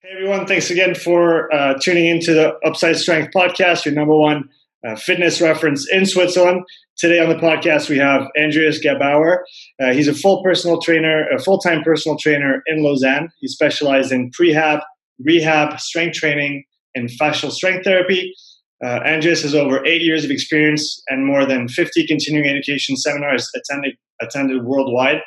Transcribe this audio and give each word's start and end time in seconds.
Hey 0.00 0.10
everyone, 0.12 0.46
thanks 0.46 0.70
again 0.70 0.94
for 0.94 1.52
uh, 1.52 1.74
tuning 1.82 2.06
into 2.06 2.32
the 2.32 2.56
Upside 2.64 2.98
Strength 2.98 3.32
podcast, 3.34 3.84
your 3.84 3.94
number 3.94 4.14
one 4.14 4.48
uh, 4.86 4.94
fitness 4.94 5.40
reference 5.40 5.90
in 5.90 6.06
Switzerland. 6.06 6.62
Today 6.96 7.18
on 7.18 7.28
the 7.28 7.34
podcast, 7.34 7.88
we 7.88 7.98
have 7.98 8.28
Andreas 8.40 8.78
Gebauer. 8.78 9.38
Uh, 9.82 9.92
he's 9.92 10.06
a 10.06 10.14
full 10.14 10.40
personal 10.44 10.80
trainer, 10.80 11.26
a 11.30 11.40
full 11.40 11.58
time 11.58 11.82
personal 11.82 12.16
trainer 12.16 12.62
in 12.68 12.84
Lausanne. 12.84 13.28
He 13.40 13.48
specializes 13.48 14.12
in 14.12 14.30
prehab, 14.30 14.82
rehab, 15.18 15.80
strength 15.80 16.14
training, 16.14 16.62
and 16.94 17.10
fascial 17.20 17.50
strength 17.50 17.82
therapy. 17.82 18.32
Uh, 18.80 19.00
Andreas 19.04 19.42
has 19.42 19.56
over 19.56 19.84
eight 19.84 20.02
years 20.02 20.24
of 20.24 20.30
experience 20.30 21.02
and 21.08 21.26
more 21.26 21.44
than 21.44 21.66
50 21.66 22.06
continuing 22.06 22.46
education 22.46 22.96
seminars 22.96 23.50
attended, 23.56 23.96
attended 24.22 24.62
worldwide. 24.62 25.22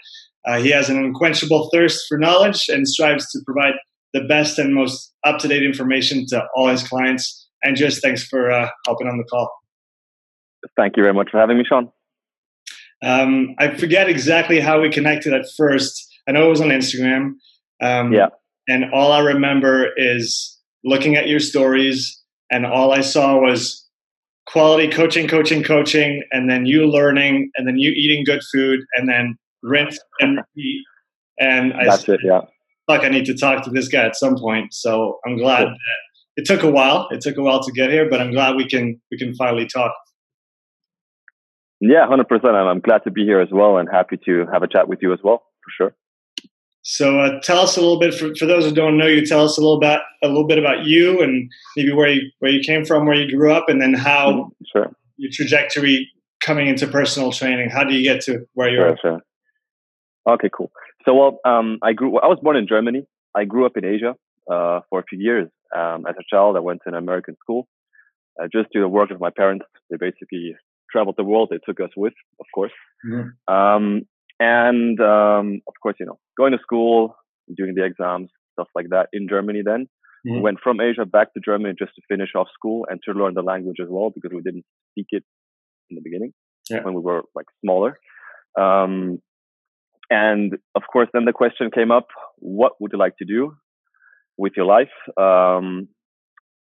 Uh, 0.47 0.61
he 0.61 0.69
has 0.69 0.89
an 0.89 0.95
unquenchable 0.95 1.69
thirst 1.73 2.05
for 2.07 2.17
knowledge 2.17 2.69
and 2.69 2.87
strives 2.87 3.29
to 3.31 3.39
provide 3.45 3.73
the 4.13 4.21
best 4.21 4.59
and 4.59 4.73
most 4.73 5.13
up 5.23 5.39
to 5.39 5.47
date 5.47 5.63
information 5.63 6.25
to 6.27 6.43
all 6.55 6.67
his 6.67 6.87
clients. 6.87 7.47
And 7.63 7.75
just 7.75 8.01
thanks 8.01 8.23
for 8.23 8.51
uh, 8.51 8.69
helping 8.85 9.07
on 9.07 9.17
the 9.17 9.23
call. 9.23 9.49
Thank 10.75 10.97
you 10.97 11.03
very 11.03 11.13
much 11.13 11.29
for 11.31 11.39
having 11.39 11.57
me, 11.57 11.63
Sean. 11.67 11.89
Um, 13.03 13.55
I 13.57 13.75
forget 13.75 14.09
exactly 14.09 14.59
how 14.59 14.81
we 14.81 14.89
connected 14.89 15.33
at 15.33 15.45
first. 15.57 16.07
I 16.27 16.31
know 16.31 16.47
it 16.47 16.49
was 16.49 16.61
on 16.61 16.69
Instagram. 16.69 17.33
Um, 17.81 18.13
yeah. 18.13 18.27
And 18.67 18.85
all 18.93 19.11
I 19.11 19.19
remember 19.19 19.89
is 19.97 20.59
looking 20.83 21.15
at 21.15 21.27
your 21.27 21.39
stories, 21.39 22.19
and 22.51 22.65
all 22.65 22.91
I 22.91 23.01
saw 23.01 23.39
was 23.39 23.87
quality 24.45 24.87
coaching, 24.87 25.27
coaching, 25.27 25.63
coaching, 25.63 26.23
and 26.31 26.49
then 26.49 26.67
you 26.67 26.85
learning, 26.85 27.49
and 27.57 27.67
then 27.67 27.77
you 27.77 27.89
eating 27.91 28.23
good 28.23 28.41
food, 28.53 28.81
and 28.95 29.09
then 29.09 29.35
rinse 29.63 29.99
and 30.19 30.37
repeat. 30.55 30.83
And 31.39 31.73
I 31.73 31.85
that's 31.85 32.07
it, 32.07 32.19
yeah 32.23 32.41
like 32.87 33.03
I 33.03 33.09
need 33.09 33.25
to 33.25 33.35
talk 33.35 33.63
to 33.65 33.69
this 33.69 33.87
guy 33.87 34.05
at 34.05 34.15
some 34.15 34.37
point. 34.37 34.73
So 34.73 35.19
I'm 35.25 35.37
glad 35.37 35.65
cool. 35.65 35.75
it 36.37 36.45
took 36.45 36.63
a 36.63 36.71
while. 36.71 37.07
It 37.11 37.21
took 37.21 37.37
a 37.37 37.41
while 37.41 37.63
to 37.63 37.71
get 37.71 37.89
here, 37.89 38.09
but 38.09 38.21
I'm 38.21 38.31
glad 38.31 38.55
we 38.55 38.67
can 38.67 38.99
we 39.11 39.17
can 39.17 39.35
finally 39.35 39.65
talk. 39.65 39.93
Yeah, 41.79 42.07
hundred 42.07 42.27
percent. 42.27 42.55
And 42.55 42.69
I'm 42.69 42.79
glad 42.79 43.03
to 43.05 43.11
be 43.11 43.23
here 43.25 43.41
as 43.41 43.49
well, 43.51 43.77
and 43.77 43.89
happy 43.91 44.17
to 44.25 44.45
have 44.51 44.63
a 44.63 44.67
chat 44.67 44.87
with 44.87 44.99
you 45.01 45.13
as 45.13 45.19
well, 45.23 45.43
for 45.63 45.71
sure. 45.77 45.95
So 46.83 47.19
uh, 47.19 47.39
tell 47.41 47.59
us 47.59 47.77
a 47.77 47.79
little 47.79 47.99
bit 47.99 48.13
for, 48.13 48.33
for 48.35 48.47
those 48.47 48.65
who 48.65 48.73
don't 48.73 48.97
know 48.97 49.05
you. 49.05 49.25
Tell 49.25 49.45
us 49.45 49.57
a 49.57 49.61
little 49.61 49.79
bit 49.79 49.99
a 50.23 50.27
little 50.27 50.47
bit 50.47 50.57
about 50.57 50.83
you 50.83 51.21
and 51.21 51.51
maybe 51.75 51.91
where 51.91 52.09
you 52.09 52.29
where 52.39 52.51
you 52.51 52.61
came 52.61 52.85
from, 52.85 53.05
where 53.05 53.15
you 53.15 53.35
grew 53.35 53.51
up, 53.51 53.69
and 53.69 53.81
then 53.81 53.93
how 53.93 54.31
mm, 54.31 54.49
sure. 54.71 54.91
your 55.17 55.31
trajectory 55.31 56.09
coming 56.43 56.67
into 56.67 56.87
personal 56.87 57.31
training. 57.31 57.69
How 57.69 57.83
do 57.83 57.93
you 57.93 58.03
get 58.03 58.21
to 58.21 58.45
where 58.53 58.69
you 58.69 58.77
sure, 58.77 58.89
are? 58.89 58.97
Sure. 58.97 59.21
Okay, 60.27 60.49
cool. 60.55 60.71
So, 61.05 61.13
well, 61.15 61.39
um, 61.45 61.79
I 61.81 61.93
grew. 61.93 62.19
I 62.19 62.27
was 62.27 62.39
born 62.41 62.57
in 62.57 62.67
Germany. 62.67 63.05
I 63.35 63.45
grew 63.45 63.65
up 63.65 63.77
in 63.77 63.85
Asia 63.85 64.15
uh, 64.51 64.81
for 64.89 64.99
a 64.99 65.03
few 65.03 65.19
years. 65.19 65.49
Um, 65.75 66.05
as 66.07 66.15
a 66.19 66.23
child, 66.29 66.57
I 66.57 66.59
went 66.59 66.81
to 66.83 66.89
an 66.89 66.95
American 66.95 67.35
school 67.41 67.67
uh, 68.39 68.47
just 68.51 68.69
to 68.73 68.81
the 68.81 68.87
work 68.87 69.11
of 69.11 69.19
my 69.19 69.29
parents. 69.35 69.65
They 69.89 69.97
basically 69.97 70.55
traveled 70.91 71.15
the 71.17 71.23
world. 71.23 71.49
They 71.49 71.59
took 71.65 71.79
us 71.79 71.91
with, 71.95 72.13
of 72.39 72.45
course. 72.53 72.73
Mm-hmm. 73.05 73.53
Um, 73.53 74.01
and 74.39 74.99
um, 74.99 75.61
of 75.67 75.73
course, 75.81 75.95
you 75.99 76.05
know, 76.05 76.19
going 76.37 76.51
to 76.51 76.59
school, 76.61 77.15
doing 77.55 77.73
the 77.75 77.85
exams, 77.85 78.29
stuff 78.53 78.67
like 78.75 78.89
that 78.89 79.07
in 79.13 79.27
Germany. 79.29 79.61
Then 79.63 79.87
mm-hmm. 80.25 80.35
we 80.35 80.41
went 80.41 80.59
from 80.61 80.81
Asia 80.81 81.05
back 81.05 81.33
to 81.33 81.39
Germany 81.43 81.75
just 81.77 81.93
to 81.95 82.01
finish 82.09 82.29
off 82.35 82.47
school 82.53 82.85
and 82.89 82.99
to 83.05 83.13
learn 83.13 83.33
the 83.33 83.43
language 83.43 83.77
as 83.81 83.87
well 83.89 84.09
because 84.13 84.31
we 84.33 84.41
didn't 84.41 84.65
speak 84.91 85.07
it 85.11 85.23
in 85.89 85.95
the 85.95 86.01
beginning 86.01 86.33
yeah. 86.69 86.83
when 86.83 86.93
we 86.93 87.01
were 87.01 87.21
like 87.35 87.45
smaller. 87.63 87.97
Um, 88.59 89.19
and 90.11 90.57
of 90.75 90.83
course, 90.91 91.07
then 91.13 91.25
the 91.25 91.33
question 91.33 91.71
came 91.71 91.89
up: 91.89 92.07
What 92.37 92.73
would 92.79 92.91
you 92.91 92.99
like 92.99 93.17
to 93.17 93.25
do 93.25 93.55
with 94.37 94.53
your 94.55 94.65
life? 94.65 94.91
Um, 95.17 95.87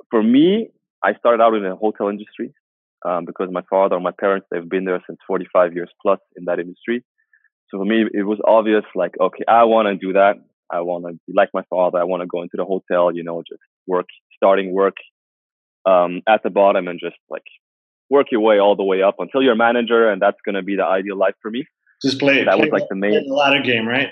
for 0.09 0.21
me, 0.21 0.69
I 1.03 1.15
started 1.15 1.43
out 1.43 1.55
in 1.55 1.63
the 1.63 1.75
hotel 1.75 2.07
industry 2.09 2.53
um, 3.03 3.25
because 3.25 3.49
my 3.51 3.63
father 3.69 3.95
and 3.95 4.03
my 4.03 4.11
parents 4.11 4.47
they've 4.51 4.69
been 4.69 4.85
there 4.85 5.01
since 5.07 5.17
45 5.27 5.73
years 5.73 5.89
plus 6.01 6.19
in 6.37 6.45
that 6.45 6.59
industry. 6.59 7.03
So 7.69 7.79
for 7.79 7.85
me, 7.85 8.05
it 8.13 8.23
was 8.23 8.37
obvious, 8.45 8.83
like, 8.93 9.15
okay, 9.19 9.43
I 9.47 9.63
want 9.63 9.87
to 9.87 9.95
do 9.95 10.13
that. 10.13 10.35
I 10.71 10.81
want 10.81 11.05
to 11.05 11.13
be 11.27 11.33
like 11.35 11.49
my 11.55 11.63
father. 11.71 11.97
I 11.97 12.03
want 12.03 12.21
to 12.21 12.27
go 12.27 12.43
into 12.43 12.55
the 12.55 12.65
hotel, 12.65 13.13
you 13.13 13.23
know, 13.23 13.41
just 13.49 13.61
work, 13.87 14.05
starting 14.35 14.71
work 14.71 14.95
um, 15.85 16.21
at 16.27 16.43
the 16.43 16.51
bottom 16.51 16.87
and 16.87 16.99
just 16.99 17.15
like 17.29 17.43
work 18.11 18.27
your 18.31 18.41
way 18.41 18.59
all 18.59 18.75
the 18.75 18.83
way 18.83 19.01
up 19.01 19.15
until 19.17 19.41
you're 19.41 19.53
a 19.53 19.57
manager, 19.57 20.09
and 20.09 20.21
that's 20.21 20.37
going 20.45 20.55
to 20.55 20.61
be 20.61 20.75
the 20.75 20.85
ideal 20.85 21.17
life 21.17 21.33
for 21.41 21.49
me. 21.49 21.65
Just 22.03 22.19
play. 22.19 22.43
That 22.43 22.55
play 22.55 22.69
was 22.69 22.69
like 22.71 22.89
the 22.89 22.95
main 22.95 23.27
the 23.27 23.33
ladder 23.33 23.61
game, 23.61 23.87
right? 23.87 24.09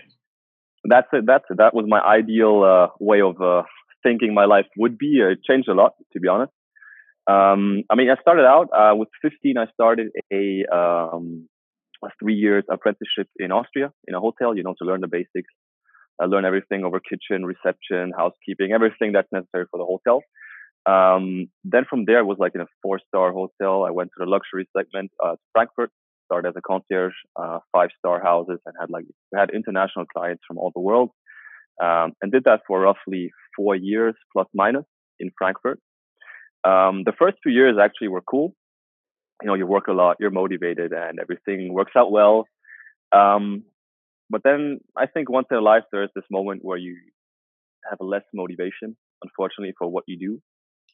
That's 0.83 1.07
it. 1.13 1.25
That's 1.25 1.45
it. 1.49 1.57
That 1.57 1.73
was 1.73 1.85
my 1.87 1.99
ideal 1.99 2.63
uh, 2.63 2.87
way 2.99 3.21
of 3.21 3.39
uh, 3.41 3.63
thinking 4.03 4.33
my 4.33 4.45
life 4.45 4.65
would 4.77 4.97
be. 4.97 5.19
It 5.19 5.43
changed 5.43 5.67
a 5.67 5.73
lot, 5.73 5.93
to 6.13 6.19
be 6.19 6.27
honest. 6.27 6.51
Um, 7.27 7.83
I 7.89 7.95
mean, 7.95 8.09
I 8.09 8.19
started 8.21 8.45
out 8.45 8.69
uh, 8.75 8.95
with 8.95 9.09
15. 9.21 9.57
I 9.57 9.67
started 9.73 10.09
a, 10.33 10.65
um, 10.73 11.47
a 12.03 12.07
three 12.19 12.33
years 12.33 12.63
apprenticeship 12.69 13.27
in 13.37 13.51
Austria 13.51 13.91
in 14.07 14.15
a 14.15 14.19
hotel. 14.19 14.55
You 14.55 14.63
know, 14.63 14.73
to 14.79 14.85
learn 14.85 15.01
the 15.01 15.07
basics. 15.07 15.53
I 16.19 16.25
learned 16.25 16.45
everything 16.45 16.83
over 16.83 16.99
kitchen, 16.99 17.45
reception, 17.45 18.11
housekeeping, 18.15 18.71
everything 18.73 19.11
that's 19.11 19.31
necessary 19.31 19.65
for 19.71 19.77
the 19.79 19.85
hotel. 19.85 20.21
Um, 20.85 21.47
then 21.63 21.85
from 21.89 22.05
there, 22.05 22.19
I 22.19 22.21
was 22.23 22.37
like 22.39 22.53
in 22.55 22.61
a 22.61 22.67
four 22.81 22.99
star 23.07 23.31
hotel. 23.31 23.85
I 23.85 23.91
went 23.91 24.09
to 24.17 24.25
the 24.25 24.29
luxury 24.29 24.67
segment, 24.75 25.11
uh, 25.23 25.35
Frankfurt, 25.53 25.91
started 26.31 26.49
as 26.49 26.55
a 26.57 26.61
concierge, 26.61 27.13
uh, 27.35 27.59
five 27.71 27.89
star 27.99 28.21
houses, 28.21 28.59
and 28.65 28.75
had 28.79 28.89
like 28.89 29.05
we 29.31 29.39
had 29.39 29.49
international 29.51 30.05
clients 30.05 30.43
from 30.47 30.57
all 30.57 30.71
the 30.73 30.79
world, 30.81 31.09
um, 31.81 32.13
and 32.21 32.31
did 32.31 32.43
that 32.45 32.61
for 32.67 32.79
roughly 32.79 33.31
four 33.55 33.75
years 33.75 34.15
plus 34.31 34.47
minus 34.53 34.85
in 35.19 35.29
Frankfurt. 35.37 35.79
Um, 36.63 37.03
the 37.05 37.13
first 37.17 37.37
few 37.43 37.51
years 37.51 37.75
actually 37.81 38.07
were 38.07 38.21
cool. 38.21 38.53
You 39.41 39.47
know, 39.47 39.55
you 39.55 39.65
work 39.65 39.87
a 39.87 39.93
lot, 39.93 40.17
you're 40.19 40.29
motivated, 40.31 40.93
and 40.93 41.19
everything 41.19 41.73
works 41.73 41.93
out 41.97 42.11
well. 42.11 42.45
Um, 43.11 43.63
but 44.29 44.41
then 44.43 44.79
I 44.95 45.07
think 45.07 45.29
once 45.29 45.47
in 45.51 45.57
a 45.57 45.61
life 45.61 45.83
there 45.91 46.03
is 46.03 46.09
this 46.15 46.23
moment 46.31 46.61
where 46.63 46.77
you 46.77 46.95
have 47.89 47.97
less 47.99 48.23
motivation, 48.33 48.95
unfortunately, 49.23 49.73
for 49.77 49.87
what 49.89 50.05
you 50.07 50.17
do, 50.17 50.41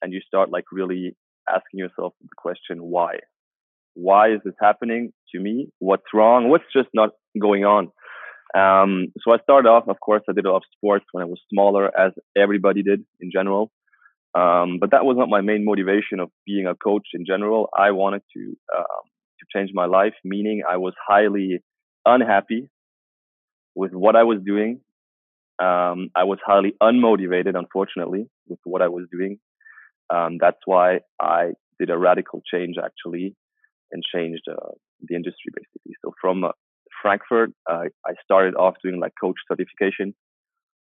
and 0.02 0.12
you 0.14 0.22
start 0.22 0.50
like 0.50 0.66
really 0.72 1.16
asking 1.48 1.80
yourself 1.80 2.14
the 2.22 2.28
question 2.38 2.78
why 2.80 3.20
why 3.98 4.30
is 4.32 4.40
this 4.46 4.54
happening 4.62 5.12
to 5.34 5.40
me? 5.40 5.70
What's 5.80 6.14
wrong? 6.14 6.50
What's 6.50 6.66
just 6.74 6.90
not 6.94 7.12
going 7.40 7.66
on? 7.66 7.92
Um, 8.56 9.08
so 9.22 9.34
I 9.34 9.38
started 9.40 9.68
off, 9.70 9.88
of 9.88 10.00
course, 10.00 10.24
I 10.30 10.34
did 10.34 10.46
a 10.46 10.50
lot 10.52 10.58
of 10.58 10.64
sports 10.76 11.06
when 11.12 11.22
I 11.22 11.26
was 11.26 11.40
smaller, 11.54 11.92
as 11.98 12.14
everybody 12.36 12.82
did 12.82 13.06
in 13.20 13.30
general. 13.32 13.72
Um, 14.36 14.78
but 14.80 14.92
that 14.92 15.06
was 15.06 15.18
not 15.18 15.30
my 15.30 15.42
main 15.42 15.66
motivation 15.66 16.20
of 16.20 16.30
being 16.46 16.68
a 16.68 16.76
coach 16.76 17.08
in 17.14 17.26
general. 17.26 17.70
I 17.76 17.92
wanted 17.92 18.22
to 18.36 18.58
um, 18.78 19.04
to 19.40 19.46
change 19.56 19.72
my 19.74 19.86
life, 19.86 20.14
meaning 20.24 20.64
I 20.70 20.78
was 20.78 20.94
highly 21.08 21.60
unhappy 22.06 22.70
with 23.76 23.92
what 23.94 24.16
I 24.16 24.24
was 24.24 24.40
doing. 24.46 24.82
Um, 25.60 26.10
I 26.16 26.24
was 26.24 26.40
highly 26.46 26.74
unmotivated, 26.82 27.58
unfortunately, 27.58 28.28
with 28.48 28.60
what 28.64 28.82
I 28.82 28.90
was 28.90 29.06
doing. 29.12 29.40
Um, 30.10 30.38
that's 30.40 30.60
why 30.66 31.00
I 31.20 31.52
did 31.80 31.90
a 31.90 31.98
radical 31.98 32.42
change 32.52 32.76
actually 32.84 33.36
and 33.92 34.04
changed 34.14 34.44
uh, 34.50 34.72
the 35.02 35.16
industry 35.16 35.52
basically. 35.54 35.96
So 36.04 36.14
from 36.20 36.44
uh, 36.44 36.52
Frankfurt, 37.02 37.52
uh, 37.70 37.86
I 38.06 38.14
started 38.24 38.56
off 38.56 38.76
doing 38.84 39.00
like 39.00 39.14
coach 39.20 39.38
certification 39.50 40.14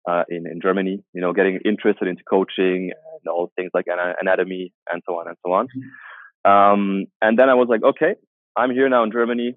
uh, 0.08 0.24
in 0.28 0.46
in 0.46 0.60
Germany. 0.60 1.02
You 1.12 1.20
know, 1.20 1.32
getting 1.32 1.60
interested 1.64 2.08
into 2.08 2.22
coaching 2.28 2.90
and 2.92 3.32
all 3.32 3.52
things 3.56 3.70
like 3.74 3.86
anatomy 3.88 4.72
and 4.90 5.02
so 5.06 5.18
on 5.18 5.28
and 5.28 5.36
so 5.44 5.52
on. 5.52 5.66
Mm-hmm. 5.66 6.50
Um, 6.50 7.04
and 7.20 7.38
then 7.38 7.48
I 7.48 7.54
was 7.54 7.68
like, 7.68 7.82
okay, 7.82 8.14
I'm 8.56 8.70
here 8.70 8.88
now 8.88 9.04
in 9.04 9.12
Germany. 9.12 9.54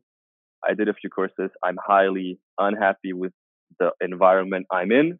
I 0.67 0.73
did 0.73 0.87
a 0.87 0.93
few 0.93 1.09
courses. 1.09 1.49
I'm 1.63 1.77
highly 1.83 2.39
unhappy 2.57 3.13
with 3.13 3.33
the 3.79 3.91
environment 4.01 4.67
I'm 4.71 4.91
in. 4.91 5.19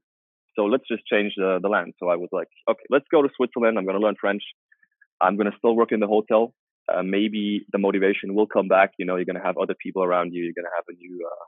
So 0.56 0.66
let's 0.66 0.88
just 0.88 1.06
change 1.06 1.34
the, 1.35 1.59
the 1.62 1.67
land. 1.67 1.94
So 2.00 2.07
I 2.09 2.16
was 2.16 2.29
like, 2.31 2.47
okay, 2.69 2.84
let's 2.90 3.06
go 3.12 3.22
to 3.22 3.29
Switzerland. 3.35 3.78
I'm 3.78 3.85
going 3.85 3.99
to 3.99 4.03
learn 4.03 4.16
French. 4.20 4.43
I'm 5.22 5.35
going 5.35 5.52
to 5.52 5.58
still 5.58 5.76
work 5.76 5.91
in 5.91 5.99
the 5.99 6.08
hotel 6.08 6.53
uh, 6.93 7.03
maybe 7.03 7.66
the 7.72 7.78
motivation 7.78 8.35
will 8.35 8.47
come 8.47 8.67
back. 8.67 8.91
You 8.97 9.05
know, 9.05 9.16
you're 9.16 9.26
to 9.26 9.43
have 9.43 9.58
other 9.58 9.76
people 9.82 10.03
around 10.03 10.34
you. 10.34 10.43
You're 10.43 10.53
to 10.66 10.76
have 10.76 10.85
a 10.90 10.96
new, 10.96 11.26
uh, 11.26 11.46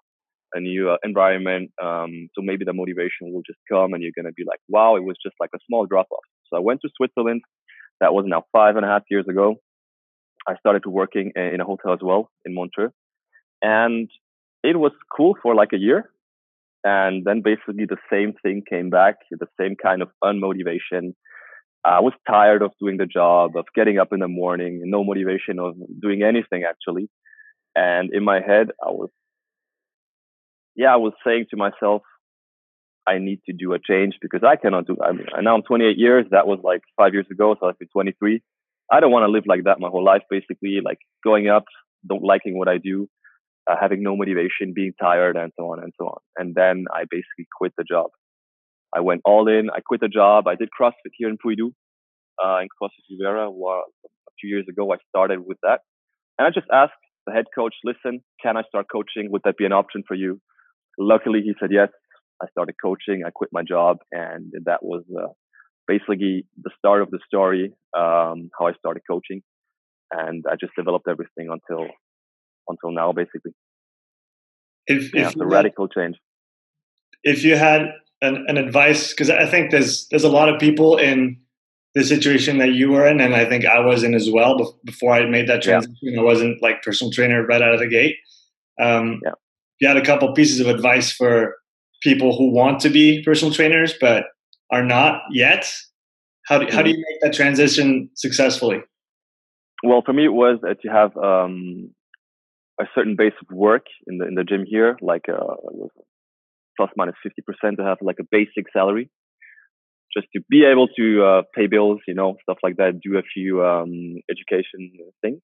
a 0.58 0.60
new 0.60 0.90
uh, 0.90 0.98
environment. 1.04 1.72
Um, 1.82 2.30
so 2.34 2.42
maybe 2.42 2.66
the 2.66 2.74
motivation 2.74 3.34
will 3.34 3.44
just 3.46 3.60
come, 3.72 3.94
and 3.94 4.02
you're 4.02 4.12
to 4.26 4.34
be 4.34 4.46
like, 4.48 4.60
"Wow, 4.70 4.96
it 4.96 5.04
was 5.04 5.18
just 5.24 5.36
like 5.40 5.52
a 5.56 5.60
small 5.68 5.86
drop 5.86 6.08
off." 6.12 6.26
So 6.50 6.58
I 6.58 6.60
went 6.60 6.82
to 6.82 6.90
Switzerland. 6.96 7.42
That 8.00 8.14
was 8.14 8.26
now 8.28 8.44
five 8.52 8.76
and 8.76 8.86
a 8.86 8.90
half 8.90 9.04
years 9.10 9.26
ago. 9.30 9.56
I 10.48 10.56
started 10.58 10.86
working 10.86 11.34
in 11.36 11.60
a 11.60 11.66
hotel 11.66 11.94
as 11.94 12.00
well 12.02 12.30
in 12.46 12.54
Montreux, 12.54 12.92
and 13.62 14.10
it 14.64 14.78
was 14.78 14.92
cool 15.16 15.36
for 15.42 15.56
like 15.56 15.74
a 15.74 15.78
year. 15.78 16.10
And 16.84 17.26
then 17.26 17.42
basically 17.42 17.86
the 17.86 17.98
same 18.12 18.34
thing 18.42 18.64
came 18.70 18.90
back, 18.90 19.16
the 19.32 19.48
same 19.60 19.76
kind 19.76 20.02
of 20.02 20.10
unmotivation, 20.24 21.14
I 21.84 22.02
was 22.02 22.14
tired 22.28 22.62
of 22.62 22.72
doing 22.80 22.98
the 22.98 23.06
job, 23.06 23.56
of 23.56 23.66
getting 23.76 23.98
up 23.98 24.12
in 24.12 24.20
the 24.20 24.28
morning, 24.28 24.82
no 24.86 25.04
motivation 25.04 25.60
of 25.60 25.76
doing 26.02 26.24
anything 26.24 26.64
actually. 26.68 27.10
And 27.76 28.12
in 28.14 28.24
my 28.24 28.42
head, 28.42 28.70
I 28.84 28.90
was, 28.90 29.10
yeah, 30.76 30.94
I 30.94 30.98
was 30.98 31.14
saying 31.26 31.46
to 31.52 31.58
myself, 31.58 32.02
I 33.08 33.20
need 33.20 33.40
to 33.46 33.54
do 33.54 33.74
a 33.74 33.80
change 33.80 34.16
because 34.22 34.42
I 34.44 34.58
cannot 34.58 34.86
do. 34.86 34.98
I 35.02 35.14
mean, 35.14 35.28
now 35.42 35.56
I'm 35.56 35.62
28 35.62 35.98
years. 35.98 36.26
That 36.32 36.46
was 36.46 36.60
like 36.62 36.82
five 36.98 37.14
years 37.14 37.28
ago, 37.32 37.56
so 37.60 37.68
I've 37.68 37.80
been 37.80 37.88
23. 37.88 38.42
I 38.92 39.00
don't 39.00 39.12
want 39.12 39.24
to 39.24 39.32
live 39.32 39.46
like 39.48 39.64
that 39.64 39.80
my 39.80 39.88
whole 39.88 40.04
life. 40.04 40.24
Basically, 40.30 40.80
like 40.84 40.98
going 41.24 41.48
up, 41.48 41.64
don't 42.06 42.24
liking 42.24 42.58
what 42.58 42.68
I 42.68 42.78
do, 42.80 43.08
uh, 43.70 43.76
having 43.80 44.04
no 44.04 44.18
motivation, 44.18 44.74
being 44.74 44.94
tired, 45.00 45.38
and 45.38 45.54
so 45.58 45.72
on 45.72 45.80
and 45.82 45.94
so 45.98 46.08
on. 46.08 46.18
And 46.36 46.54
then 46.54 46.86
I 46.94 47.04
basically 47.10 47.48
quit 47.58 47.74
the 47.78 47.86
job. 47.86 48.10
I 48.96 49.02
went 49.02 49.22
all 49.26 49.48
in. 49.48 49.70
I 49.70 49.80
quit 49.82 50.02
the 50.02 50.08
job. 50.08 50.48
I 50.48 50.56
did 50.56 50.70
CrossFit 50.80 51.14
here 51.18 51.30
in 51.30 51.38
Puidoux, 51.38 51.72
uh, 52.44 52.60
in 52.62 52.68
CrossFit 52.82 53.06
Riviera. 53.12 53.50
A 53.50 54.34
few 54.40 54.50
years 54.50 54.66
ago, 54.70 54.92
I 54.92 54.98
started 55.10 55.40
with 55.46 55.58
that, 55.64 55.82
and 56.38 56.48
I 56.48 56.52
just 56.52 56.68
asked 56.72 56.94
the 57.26 57.34
head 57.34 57.46
coach, 57.54 57.76
"Listen, 57.84 58.22
can 58.42 58.58
I 58.58 58.64
start 58.64 58.88
coaching? 58.92 59.32
Would 59.32 59.42
that 59.46 59.58
be 59.58 59.66
an 59.66 59.74
option 59.74 60.04
for 60.08 60.16
you?" 60.16 60.40
Luckily, 60.98 61.42
he 61.42 61.54
said 61.60 61.72
yes. 61.72 61.90
I 62.42 62.48
started 62.50 62.76
coaching. 62.82 63.24
I 63.26 63.32
quit 63.32 63.50
my 63.52 63.64
job, 63.64 63.98
and 64.12 64.54
that 64.66 64.84
was 64.84 65.04
uh, 65.16 65.30
basically 65.88 66.46
the 66.62 66.70
start 66.78 67.02
of 67.02 67.10
the 67.10 67.20
story. 67.26 67.74
Um, 67.98 68.50
how 68.58 68.68
I 68.68 68.74
started 68.74 69.02
coaching, 69.10 69.42
and 70.12 70.46
I 70.50 70.56
just 70.56 70.74
developed 70.78 71.08
everything 71.10 71.50
until 71.50 71.88
until 72.68 72.92
now, 72.92 73.12
basically. 73.12 73.54
If, 74.86 75.14
yeah, 75.14 75.30
if 75.30 75.36
a 75.36 75.46
radical 75.46 75.88
change. 75.88 76.16
If 77.24 77.44
you 77.44 77.58
had 77.58 77.82
an, 78.22 78.46
an 78.48 78.58
advice, 78.58 79.12
because 79.12 79.30
I 79.30 79.46
think 79.46 79.72
there's 79.72 80.08
there's 80.10 80.24
a 80.24 80.30
lot 80.30 80.50
of 80.50 80.60
people 80.60 80.98
in 80.98 81.38
the 81.96 82.04
situation 82.04 82.58
that 82.60 82.74
you 82.74 82.92
were 82.92 83.08
in, 83.08 83.20
and 83.20 83.36
I 83.36 83.46
think 83.46 83.66
I 83.66 83.80
was 83.80 84.04
in 84.04 84.14
as 84.14 84.30
well. 84.30 84.78
Before 84.84 85.14
I 85.14 85.26
made 85.26 85.48
that 85.50 85.62
transition, 85.62 85.96
yeah. 86.02 86.20
I 86.20 86.24
wasn't 86.24 86.62
like 86.62 86.84
personal 86.84 87.12
trainer 87.12 87.46
right 87.46 87.62
out 87.62 87.74
of 87.74 87.80
the 87.80 87.88
gate. 87.88 88.16
Um, 88.80 89.22
yeah. 89.24 89.32
You 89.80 89.88
had 89.88 89.98
a 89.98 90.06
couple 90.06 90.32
pieces 90.34 90.60
of 90.60 90.68
advice 90.68 91.12
for 91.12 91.56
people 92.02 92.38
who 92.38 92.52
want 92.52 92.80
to 92.82 92.90
be 92.90 93.24
personal 93.24 93.54
trainers 93.54 93.94
but 94.00 94.26
are 94.72 94.84
not 94.84 95.22
yet 95.32 95.72
how 96.46 96.60
do, 96.60 96.68
how 96.72 96.82
do 96.82 96.90
you 96.90 96.98
make 96.98 97.22
that 97.22 97.34
transition 97.34 98.10
successfully 98.16 98.80
well 99.84 100.02
for 100.06 100.14
me 100.14 100.26
it 100.26 100.34
was 100.34 100.60
uh, 100.68 100.74
to 100.82 100.90
have 100.90 101.16
um, 101.18 101.90
a 102.80 102.86
certain 102.94 103.16
base 103.16 103.34
of 103.42 103.56
work 103.56 103.86
in 104.08 104.18
the 104.18 104.28
in 104.28 104.36
the 104.36 104.44
gym 104.44 104.66
here 104.68 104.98
like 105.02 105.26
uh, 105.30 105.56
plus 106.78 106.90
minus 106.96 107.16
50% 107.26 107.78
to 107.78 107.84
have 107.84 107.98
like 108.02 108.18
a 108.20 108.28
basic 108.30 108.72
salary 108.72 109.10
just 110.16 110.28
to 110.34 110.42
be 110.50 110.64
able 110.64 110.88
to 110.88 111.24
uh, 111.24 111.42
pay 111.54 111.68
bills 111.68 112.00
you 112.08 112.14
know 112.14 112.38
stuff 112.44 112.58
like 112.64 112.78
that 112.78 113.02
do 113.02 113.18
a 113.18 113.24
few 113.34 113.66
um, 113.66 114.16
education 114.32 114.92
things 115.22 115.42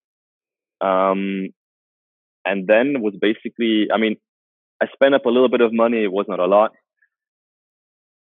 um, 0.81 1.49
and 2.45 2.67
then 2.67 3.01
was 3.01 3.15
basically 3.19 3.87
i 3.93 3.97
mean 3.97 4.15
I 4.83 4.87
spent 4.93 5.15
up 5.15 5.25
a 5.25 5.29
little 5.29 5.49
bit 5.49 5.61
of 5.61 5.71
money. 5.71 6.03
It 6.03 6.11
was 6.11 6.25
not 6.27 6.39
a 6.39 6.45
lot. 6.45 6.71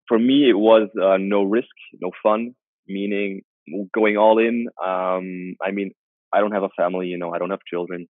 For 0.07 0.17
me, 0.17 0.49
it 0.49 0.57
was 0.57 0.89
uh, 0.99 1.17
no 1.19 1.43
risk, 1.43 1.75
no 2.01 2.09
fun, 2.23 2.55
meaning 2.87 3.41
going 3.93 4.17
all 4.17 4.39
in. 4.39 4.67
Um, 4.83 5.55
I 5.61 5.69
mean, 5.71 5.91
I 6.33 6.39
don't 6.39 6.53
have 6.53 6.63
a 6.63 6.69
family, 6.75 7.07
you 7.07 7.19
know, 7.19 7.31
I 7.33 7.37
don't 7.37 7.51
have 7.51 7.59
children. 7.69 8.07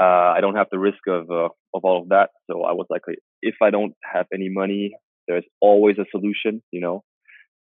Uh, 0.00 0.32
I 0.36 0.40
don't 0.40 0.56
have 0.56 0.68
the 0.72 0.78
risk 0.78 1.06
of 1.06 1.30
uh, 1.30 1.48
of 1.74 1.84
all 1.84 2.02
of 2.02 2.08
that. 2.08 2.30
So 2.50 2.62
I 2.64 2.72
was 2.72 2.86
like, 2.90 3.02
if 3.42 3.56
I 3.62 3.70
don't 3.70 3.94
have 4.14 4.26
any 4.32 4.48
money, 4.48 4.92
there's 5.28 5.44
always 5.60 5.96
a 5.98 6.06
solution, 6.10 6.62
you 6.70 6.80
know. 6.80 7.02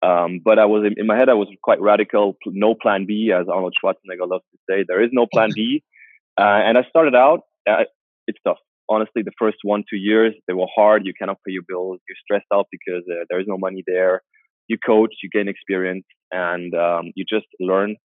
Um, 0.07 0.41
but 0.45 0.59
I 0.59 0.65
was 0.65 0.85
in, 0.85 0.93
in, 0.97 1.07
my 1.07 1.17
head, 1.17 1.29
I 1.29 1.33
was 1.33 1.47
quite 1.63 1.81
radical. 1.81 2.35
No 2.45 2.75
plan 2.75 3.05
B, 3.07 3.33
as 3.35 3.47
Arnold 3.51 3.73
Schwarzenegger 3.83 4.29
loves 4.29 4.43
to 4.51 4.59
say. 4.69 4.85
There 4.87 5.03
is 5.03 5.09
no 5.11 5.27
plan 5.31 5.49
B. 5.53 5.83
Uh, 6.39 6.61
and 6.67 6.77
I 6.77 6.83
started 6.87 7.15
out. 7.15 7.39
Uh, 7.67 7.85
it's 8.27 8.37
tough 8.45 8.59
honestly, 8.89 9.21
the 9.23 9.31
first 9.37 9.57
one, 9.63 9.83
two 9.89 9.97
years, 9.97 10.33
they 10.47 10.53
were 10.53 10.67
hard. 10.73 11.05
You 11.05 11.13
cannot 11.17 11.37
pay 11.45 11.53
your 11.53 11.63
bills. 11.67 11.99
You're 12.07 12.17
stressed 12.23 12.47
out 12.53 12.67
because 12.71 13.03
uh, 13.09 13.25
there 13.29 13.39
is 13.39 13.47
no 13.47 13.57
money 13.57 13.83
there. 13.85 14.21
You 14.67 14.77
coach, 14.77 15.13
you 15.23 15.29
gain 15.31 15.47
experience, 15.47 16.05
and 16.31 16.73
um, 16.73 17.11
you 17.15 17.23
just 17.29 17.45
learn. 17.59 17.95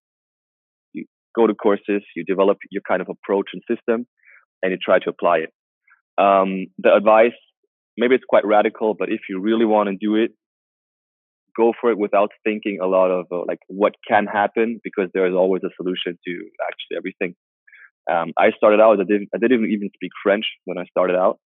You 0.93 1.05
go 1.35 1.47
to 1.47 1.55
courses, 1.55 2.03
you 2.15 2.25
develop 2.25 2.59
your 2.71 2.83
kind 2.87 3.03
of 3.03 3.09
approach 3.09 3.49
and 3.53 3.63
system, 3.69 4.07
and 4.63 4.73
you 4.73 4.79
try 4.79 4.99
to 4.99 5.11
apply 5.11 5.39
it. 5.39 5.53
Um, 6.19 6.67
the 6.79 6.95
advice, 6.95 7.39
maybe 7.97 8.15
it's 8.15 8.25
quite 8.29 8.47
radical, 8.47 8.95
but 8.95 9.11
if 9.11 9.21
you 9.29 9.41
really 9.41 9.65
want 9.65 9.89
to 9.89 9.97
do 9.97 10.17
it, 10.17 10.33
go 11.57 11.73
for 11.81 11.91
it 11.91 11.99
without 11.99 12.31
thinking 12.45 12.79
a 12.83 12.87
lot 12.87 13.11
of 13.11 13.27
uh, 13.31 13.45
like 13.47 13.59
what 13.69 13.95
can 14.09 14.27
happen 14.27 14.81
because 14.83 15.09
there 15.13 15.27
is 15.27 15.35
always 15.35 15.63
a 15.65 15.71
solution 15.77 16.19
to 16.27 16.33
actually 16.67 16.97
everything. 16.97 17.35
Um, 18.11 18.33
I 18.39 18.51
started 18.57 18.81
out, 18.81 19.01
I 19.01 19.05
didn't, 19.05 19.29
I 19.35 19.39
didn't 19.39 19.71
even 19.71 19.91
speak 19.95 20.11
French 20.23 20.47
when 20.65 20.79
I 20.79 20.85
started 20.87 21.17
out. 21.17 21.39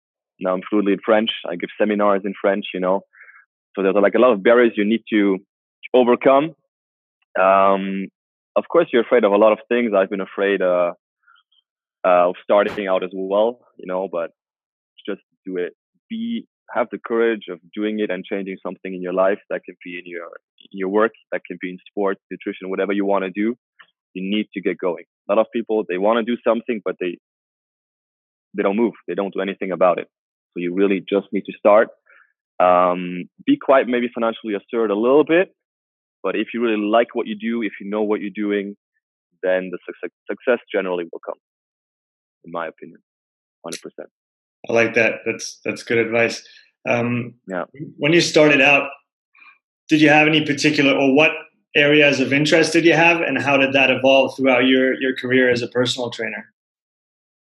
Now 0.40 0.54
I'm 0.54 0.62
fluently 0.68 0.92
in 0.92 0.98
French. 1.04 1.30
I 1.48 1.56
give 1.56 1.70
seminars 1.80 2.22
in 2.24 2.34
French, 2.40 2.66
you 2.74 2.80
know. 2.80 3.00
So 3.74 3.82
there's 3.82 3.94
like 4.00 4.14
a 4.14 4.20
lot 4.20 4.32
of 4.32 4.42
barriers 4.42 4.72
you 4.76 4.84
need 4.84 5.02
to 5.10 5.38
overcome. 5.92 6.54
Um, 7.40 8.06
of 8.56 8.64
course, 8.70 8.86
you're 8.92 9.02
afraid 9.02 9.24
of 9.24 9.32
a 9.32 9.36
lot 9.36 9.52
of 9.52 9.58
things. 9.68 9.92
I've 9.96 10.10
been 10.10 10.20
afraid 10.20 10.62
uh, 10.62 10.92
uh, 12.06 12.28
of 12.28 12.36
starting 12.42 12.86
out 12.86 13.02
as 13.02 13.10
well, 13.14 13.60
you 13.78 13.86
know, 13.86 14.08
but 14.10 14.30
just 15.06 15.22
do 15.46 15.56
it. 15.56 15.74
Be 16.08 16.46
have 16.74 16.88
the 16.90 16.98
courage 16.98 17.44
of 17.50 17.60
doing 17.74 18.00
it 18.00 18.10
and 18.10 18.24
changing 18.24 18.56
something 18.62 18.94
in 18.94 19.02
your 19.02 19.12
life. 19.12 19.38
That 19.50 19.62
can 19.64 19.76
be 19.84 19.98
in 19.98 20.04
your 20.06 20.28
in 20.72 20.78
your 20.78 20.88
work, 20.88 21.12
that 21.32 21.42
can 21.46 21.58
be 21.60 21.70
in 21.70 21.78
sports, 21.88 22.20
nutrition, 22.30 22.70
whatever 22.70 22.92
you 22.92 23.04
want 23.04 23.24
to 23.24 23.30
do. 23.30 23.56
You 24.14 24.22
need 24.22 24.46
to 24.54 24.60
get 24.60 24.78
going 24.78 25.04
a 25.28 25.32
lot 25.32 25.40
of 25.40 25.46
people 25.52 25.84
they 25.88 25.98
want 25.98 26.24
to 26.24 26.30
do 26.30 26.40
something 26.46 26.80
but 26.84 26.96
they 27.00 27.18
they 28.56 28.62
don't 28.62 28.76
move 28.76 28.92
they 29.06 29.14
don't 29.14 29.34
do 29.34 29.40
anything 29.40 29.72
about 29.72 29.98
it 29.98 30.08
so 30.52 30.60
you 30.60 30.74
really 30.74 31.00
just 31.00 31.26
need 31.32 31.44
to 31.46 31.52
start 31.58 31.88
um, 32.60 33.24
be 33.44 33.56
quite 33.60 33.88
maybe 33.88 34.08
financially 34.14 34.54
assured 34.54 34.90
a 34.90 34.94
little 34.94 35.24
bit 35.24 35.54
but 36.22 36.36
if 36.36 36.48
you 36.54 36.62
really 36.62 36.80
like 36.80 37.14
what 37.14 37.26
you 37.26 37.36
do 37.36 37.62
if 37.62 37.72
you 37.80 37.88
know 37.88 38.02
what 38.02 38.20
you're 38.20 38.30
doing 38.34 38.76
then 39.42 39.70
the 39.70 39.78
success, 39.86 40.10
success 40.30 40.58
generally 40.72 41.04
will 41.12 41.20
come 41.24 41.38
in 42.44 42.52
my 42.52 42.66
opinion 42.66 43.00
100% 43.66 43.74
i 44.68 44.72
like 44.72 44.94
that 44.94 45.20
that's 45.26 45.60
that's 45.64 45.82
good 45.82 45.98
advice 45.98 46.46
um, 46.88 47.34
yeah 47.48 47.64
when 47.96 48.12
you 48.12 48.20
started 48.20 48.60
out 48.60 48.90
did 49.88 50.00
you 50.00 50.08
have 50.08 50.26
any 50.26 50.44
particular 50.44 50.92
or 50.92 51.14
what 51.14 51.32
areas 51.76 52.20
of 52.20 52.32
interest 52.32 52.72
did 52.72 52.84
you 52.84 52.94
have, 52.94 53.20
and 53.20 53.40
how 53.40 53.56
did 53.56 53.72
that 53.72 53.90
evolve 53.90 54.36
throughout 54.36 54.64
your 54.64 54.94
your 55.00 55.14
career 55.16 55.50
as 55.50 55.62
a 55.62 55.68
personal 55.68 56.10
trainer? 56.10 56.52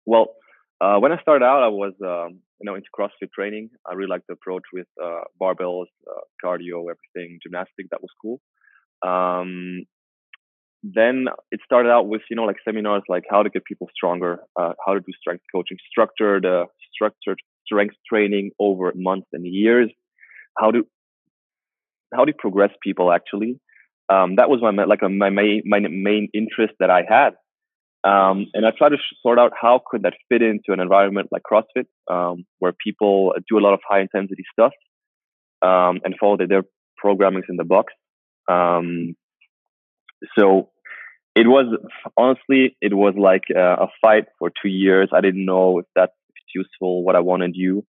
Well, 0.06 0.36
uh, 0.82 0.98
when 1.00 1.12
I 1.12 1.22
started 1.22 1.46
out, 1.46 1.64
I 1.64 1.68
was 1.68 1.94
um, 2.02 2.40
you 2.60 2.66
know 2.66 2.76
into 2.76 2.88
CrossFit 2.98 3.32
training. 3.34 3.70
I 3.88 3.94
really 3.94 4.10
liked 4.10 4.28
the 4.28 4.34
approach 4.34 4.64
with 4.74 4.88
uh, 5.02 5.22
barbells, 5.42 5.88
uh, 6.10 6.22
cardio, 6.44 6.86
everything, 6.90 7.40
gymnastics. 7.42 7.90
That 7.92 8.02
was 8.02 8.12
cool. 8.22 8.42
Um, 9.06 9.86
then 10.94 11.25
it 11.51 11.60
started 11.65 11.89
out 11.89 12.08
with 12.08 12.22
you 12.30 12.36
know 12.36 12.44
like 12.44 12.58
seminars 12.63 13.04
like 13.10 13.24
how 13.30 13.44
to 13.44 13.50
get 13.50 13.65
people 13.65 13.89
stronger, 13.96 14.39
uh, 14.60 14.74
how 14.86 14.94
to 14.94 15.00
do 15.00 15.12
strength 15.20 15.44
coaching, 15.54 15.77
structured 15.89 16.46
uh, 16.46 16.65
structured 16.94 17.39
strength 17.65 17.96
training 18.08 18.51
over 18.60 18.92
months 18.96 19.27
and 19.34 19.46
years, 19.46 19.89
how 20.58 20.72
to 20.72 20.86
how 22.13 22.25
to 22.25 22.34
progress 22.34 22.72
people 22.84 23.12
actually 23.12 23.60
um, 24.10 24.36
that 24.36 24.50
was 24.50 24.62
my 24.62 24.72
like 24.84 25.01
my 25.01 25.30
main 25.30 25.63
my 25.65 25.80
main 25.80 26.30
interest 26.34 26.74
that 26.80 26.89
I 26.89 27.04
had. 27.08 27.34
Um, 28.04 28.46
and 28.54 28.68
I 28.68 28.72
tried 28.77 28.89
to 28.89 28.98
sort 29.24 29.39
out 29.39 29.54
how 29.60 29.82
could 29.89 30.04
that 30.04 30.13
fit 30.30 30.44
into 30.44 30.72
an 30.74 30.80
environment 30.80 31.30
like 31.32 31.42
CrossFit, 31.42 31.88
um, 32.08 32.46
where 32.60 32.72
people 32.72 33.34
do 33.50 33.58
a 33.58 33.62
lot 33.62 33.74
of 33.74 33.80
high 33.88 34.00
intensity 34.00 34.44
stuff 34.51 34.74
um, 35.63 36.01
and 36.04 36.13
follow 36.20 36.38
their, 36.38 36.48
their 36.48 36.63
programmings 37.04 37.50
in 37.50 37.56
the 37.56 37.63
box. 37.63 37.94
Um, 38.48 39.15
so 40.38 40.70
it 41.36 41.48
was 41.48 41.65
honestly, 42.15 42.77
it 42.82 42.94
was 42.94 43.13
like 43.18 43.44
a, 43.56 43.84
a, 43.84 43.88
fight 44.01 44.25
for 44.39 44.50
two 44.62 44.70
years. 44.70 45.10
I 45.13 45.20
didn't 45.20 45.46
know 45.46 45.80
if 45.80 45.86
that's 45.94 46.13
useful, 46.56 47.04
what 47.04 47.18
I 47.18 47.20
want 47.20 47.44
to 47.44 47.50
do. 47.50 47.84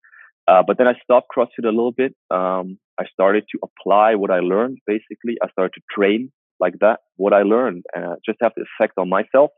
Uh, 0.48 0.62
but 0.66 0.78
then 0.78 0.88
I 0.88 0.94
stopped 1.02 1.28
CrossFit 1.34 1.64
a 1.64 1.68
little 1.68 1.92
bit. 1.92 2.14
Um, 2.30 2.78
I 2.98 3.04
started 3.12 3.44
to 3.52 3.58
apply 3.62 4.14
what 4.14 4.30
I 4.30 4.40
learned. 4.40 4.78
Basically, 4.86 5.36
I 5.42 5.50
started 5.50 5.72
to 5.74 5.82
train 5.94 6.32
like 6.60 6.74
that, 6.80 7.00
what 7.16 7.34
I 7.34 7.42
learned, 7.42 7.84
uh, 7.96 8.14
just 8.24 8.38
have 8.40 8.52
the 8.56 8.64
effect 8.78 8.94
on 8.96 9.08
myself. 9.08 9.50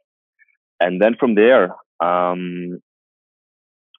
And 0.81 1.01
then 1.01 1.15
from 1.19 1.35
there, 1.35 1.65
um, 2.01 2.81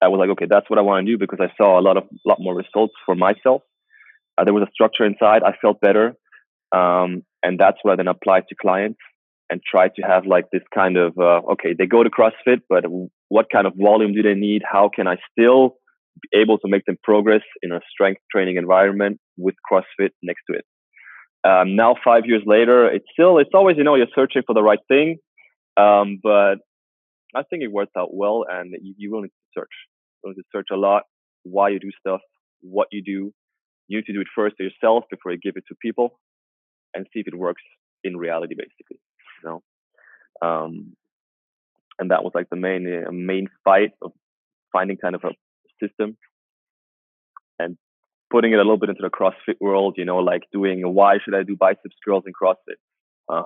I 0.02 0.10
was 0.10 0.18
like, 0.20 0.30
okay, 0.32 0.48
that's 0.50 0.70
what 0.70 0.80
I 0.80 0.82
want 0.82 1.06
to 1.06 1.12
do 1.12 1.18
because 1.18 1.40
I 1.42 1.52
saw 1.56 1.80
a 1.80 1.82
lot 1.82 1.98
of 1.98 2.04
lot 2.26 2.40
more 2.40 2.56
results 2.56 2.94
for 3.06 3.16
myself. 3.16 3.62
Uh, 4.38 4.44
there 4.44 4.54
was 4.54 4.64
a 4.68 4.72
structure 4.72 5.06
inside. 5.06 5.44
I 5.44 5.54
felt 5.62 5.80
better, 5.80 6.16
um, 6.72 7.24
and 7.42 7.60
that's 7.60 7.78
what 7.82 7.94
I 7.94 7.96
then 7.96 8.08
applied 8.08 8.44
to 8.50 8.56
clients 8.56 9.00
and 9.50 9.62
try 9.64 9.88
to 9.88 10.02
have 10.02 10.26
like 10.26 10.46
this 10.52 10.64
kind 10.74 10.98
of 10.98 11.18
uh, 11.18 11.42
okay, 11.54 11.74
they 11.78 11.86
go 11.86 12.04
to 12.04 12.10
CrossFit, 12.10 12.62
but 12.70 12.84
what 13.30 13.48
kind 13.52 13.68
of 13.68 13.74
volume 13.76 14.14
do 14.14 14.22
they 14.22 14.34
need? 14.34 14.62
How 14.70 14.90
can 14.94 15.08
I 15.08 15.18
still 15.32 15.78
be 16.22 16.40
able 16.40 16.58
to 16.60 16.68
make 16.68 16.86
them 16.86 16.98
progress 17.04 17.44
in 17.62 17.72
a 17.72 17.80
strength 17.92 18.22
training 18.32 18.58
environment 18.58 19.20
with 19.38 19.56
CrossFit 19.72 20.10
next 20.24 20.42
to 20.50 20.58
it. 20.58 20.66
Um, 21.48 21.76
now, 21.76 21.96
five 22.04 22.24
years 22.26 22.42
later, 22.46 22.88
it's 22.88 23.06
still, 23.14 23.38
it's 23.38 23.52
always, 23.54 23.78
you 23.78 23.84
know, 23.84 23.96
you're 23.96 24.08
searching 24.16 24.42
for 24.46 24.54
the 24.54 24.64
right 24.64 24.80
thing. 24.88 25.18
Um, 25.78 26.20
but 26.22 26.56
I 27.36 27.44
think 27.50 27.62
it 27.64 27.72
works 27.72 27.92
out 27.98 28.14
well 28.14 28.46
and 28.50 28.74
you, 28.82 28.96
you 28.98 29.12
will 29.12 29.22
need 29.22 29.30
to 29.30 29.60
search. 29.60 29.70
You 30.24 30.32
need 30.32 30.36
to 30.36 30.44
search 30.52 30.68
a 30.72 30.76
lot 30.76 31.04
why 31.44 31.70
you 31.70 31.80
do 31.80 31.92
stuff, 32.00 32.20
what 32.62 32.88
you 32.92 33.02
do, 33.04 33.34
You 33.88 33.98
need 33.98 34.06
to 34.06 34.14
do 34.14 34.22
it 34.22 34.28
first 34.36 34.56
to 34.58 34.64
yourself 34.64 35.06
before 35.10 35.32
you 35.32 35.38
give 35.38 35.54
it 35.56 35.64
to 35.70 35.76
people, 35.82 36.20
and 36.94 37.06
see 37.14 37.20
if 37.20 37.28
it 37.28 37.36
works 37.36 37.62
in 38.04 38.18
reality, 38.18 38.56
basically. 38.56 39.00
You 39.44 39.50
know, 39.50 40.48
um, 40.48 40.96
and 42.00 42.12
that 42.12 42.24
was 42.24 42.32
like 42.34 42.50
the 42.50 42.56
main 42.56 43.04
uh, 43.08 43.12
main 43.12 43.48
fight 43.64 43.92
of 44.02 44.12
finding 44.72 44.98
kind 44.98 45.16
of 45.16 45.24
a 45.24 45.32
system 45.82 46.18
and 47.60 47.78
putting 48.30 48.52
it 48.52 48.56
a 48.56 48.58
little 48.58 48.78
bit 48.78 48.90
into 48.90 49.02
the 49.02 49.10
CrossFit 49.10 49.56
world. 49.60 49.96
You 49.98 50.06
know, 50.06 50.18
like 50.18 50.44
doing 50.52 50.82
why 50.94 51.18
should 51.24 51.36
I 51.36 51.44
do 51.44 51.56
biceps 51.56 51.96
curls 52.06 52.24
in 52.26 52.34
CrossFit? 52.34 52.78
Uh, 53.30 53.44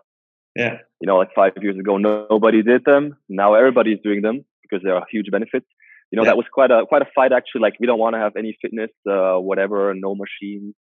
yeah. 0.55 0.77
You 0.99 1.07
know, 1.07 1.17
like 1.17 1.29
five 1.35 1.53
years 1.61 1.77
ago, 1.77 1.97
nobody 1.97 2.61
did 2.61 2.83
them. 2.85 3.17
Now 3.29 3.53
everybody's 3.53 3.99
doing 4.03 4.21
them 4.21 4.45
because 4.61 4.83
there 4.83 4.95
are 4.95 5.05
huge 5.09 5.31
benefits. 5.31 5.65
You 6.11 6.17
know, 6.17 6.23
yeah. 6.23 6.31
that 6.31 6.37
was 6.37 6.45
quite 6.51 6.71
a 6.71 6.85
quite 6.87 7.01
a 7.01 7.07
fight 7.15 7.31
actually. 7.31 7.61
Like 7.61 7.75
we 7.79 7.87
don't 7.87 7.99
want 7.99 8.15
to 8.15 8.19
have 8.19 8.35
any 8.35 8.57
fitness, 8.61 8.91
uh, 9.09 9.35
whatever, 9.35 9.93
no 9.95 10.13
machines. 10.15 10.75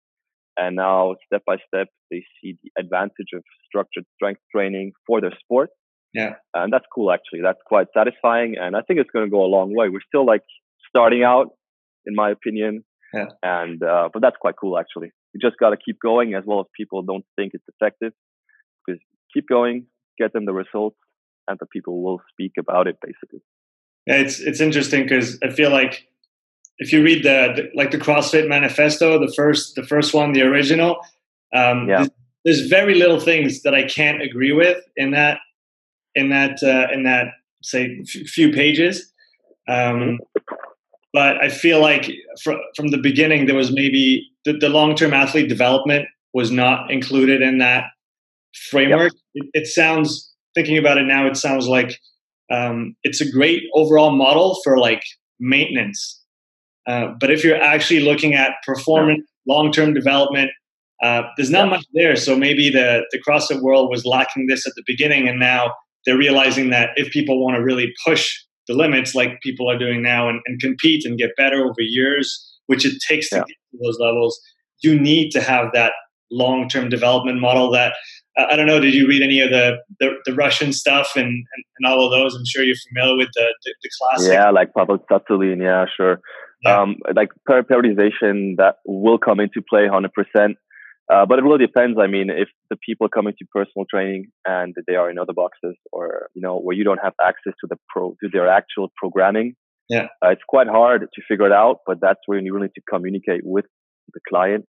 And 0.57 0.75
now, 0.75 1.15
step 1.27 1.43
by 1.45 1.57
step, 1.67 1.87
they 2.09 2.23
see 2.41 2.57
the 2.63 2.71
advantage 2.79 3.31
of 3.35 3.43
structured 3.67 4.05
strength 4.15 4.41
training 4.51 4.93
for 5.05 5.21
their 5.21 5.33
sport. 5.39 5.69
Yeah. 6.13 6.35
And 6.53 6.73
that's 6.73 6.85
cool, 6.93 7.11
actually. 7.11 7.41
That's 7.43 7.59
quite 7.65 7.87
satisfying. 7.95 8.55
And 8.59 8.75
I 8.75 8.81
think 8.81 8.99
it's 8.99 9.11
going 9.11 9.25
to 9.25 9.31
go 9.31 9.43
a 9.43 9.45
long 9.45 9.75
way. 9.75 9.89
We're 9.89 9.99
still 10.07 10.25
like 10.25 10.41
starting 10.89 11.23
out, 11.23 11.49
in 12.07 12.15
my 12.15 12.31
opinion. 12.31 12.83
Yeah. 13.13 13.25
And, 13.43 13.83
uh, 13.83 14.09
but 14.11 14.21
that's 14.21 14.37
quite 14.41 14.55
cool, 14.59 14.79
actually. 14.79 15.11
You 15.33 15.39
just 15.39 15.59
got 15.59 15.69
to 15.69 15.77
keep 15.77 15.97
going 16.01 16.33
as 16.33 16.43
well 16.45 16.61
as 16.61 16.65
people 16.75 17.03
don't 17.03 17.25
think 17.35 17.51
it's 17.53 17.65
effective. 17.79 18.13
Because 18.85 18.99
keep 19.31 19.47
going, 19.47 19.85
get 20.17 20.33
them 20.33 20.45
the 20.45 20.53
results, 20.53 20.97
and 21.47 21.57
the 21.59 21.67
people 21.67 22.01
will 22.01 22.21
speak 22.31 22.53
about 22.57 22.87
it, 22.87 22.97
basically. 23.01 23.41
Yeah, 24.07 24.15
it's, 24.15 24.39
it's 24.39 24.61
interesting 24.61 25.03
because 25.03 25.37
I 25.43 25.49
feel 25.49 25.69
like 25.69 26.07
if 26.79 26.93
you 26.93 27.03
read 27.03 27.23
the, 27.23 27.53
the, 27.55 27.69
like 27.73 27.91
the 27.91 27.97
CrossFit 27.97 28.47
Manifesto, 28.47 29.19
the 29.19 29.31
first 29.33 29.75
the 29.75 29.83
first 29.83 30.13
one, 30.13 30.33
the 30.33 30.43
original, 30.43 30.97
um, 31.53 31.87
yeah. 31.87 31.97
there's, 31.97 32.09
there's, 32.45 32.69
very 32.69 32.95
little 32.95 33.19
things 33.19 33.63
that 33.63 33.73
I 33.73 33.83
can't 33.83 34.21
agree 34.21 34.51
with 34.51 34.83
in 34.95 35.11
that 35.11 35.39
in 36.15 36.29
that 36.29 36.61
uh, 36.63 36.93
in 36.93 37.03
that 37.03 37.27
say 37.63 37.99
f- 38.01 38.27
few 38.27 38.51
pages. 38.51 39.11
Um, 39.67 39.75
mm-hmm. 39.75 40.15
but 41.11 41.43
I 41.43 41.49
feel 41.49 41.81
like 41.81 42.09
fr- 42.41 42.63
from 42.75 42.89
the 42.89 42.97
beginning 42.97 43.47
there 43.47 43.55
was 43.55 43.71
maybe 43.71 44.29
the, 44.45 44.53
the 44.53 44.69
long 44.69 44.95
term 44.95 45.13
athlete 45.13 45.49
development 45.49 46.07
was 46.33 46.51
not 46.51 46.91
included 46.91 47.41
in 47.41 47.57
that 47.57 47.85
framework. 48.69 49.13
Yep. 49.33 49.45
It, 49.53 49.61
it, 49.61 49.67
sounds 49.67 50.33
thinking 50.55 50.77
about 50.77 50.97
it 50.97 51.05
now, 51.05 51.27
it 51.27 51.35
sounds 51.35 51.67
like 51.67 51.99
um, 52.51 52.95
it's 53.03 53.21
a 53.21 53.29
great 53.29 53.63
overall 53.73 54.11
model 54.11 54.59
for 54.63 54.77
like 54.77 55.03
maintenance 55.39 56.16
uh, 56.87 57.13
but 57.19 57.29
if 57.29 57.43
you're 57.43 57.61
actually 57.61 57.99
looking 57.99 58.33
at 58.33 58.51
performance, 58.65 59.21
long 59.47 59.71
term 59.71 59.93
development, 59.93 60.51
uh, 61.03 61.23
there's 61.35 61.51
not 61.51 61.69
much 61.69 61.85
there. 61.93 62.15
So 62.15 62.35
maybe 62.35 62.69
the, 62.69 63.05
the 63.11 63.19
CrossFit 63.19 63.61
world 63.61 63.89
was 63.89 64.05
lacking 64.05 64.47
this 64.47 64.65
at 64.65 64.73
the 64.75 64.83
beginning, 64.87 65.27
and 65.27 65.39
now 65.39 65.73
they're 66.05 66.17
realizing 66.17 66.69
that 66.71 66.91
if 66.95 67.11
people 67.11 67.43
want 67.43 67.55
to 67.55 67.63
really 67.63 67.93
push 68.05 68.35
the 68.67 68.73
limits 68.73 69.13
like 69.13 69.39
people 69.41 69.69
are 69.69 69.77
doing 69.77 70.01
now 70.01 70.27
and, 70.27 70.41
and 70.45 70.59
compete 70.59 71.05
and 71.05 71.17
get 71.17 71.31
better 71.37 71.63
over 71.63 71.79
years, 71.79 72.59
which 72.67 72.85
it 72.85 72.97
takes 73.07 73.29
to 73.29 73.37
yeah. 73.37 73.43
get 73.47 73.55
to 73.71 73.77
those 73.83 73.97
levels, 73.99 74.39
you 74.81 74.99
need 74.99 75.29
to 75.31 75.41
have 75.41 75.67
that 75.73 75.93
long 76.31 76.67
term 76.67 76.89
development 76.89 77.39
model 77.39 77.69
that 77.71 77.93
I 78.37 78.55
don't 78.55 78.67
know. 78.67 78.79
Did 78.79 78.93
you 78.93 79.07
read 79.07 79.23
any 79.23 79.41
of 79.41 79.49
the 79.49 79.77
the, 79.99 80.11
the 80.25 80.33
Russian 80.33 80.71
stuff 80.71 81.11
and, 81.15 81.25
and, 81.25 81.63
and, 81.79 81.85
all 81.85 82.05
of 82.05 82.11
those? 82.11 82.35
I'm 82.35 82.45
sure 82.45 82.63
you're 82.63 82.75
familiar 82.89 83.17
with 83.17 83.29
the 83.33 83.53
the, 83.63 83.75
the 83.83 83.89
classic. 83.99 84.33
Yeah, 84.33 84.49
like 84.51 84.73
Pavel 84.73 84.99
Tsatsouline. 85.09 85.61
Yeah, 85.61 85.85
sure 85.95 86.21
yeah. 86.63 86.81
um, 86.81 86.97
like 87.15 87.29
periodization 87.49 88.57
that 88.57 88.75
will 88.85 89.17
come 89.17 89.39
into 89.39 89.61
play 89.67 89.87
100%. 89.87 90.55
Uh, 91.11 91.25
but 91.25 91.39
it 91.39 91.43
really 91.43 91.65
depends. 91.65 91.97
I 92.01 92.07
mean, 92.07 92.29
if 92.29 92.49
the 92.69 92.75
people 92.85 93.07
come 93.07 93.27
into 93.27 93.45
personal 93.53 93.85
training 93.89 94.27
and 94.45 94.75
they 94.87 94.95
are 94.95 95.09
in 95.09 95.17
other 95.17 95.31
boxes, 95.31 95.75
or 95.93 96.27
you 96.33 96.41
know, 96.41 96.59
where 96.59 96.75
you 96.75 96.83
don't 96.83 96.99
have 97.01 97.13
access 97.21 97.53
to 97.61 97.67
the 97.69 97.77
pro 97.87 98.09
to 98.21 98.29
their 98.31 98.49
actual 98.49 98.91
programming, 98.97 99.55
yeah, 99.87 100.07
uh, 100.21 100.31
it's 100.31 100.41
quite 100.45 100.67
hard 100.67 101.07
to 101.13 101.21
figure 101.25 101.45
it 101.45 101.53
out. 101.53 101.77
But 101.87 101.99
that's 102.01 102.19
where 102.25 102.39
you 102.39 102.53
really 102.53 102.65
need 102.65 102.75
to 102.75 102.81
communicate 102.91 103.39
with 103.45 103.63
the 104.13 104.19
client 104.27 104.65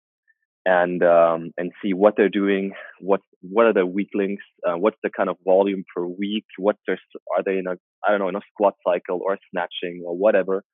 and 0.67 1.03
um, 1.03 1.53
and 1.57 1.73
see 1.83 1.93
what 1.93 2.15
they're 2.17 2.29
doing, 2.29 2.73
what 3.01 3.21
what 3.43 3.67
are 3.67 3.73
their 3.73 3.87
weak 3.87 4.09
links, 4.15 4.45
uh, 4.67 4.77
what's 4.77 4.97
the 5.03 5.11
kind 5.17 5.29
of 5.29 5.37
volume 5.45 5.85
per 5.95 6.05
week, 6.05 6.47
what's 6.59 6.81
their 6.87 6.99
are 7.37 7.43
they 7.45 7.59
in 7.59 7.67
a 7.67 7.77
I 8.05 8.11
don't 8.11 8.19
know 8.19 8.29
in 8.29 8.37
a 8.37 8.41
squat 8.53 8.75
cycle 8.87 9.21
or 9.25 9.39
snatching 9.51 10.03
or 10.07 10.17
whatever, 10.17 10.65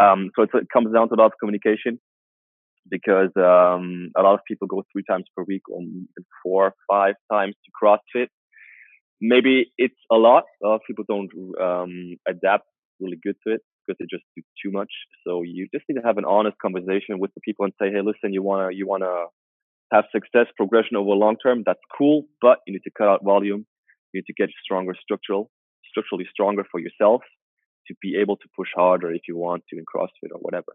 um, 0.00 0.30
so 0.36 0.42
it 0.42 0.50
comes 0.72 0.92
down 0.92 1.08
to 1.08 1.14
a 1.14 1.18
lot 1.18 1.26
of 1.26 1.32
communication 1.40 1.98
because 2.90 3.30
um, 3.36 4.10
a 4.16 4.22
lot 4.22 4.34
of 4.34 4.40
people 4.46 4.66
go 4.66 4.82
three 4.92 5.02
times 5.08 5.24
per 5.36 5.44
week 5.44 5.62
or 5.70 5.82
four, 6.42 6.74
five 6.90 7.14
times 7.30 7.54
to 7.64 7.70
CrossFit. 7.82 8.28
Maybe 9.20 9.72
it's 9.76 9.98
a 10.12 10.16
lot. 10.16 10.44
A 10.62 10.68
lot 10.68 10.76
of 10.76 10.80
people 10.86 11.04
don't 11.08 11.30
um, 11.60 12.16
adapt 12.26 12.64
really 13.00 13.18
good 13.22 13.36
to 13.46 13.54
it 13.54 13.60
because 13.86 13.98
they 13.98 14.06
just 14.10 14.24
do 14.36 14.42
too 14.62 14.70
much. 14.70 14.90
So 15.26 15.42
you 15.42 15.66
just 15.74 15.84
need 15.88 16.00
to 16.00 16.06
have 16.06 16.18
an 16.18 16.24
honest 16.24 16.56
conversation 16.62 17.18
with 17.18 17.32
the 17.34 17.40
people 17.44 17.64
and 17.64 17.74
say, 17.80 17.90
hey, 17.90 18.00
listen, 18.02 18.32
you 18.32 18.42
wanna 18.42 18.68
you 18.72 18.86
wanna 18.86 19.12
have 19.92 20.04
success 20.12 20.46
progression 20.56 20.96
over 20.96 21.10
long 21.10 21.36
term. 21.42 21.62
That's 21.66 21.80
cool, 21.96 22.24
but 22.40 22.58
you 22.66 22.74
need 22.74 22.84
to 22.84 22.90
cut 22.96 23.08
out 23.08 23.24
volume. 23.24 23.66
You 24.12 24.20
need 24.20 24.26
to 24.26 24.34
get 24.34 24.50
stronger 24.62 24.94
structural, 25.02 25.50
structurally 25.90 26.26
stronger 26.32 26.64
for 26.70 26.80
yourself 26.80 27.22
to 27.88 27.94
be 28.00 28.16
able 28.20 28.36
to 28.36 28.48
push 28.56 28.68
harder 28.74 29.10
if 29.10 29.22
you 29.28 29.36
want 29.36 29.64
to 29.68 29.78
in 29.78 29.84
CrossFit 29.84 30.32
or 30.32 30.38
whatever. 30.40 30.72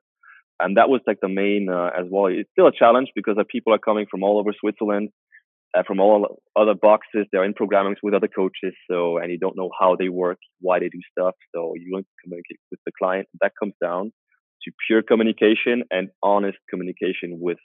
And 0.59 0.77
that 0.77 0.89
was 0.89 1.01
like 1.07 1.17
the 1.21 1.29
main 1.29 1.67
uh, 1.69 1.89
as 1.97 2.05
well. 2.09 2.27
It's 2.27 2.49
still 2.51 2.67
a 2.67 2.71
challenge 2.71 3.09
because 3.15 3.37
uh, 3.39 3.43
people 3.49 3.73
are 3.73 3.79
coming 3.79 4.05
from 4.09 4.23
all 4.23 4.39
over 4.39 4.51
Switzerland, 4.57 5.09
uh, 5.75 5.83
from 5.85 5.99
all 5.99 6.41
other 6.55 6.75
boxes. 6.75 7.25
They're 7.31 7.43
in 7.43 7.53
programming 7.53 7.95
with 8.03 8.13
other 8.13 8.27
coaches, 8.27 8.73
so 8.89 9.17
and 9.17 9.31
you 9.31 9.39
don't 9.39 9.57
know 9.57 9.71
how 9.79 9.95
they 9.97 10.09
work, 10.09 10.37
why 10.59 10.79
they 10.79 10.89
do 10.89 10.99
stuff. 11.11 11.35
So 11.53 11.73
you 11.75 11.91
want 11.91 12.05
to 12.05 12.23
communicate 12.23 12.59
with 12.69 12.79
the 12.85 12.91
client. 12.97 13.27
That 13.41 13.53
comes 13.59 13.73
down 13.81 14.11
to 14.63 14.71
pure 14.87 15.01
communication 15.01 15.83
and 15.91 16.09
honest 16.21 16.57
communication 16.69 17.39
with 17.39 17.57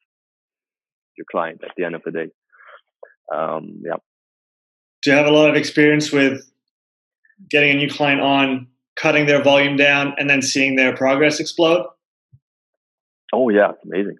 your 1.17 1.27
client 1.31 1.61
at 1.63 1.73
the 1.77 1.85
end 1.85 1.95
of 1.95 2.03
the 2.05 2.11
day. 2.11 2.29
Um, 3.35 3.83
yeah. 3.85 3.97
Do 5.03 5.11
you 5.11 5.17
have 5.17 5.27
a 5.27 5.31
lot 5.31 5.51
of 5.51 5.57
experience 5.57 6.11
with 6.11 6.51
getting 7.51 7.71
a 7.71 7.75
new 7.75 7.91
client 7.91 8.21
on 8.21 8.69
cutting 9.01 9.27
their 9.27 9.43
volume 9.43 9.77
down 9.77 10.15
and 10.19 10.29
then 10.29 10.43
seeing 10.43 10.77
their 10.77 10.97
progress 10.97 11.41
explode? 11.41 11.87
Oh 13.33 13.49
yeah, 13.49 13.71
it's 13.71 13.85
amazing. 13.85 14.17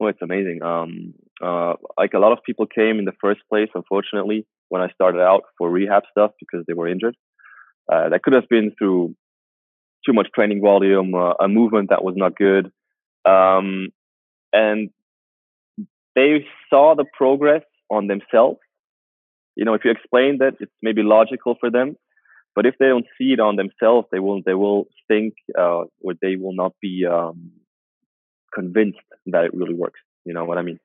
Oh, 0.00 0.06
it's 0.06 0.22
amazing. 0.22 0.62
Um, 0.62 1.14
uh, 1.42 1.74
like 1.96 2.12
a 2.14 2.18
lot 2.18 2.32
of 2.32 2.38
people 2.44 2.66
came 2.66 2.98
in 2.98 3.04
the 3.04 3.12
first 3.20 3.40
place, 3.48 3.68
unfortunately, 3.74 4.46
when 4.68 4.82
I 4.82 4.88
started 4.90 5.20
out 5.20 5.42
for 5.58 5.70
rehab 5.70 6.02
stuff 6.10 6.32
because 6.40 6.64
they 6.66 6.74
were 6.74 6.88
injured. 6.88 7.16
Uh, 7.92 8.08
that 8.10 8.22
could 8.22 8.32
have 8.32 8.48
been 8.48 8.72
through 8.78 9.14
too 10.04 10.12
much 10.12 10.28
training 10.34 10.60
volume, 10.60 11.14
uh, 11.14 11.34
a 11.40 11.48
movement 11.48 11.90
that 11.90 12.04
was 12.04 12.14
not 12.16 12.36
good, 12.36 12.72
um, 13.24 13.88
and 14.52 14.90
they 16.14 16.44
saw 16.68 16.94
the 16.94 17.04
progress 17.16 17.62
on 17.90 18.06
themselves. 18.08 18.58
You 19.56 19.64
know, 19.64 19.74
if 19.74 19.84
you 19.84 19.90
explain 19.90 20.38
that, 20.38 20.54
it's 20.60 20.72
maybe 20.82 21.02
logical 21.02 21.56
for 21.60 21.70
them, 21.70 21.96
but 22.54 22.66
if 22.66 22.74
they 22.78 22.86
don't 22.86 23.06
see 23.18 23.32
it 23.32 23.40
on 23.40 23.56
themselves, 23.56 24.08
they 24.12 24.18
will 24.18 24.42
they 24.44 24.54
will 24.54 24.86
think 25.08 25.34
uh, 25.58 25.84
or 26.00 26.14
they 26.20 26.36
will 26.36 26.54
not 26.54 26.72
be 26.80 27.06
um, 27.10 27.52
convinced 28.54 28.98
that 29.26 29.44
it 29.44 29.54
really 29.54 29.74
works. 29.74 30.00
You 30.24 30.34
know 30.34 30.44
what 30.44 30.58
I 30.58 30.62
mean? 30.62 30.78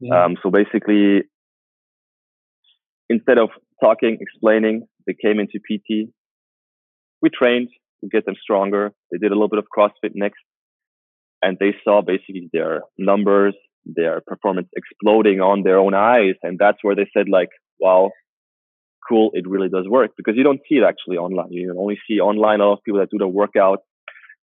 Yeah. 0.00 0.24
Um, 0.24 0.36
so 0.42 0.50
basically, 0.50 1.22
instead 3.08 3.38
of 3.38 3.50
talking, 3.80 4.18
explaining, 4.20 4.86
they 5.06 5.14
came 5.20 5.40
into 5.40 5.58
PT. 5.58 6.10
We 7.20 7.30
trained 7.30 7.68
to 8.02 8.08
get 8.08 8.24
them 8.24 8.34
stronger. 8.40 8.92
They 9.10 9.18
did 9.18 9.30
a 9.30 9.34
little 9.34 9.48
bit 9.48 9.58
of 9.58 9.66
CrossFit 9.76 10.12
next, 10.14 10.40
and 11.40 11.56
they 11.58 11.74
saw 11.84 12.02
basically 12.02 12.48
their 12.52 12.82
numbers, 12.98 13.54
their 13.84 14.20
performance 14.20 14.68
exploding 14.76 15.40
on 15.40 15.62
their 15.62 15.78
own 15.78 15.94
eyes, 15.94 16.34
and 16.42 16.58
that's 16.58 16.78
where 16.82 16.94
they 16.94 17.08
said 17.16 17.28
like, 17.28 17.50
"Wow, 17.80 18.10
cool, 19.08 19.30
it 19.34 19.48
really 19.48 19.68
does 19.68 19.86
work 19.88 20.12
because 20.16 20.34
you 20.36 20.44
don't 20.44 20.60
see 20.68 20.76
it 20.76 20.84
actually 20.84 21.16
online. 21.16 21.52
You 21.52 21.74
only 21.78 21.98
see 22.08 22.20
online 22.20 22.60
a 22.60 22.66
lot 22.66 22.74
of 22.74 22.84
people 22.84 23.00
that 23.00 23.10
do 23.10 23.18
the 23.18 23.28
workout. 23.28 23.80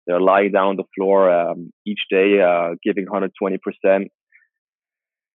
They're 0.08 0.22
lying 0.22 0.52
down 0.52 0.68
on 0.68 0.76
the 0.76 0.84
floor 0.96 1.32
um, 1.32 1.72
each 1.86 2.02
day, 2.12 2.40
uh, 2.40 2.76
giving 2.84 3.08
120%. 3.08 4.08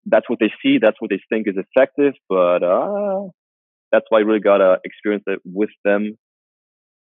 That's 0.06 0.28
what 0.28 0.38
they 0.40 0.52
see. 0.62 0.78
That's 0.80 0.96
what 1.00 1.10
they 1.10 1.20
think 1.28 1.48
is 1.48 1.56
effective. 1.56 2.14
But 2.28 2.62
uh, 2.62 3.28
that's 3.90 4.04
why 4.10 4.20
you 4.20 4.26
really 4.26 4.40
got 4.40 4.58
to 4.58 4.78
experience 4.84 5.24
it 5.26 5.40
with 5.44 5.70
them 5.84 6.16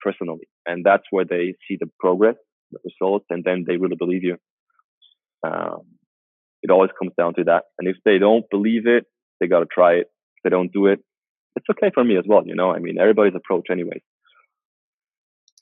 personally. 0.02 0.48
And 0.66 0.86
that's 0.86 1.04
where 1.12 1.26
they 1.26 1.56
see 1.68 1.78
the 1.80 1.90
progress, 2.00 2.36
the 2.72 2.80
results, 2.84 3.26
and 3.30 3.44
then 3.44 3.64
they 3.68 3.78
really 3.78 3.96
believe 3.98 4.24
you. 4.24 4.38
Um, 5.46 5.82
it 6.62 6.72
always 6.72 6.92
comes 6.98 7.14
down 7.18 7.36
to 7.36 7.44
that. 7.46 7.64
And 7.80 7.88
if 7.88 7.98
they 8.04 8.18
don't 8.18 8.46
believe 8.50 8.88
it, 8.88 9.06
they 9.40 9.48
got 9.48 9.60
to 9.60 9.68
try 9.72 9.94
it. 9.94 10.08
If 10.38 10.44
they 10.44 10.50
don't 10.50 10.72
do 10.72 10.88
it, 10.88 11.00
it's 11.56 11.70
okay 11.72 11.92
for 11.94 12.04
me 12.04 12.18
as 12.18 12.26
well. 12.28 12.44
You 12.46 12.56
know, 12.56 12.72
I 12.72 12.80
mean, 12.80 12.98
everybody's 13.00 13.36
approach, 13.36 13.68
anyways. 13.72 14.02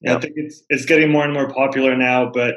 Yeah, 0.02 0.12
yeah, 0.12 0.18
I 0.18 0.20
think 0.20 0.34
it's 0.36 0.64
it's 0.70 0.86
getting 0.86 1.12
more 1.12 1.24
and 1.24 1.34
more 1.34 1.50
popular 1.50 1.96
now. 1.96 2.30
But 2.32 2.56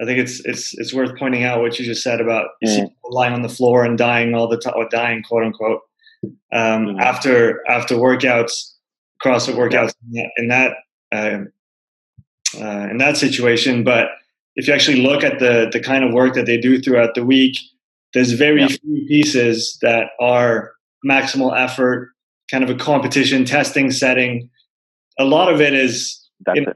I 0.00 0.04
think 0.04 0.18
it's 0.18 0.40
it's 0.44 0.76
it's 0.78 0.92
worth 0.92 1.16
pointing 1.18 1.44
out 1.44 1.60
what 1.60 1.78
you 1.78 1.84
just 1.84 2.02
said 2.02 2.20
about 2.20 2.46
mm. 2.64 2.90
lying 3.04 3.34
on 3.34 3.42
the 3.42 3.48
floor 3.48 3.84
and 3.84 3.96
dying 3.96 4.34
all 4.34 4.48
the 4.48 4.58
time, 4.58 4.74
or 4.76 4.88
dying 4.88 5.22
quote 5.22 5.44
unquote 5.44 5.80
um, 6.52 6.86
mm. 6.86 7.00
after 7.00 7.60
after 7.68 7.94
workouts, 7.94 8.72
CrossFit 9.24 9.54
workouts 9.54 9.94
yeah. 10.10 10.26
in 10.36 10.48
that 10.48 10.72
uh, 11.12 11.38
uh, 12.60 12.88
in 12.90 12.98
that 12.98 13.16
situation. 13.16 13.84
But 13.84 14.08
if 14.56 14.66
you 14.66 14.74
actually 14.74 15.02
look 15.02 15.22
at 15.22 15.38
the 15.38 15.68
the 15.72 15.80
kind 15.80 16.04
of 16.04 16.12
work 16.12 16.34
that 16.34 16.46
they 16.46 16.58
do 16.58 16.80
throughout 16.80 17.14
the 17.14 17.24
week, 17.24 17.56
there's 18.14 18.32
very 18.32 18.60
yeah. 18.60 18.68
few 18.68 19.06
pieces 19.06 19.78
that 19.82 20.08
are 20.20 20.72
maximal 21.08 21.58
effort, 21.58 22.10
kind 22.52 22.62
of 22.62 22.70
a 22.70 22.74
competition 22.74 23.44
testing 23.44 23.90
setting. 23.90 24.48
A 25.18 25.24
lot 25.24 25.52
of 25.52 25.60
it 25.60 25.72
is 25.72 26.22
you 26.54 26.62
know, 26.62 26.72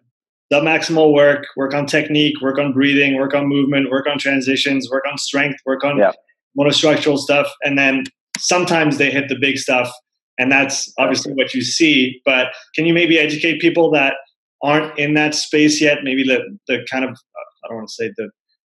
the 0.50 0.60
maximal 0.60 1.12
work, 1.12 1.46
work 1.56 1.74
on 1.74 1.86
technique, 1.86 2.40
work 2.40 2.58
on 2.58 2.72
breathing, 2.72 3.16
work 3.16 3.34
on 3.34 3.46
movement, 3.46 3.90
work 3.90 4.06
on 4.10 4.18
transitions, 4.18 4.88
work 4.90 5.04
on 5.10 5.18
strength, 5.18 5.58
work 5.66 5.84
on 5.84 5.98
yeah. 5.98 6.12
monostructural 6.58 7.18
stuff, 7.18 7.48
and 7.62 7.78
then 7.78 8.04
sometimes 8.38 8.98
they 8.98 9.10
hit 9.10 9.28
the 9.28 9.36
big 9.38 9.58
stuff, 9.58 9.90
and 10.38 10.50
that's 10.50 10.92
obviously 10.98 11.32
what 11.34 11.52
you 11.52 11.62
see. 11.62 12.20
But 12.24 12.48
can 12.74 12.86
you 12.86 12.94
maybe 12.94 13.18
educate 13.18 13.60
people 13.60 13.90
that 13.92 14.14
aren't 14.62 14.96
in 14.98 15.14
that 15.14 15.34
space 15.34 15.80
yet? 15.80 15.98
Maybe 16.04 16.22
the 16.22 16.40
the 16.68 16.86
kind 16.90 17.04
of 17.04 17.10
uh, 17.10 17.64
I 17.64 17.68
don't 17.68 17.78
want 17.78 17.88
to 17.88 17.94
say 17.94 18.12
the 18.16 18.30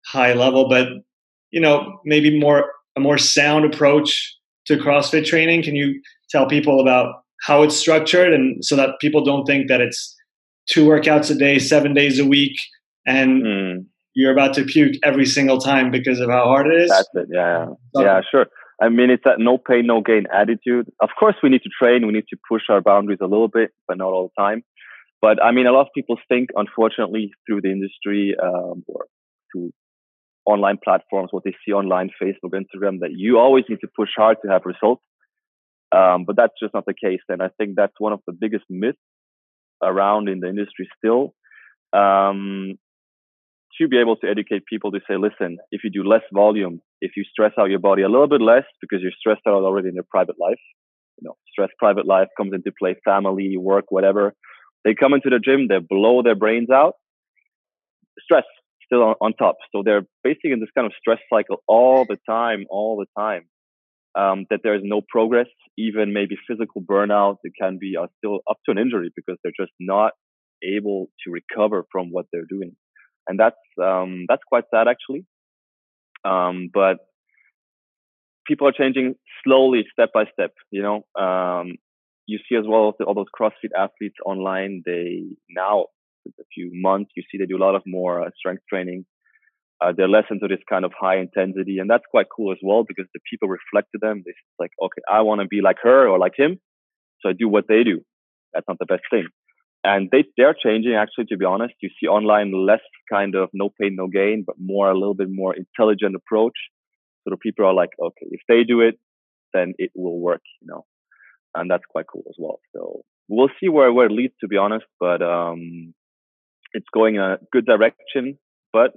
high 0.06 0.32
level, 0.32 0.68
but 0.68 0.88
you 1.50 1.60
know 1.60 2.00
maybe 2.04 2.36
more 2.36 2.72
a 2.96 3.00
more 3.00 3.18
sound 3.18 3.64
approach 3.64 4.36
to 4.66 4.76
CrossFit 4.76 5.24
training. 5.24 5.62
Can 5.62 5.76
you 5.76 6.00
tell 6.30 6.46
people 6.46 6.80
about 6.80 7.22
how 7.42 7.62
it's 7.62 7.76
structured, 7.76 8.32
and 8.32 8.64
so 8.64 8.76
that 8.76 9.00
people 9.00 9.24
don't 9.24 9.44
think 9.44 9.68
that 9.68 9.80
it's 9.80 10.14
two 10.68 10.86
workouts 10.86 11.30
a 11.30 11.34
day, 11.34 11.58
seven 11.58 11.94
days 11.94 12.18
a 12.18 12.24
week, 12.24 12.56
and 13.06 13.42
mm. 13.42 13.84
you're 14.14 14.32
about 14.32 14.54
to 14.54 14.64
puke 14.64 14.94
every 15.02 15.26
single 15.26 15.58
time 15.58 15.90
because 15.90 16.20
of 16.20 16.28
how 16.28 16.44
hard 16.44 16.66
it 16.66 16.82
is. 16.82 16.90
That's 16.90 17.08
it. 17.14 17.28
Yeah, 17.32 17.66
so, 17.94 18.02
yeah, 18.02 18.20
sure. 18.30 18.46
I 18.82 18.88
mean, 18.88 19.10
it's 19.10 19.24
that 19.24 19.38
no 19.38 19.58
pain, 19.58 19.86
no 19.86 20.00
gain 20.00 20.24
attitude. 20.32 20.90
Of 21.00 21.10
course, 21.18 21.36
we 21.42 21.50
need 21.50 21.62
to 21.62 21.70
train. 21.78 22.06
We 22.06 22.12
need 22.12 22.28
to 22.30 22.36
push 22.48 22.62
our 22.70 22.80
boundaries 22.80 23.18
a 23.20 23.26
little 23.26 23.48
bit, 23.48 23.70
but 23.86 23.98
not 23.98 24.08
all 24.08 24.30
the 24.34 24.42
time. 24.42 24.62
But 25.20 25.42
I 25.42 25.52
mean, 25.52 25.66
a 25.66 25.72
lot 25.72 25.82
of 25.82 25.88
people 25.94 26.16
think, 26.28 26.48
unfortunately, 26.56 27.32
through 27.46 27.60
the 27.60 27.70
industry 27.70 28.34
um, 28.42 28.84
or 28.86 29.04
through 29.52 29.72
online 30.46 30.78
platforms, 30.82 31.28
what 31.30 31.44
they 31.44 31.54
see 31.64 31.72
online, 31.72 32.10
Facebook, 32.22 32.54
Instagram, 32.54 33.00
that 33.00 33.10
you 33.12 33.38
always 33.38 33.64
need 33.68 33.80
to 33.82 33.88
push 33.94 34.10
hard 34.16 34.38
to 34.44 34.50
have 34.50 34.62
results. 34.64 35.02
Um, 35.92 36.24
but 36.24 36.36
that's 36.36 36.52
just 36.60 36.74
not 36.74 36.86
the 36.86 36.94
case. 36.94 37.20
And 37.28 37.42
I 37.42 37.48
think 37.58 37.74
that's 37.76 37.94
one 37.98 38.12
of 38.12 38.20
the 38.26 38.32
biggest 38.32 38.64
myths 38.70 38.98
around 39.82 40.28
in 40.28 40.40
the 40.40 40.48
industry 40.48 40.88
still 40.98 41.34
um, 41.92 42.78
to 43.78 43.88
be 43.88 43.98
able 43.98 44.16
to 44.16 44.28
educate 44.28 44.66
people 44.66 44.92
to 44.92 45.00
say, 45.08 45.16
listen, 45.16 45.58
if 45.70 45.82
you 45.82 45.90
do 45.90 46.04
less 46.04 46.22
volume, 46.32 46.80
if 47.00 47.12
you 47.16 47.24
stress 47.24 47.52
out 47.58 47.70
your 47.70 47.78
body 47.78 48.02
a 48.02 48.08
little 48.08 48.28
bit 48.28 48.40
less 48.40 48.64
because 48.80 49.00
you're 49.02 49.12
stressed 49.18 49.46
out 49.48 49.64
already 49.64 49.88
in 49.88 49.94
your 49.94 50.04
private 50.08 50.36
life, 50.38 50.60
you 51.20 51.28
know, 51.28 51.36
stress 51.50 51.70
private 51.78 52.06
life 52.06 52.28
comes 52.36 52.52
into 52.54 52.72
play, 52.78 52.94
family, 53.04 53.56
work, 53.56 53.86
whatever. 53.88 54.34
They 54.84 54.94
come 54.94 55.12
into 55.12 55.30
the 55.30 55.38
gym, 55.38 55.66
they 55.68 55.78
blow 55.78 56.22
their 56.22 56.34
brains 56.34 56.70
out. 56.70 56.94
Stress 58.20 58.44
still 58.84 59.02
on, 59.02 59.14
on 59.20 59.32
top. 59.34 59.56
So 59.72 59.82
they're 59.84 60.06
basically 60.22 60.52
in 60.52 60.60
this 60.60 60.70
kind 60.74 60.86
of 60.86 60.92
stress 60.98 61.18
cycle 61.32 61.62
all 61.66 62.04
the 62.08 62.18
time, 62.28 62.66
all 62.70 62.96
the 62.96 63.06
time 63.20 63.46
um, 64.18 64.46
that 64.50 64.60
there 64.62 64.74
is 64.74 64.82
no 64.84 65.00
progress, 65.08 65.46
even 65.78 66.12
maybe 66.12 66.36
physical 66.48 66.82
burnout. 66.82 67.36
It 67.44 67.52
can 67.60 67.78
be 67.80 67.94
uh, 68.00 68.06
still 68.18 68.40
up 68.50 68.58
to 68.66 68.72
an 68.72 68.78
injury 68.78 69.10
because 69.14 69.38
they're 69.42 69.52
just 69.58 69.72
not 69.78 70.12
able 70.62 71.10
to 71.24 71.30
recover 71.30 71.86
from 71.90 72.08
what 72.10 72.26
they're 72.32 72.48
doing, 72.48 72.76
and 73.28 73.38
that's 73.38 73.56
um, 73.82 74.26
that's 74.28 74.42
quite 74.48 74.64
sad 74.74 74.88
actually. 74.88 75.24
Um, 76.24 76.68
but 76.72 76.98
people 78.46 78.66
are 78.68 78.72
changing 78.72 79.14
slowly, 79.44 79.84
step 79.92 80.10
by 80.12 80.24
step. 80.32 80.52
You 80.70 80.82
know, 80.82 81.22
um, 81.22 81.76
you 82.26 82.38
see 82.48 82.56
as 82.56 82.64
well 82.66 82.94
all 83.06 83.14
those 83.14 83.26
CrossFit 83.38 83.70
athletes 83.76 84.16
online. 84.26 84.82
They 84.84 85.22
now, 85.48 85.86
a 86.26 86.44
few 86.54 86.70
months, 86.72 87.12
you 87.16 87.22
see 87.30 87.38
they 87.38 87.46
do 87.46 87.56
a 87.56 87.64
lot 87.64 87.74
of 87.74 87.82
more 87.86 88.22
uh, 88.22 88.30
strength 88.36 88.62
training 88.68 89.06
uh, 89.80 89.92
they're 89.96 90.08
less 90.08 90.24
into 90.30 90.46
this 90.46 90.60
kind 90.68 90.84
of 90.84 90.92
high 90.98 91.18
intensity, 91.18 91.78
and 91.78 91.88
that's 91.88 92.04
quite 92.10 92.26
cool 92.34 92.52
as 92.52 92.58
well 92.62 92.84
because 92.86 93.06
the 93.14 93.20
people 93.30 93.48
reflect 93.48 93.88
to 93.92 93.98
them. 94.00 94.22
They 94.24 94.32
like, 94.58 94.72
okay, 94.82 95.02
I 95.10 95.22
want 95.22 95.40
to 95.40 95.46
be 95.46 95.60
like 95.62 95.76
her 95.82 96.06
or 96.06 96.18
like 96.18 96.34
him, 96.36 96.60
so 97.20 97.30
I 97.30 97.32
do 97.32 97.48
what 97.48 97.66
they 97.68 97.82
do. 97.82 98.00
That's 98.52 98.66
not 98.68 98.78
the 98.78 98.86
best 98.86 99.02
thing, 99.10 99.28
and 99.84 100.10
they 100.10 100.24
they're 100.36 100.54
changing 100.54 100.94
actually. 100.94 101.26
To 101.26 101.36
be 101.36 101.44
honest, 101.44 101.74
you 101.80 101.88
see 102.00 102.08
online 102.08 102.52
less 102.52 102.80
kind 103.10 103.34
of 103.34 103.48
no 103.54 103.70
pain 103.80 103.96
no 103.96 104.08
gain, 104.08 104.44
but 104.46 104.56
more 104.58 104.90
a 104.90 104.94
little 104.94 105.14
bit 105.14 105.28
more 105.30 105.54
intelligent 105.54 106.14
approach. 106.14 106.58
So 107.24 107.30
the 107.30 107.36
people 107.36 107.66
are 107.66 107.74
like, 107.74 107.90
okay, 108.00 108.26
if 108.30 108.40
they 108.48 108.64
do 108.64 108.80
it, 108.80 108.98
then 109.52 109.74
it 109.78 109.90
will 109.94 110.18
work, 110.18 110.42
you 110.60 110.68
know, 110.68 110.84
and 111.54 111.70
that's 111.70 111.84
quite 111.88 112.06
cool 112.12 112.24
as 112.28 112.36
well. 112.38 112.60
So 112.74 113.02
we'll 113.28 113.50
see 113.60 113.68
where 113.68 113.92
where 113.92 114.06
it 114.06 114.12
leads. 114.12 114.34
To 114.40 114.48
be 114.48 114.56
honest, 114.56 114.84
but 114.98 115.22
um, 115.22 115.94
it's 116.72 116.88
going 116.92 117.18
a 117.18 117.38
good 117.52 117.66
direction. 117.66 118.38
But 118.72 118.92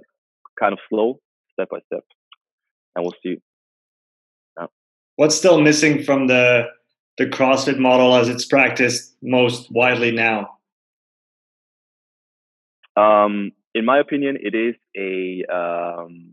kind 0.58 0.72
of 0.72 0.78
slow, 0.88 1.20
step 1.52 1.68
by 1.70 1.78
step, 1.86 2.04
and 2.94 3.04
we'll 3.04 3.14
see. 3.22 3.40
Yeah. 4.58 4.66
What's 5.16 5.34
still 5.34 5.60
missing 5.60 6.02
from 6.02 6.26
the 6.26 6.66
the 7.18 7.26
CrossFit 7.26 7.78
model 7.78 8.14
as 8.16 8.28
it's 8.28 8.44
practiced 8.44 9.14
most 9.22 9.70
widely 9.70 10.10
now? 10.10 10.58
Um, 12.96 13.52
in 13.74 13.84
my 13.84 13.98
opinion, 13.98 14.38
it 14.40 14.54
is 14.54 14.74
a 14.96 15.44
um, 15.52 16.30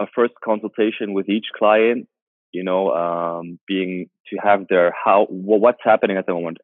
a 0.00 0.06
first 0.14 0.34
consultation 0.44 1.14
with 1.14 1.28
each 1.28 1.46
client. 1.56 2.08
You 2.52 2.62
know, 2.62 2.92
um, 2.92 3.58
being 3.66 4.08
to 4.30 4.36
have 4.36 4.66
their 4.68 4.92
how 4.92 5.26
well, 5.30 5.58
what's 5.58 5.80
happening 5.82 6.16
at 6.16 6.26
the 6.26 6.34
moment. 6.34 6.58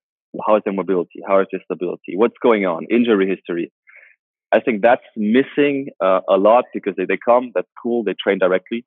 How 0.47 0.57
is 0.57 0.63
their 0.65 0.73
mobility? 0.75 1.21
How 1.27 1.41
is 1.41 1.49
their 1.51 1.61
stability? 1.65 2.15
What's 2.15 2.37
going 2.41 2.65
on? 2.65 2.87
Injury 2.89 3.29
history. 3.29 3.73
I 4.53 4.61
think 4.61 4.83
that's 4.83 5.03
missing 5.17 5.89
uh, 6.03 6.21
a 6.29 6.37
lot 6.37 6.65
because 6.75 6.95
they, 6.97 7.05
they 7.05 7.19
come, 7.25 7.53
that's 7.55 7.69
cool, 7.81 8.03
they 8.03 8.15
train 8.21 8.39
directly. 8.39 8.85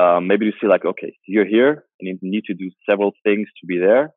Um, 0.00 0.26
maybe 0.26 0.46
you 0.46 0.52
see 0.60 0.66
like, 0.66 0.84
okay, 0.84 1.16
you're 1.26 1.46
here 1.46 1.84
and 2.00 2.08
you 2.08 2.18
need 2.22 2.44
to 2.44 2.54
do 2.54 2.70
several 2.88 3.12
things 3.24 3.48
to 3.60 3.66
be 3.66 3.78
there. 3.78 4.12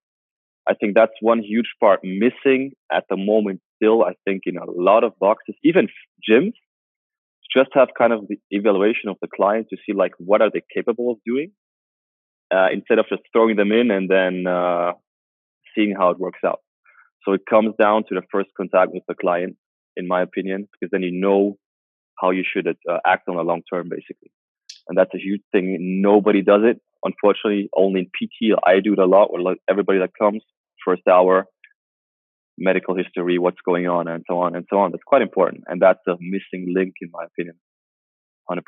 I 0.70 0.74
think 0.74 0.96
that's 0.96 1.14
one 1.22 1.42
huge 1.42 1.70
part 1.80 2.02
missing 2.04 2.74
at 2.92 3.06
the 3.10 3.18
moment 3.18 3.62
still, 3.76 4.04
I 4.04 4.14
think 4.26 4.44
in 4.46 4.58
a 4.58 4.70
lot 4.70 5.04
of 5.04 5.18
boxes, 5.20 5.56
even 5.64 5.88
gyms, 6.30 6.54
just 7.56 7.70
have 7.74 7.90
kind 7.98 8.12
of 8.12 8.28
the 8.28 8.38
evaluation 8.52 9.10
of 9.10 9.18
the 9.22 9.28
client 9.34 9.68
to 9.70 9.78
see 9.86 9.94
like 9.94 10.12
what 10.18 10.42
are 10.42 10.52
they 10.52 10.62
capable 10.74 11.12
of 11.12 11.18
doing 11.26 11.52
uh, 12.54 12.68
instead 12.72 13.00
of 13.00 13.06
just 13.10 13.22
throwing 13.32 13.56
them 13.56 13.72
in 13.72 13.90
and 13.92 14.10
then 14.10 14.46
uh, 14.46 14.92
seeing 15.74 15.96
how 15.98 16.10
it 16.10 16.20
works 16.20 16.40
out. 16.46 16.60
So 17.24 17.34
it 17.34 17.42
comes 17.50 17.74
down 17.80 18.04
to 18.10 18.16
the 18.16 18.22
first 18.32 18.50
contact 18.58 18.92
with 18.94 19.04
the 19.08 19.16
client 19.16 19.56
in 19.98 20.08
my 20.08 20.22
opinion, 20.22 20.68
because 20.72 20.92
then 20.92 21.04
you 21.04 21.12
know 21.12 21.58
how 22.20 22.32
you 22.32 22.44
should 22.44 22.68
uh, 22.68 22.98
act 23.06 23.28
on 23.28 23.36
a 23.36 23.42
long 23.42 23.62
term, 23.72 23.90
basically. 23.90 24.32
And 24.88 24.98
that's 24.98 25.14
a 25.14 25.20
huge 25.20 25.42
thing. 25.52 26.02
Nobody 26.02 26.42
does 26.42 26.62
it. 26.64 26.82
Unfortunately, 27.04 27.70
only 27.76 28.02
in 28.02 28.06
PT, 28.08 28.58
I 28.66 28.80
do 28.80 28.94
it 28.94 29.00
a 29.00 29.06
lot 29.06 29.32
with 29.32 29.58
everybody 29.70 30.00
that 30.00 30.12
comes, 30.20 30.42
first 30.84 31.04
hour, 31.08 31.46
medical 32.58 32.96
history, 32.96 33.38
what's 33.38 33.62
going 33.66 33.88
on, 33.88 34.08
and 34.08 34.24
so 34.28 34.40
on 34.40 34.56
and 34.56 34.66
so 34.70 34.80
on. 34.80 34.92
That's 34.92 35.04
quite 35.06 35.22
important. 35.22 35.64
And 35.68 35.82
that's 35.82 36.00
a 36.08 36.16
missing 36.20 36.74
link, 36.74 36.96
in 37.02 37.10
my 37.12 37.26
opinion, 37.26 37.56
100%. 38.50 38.62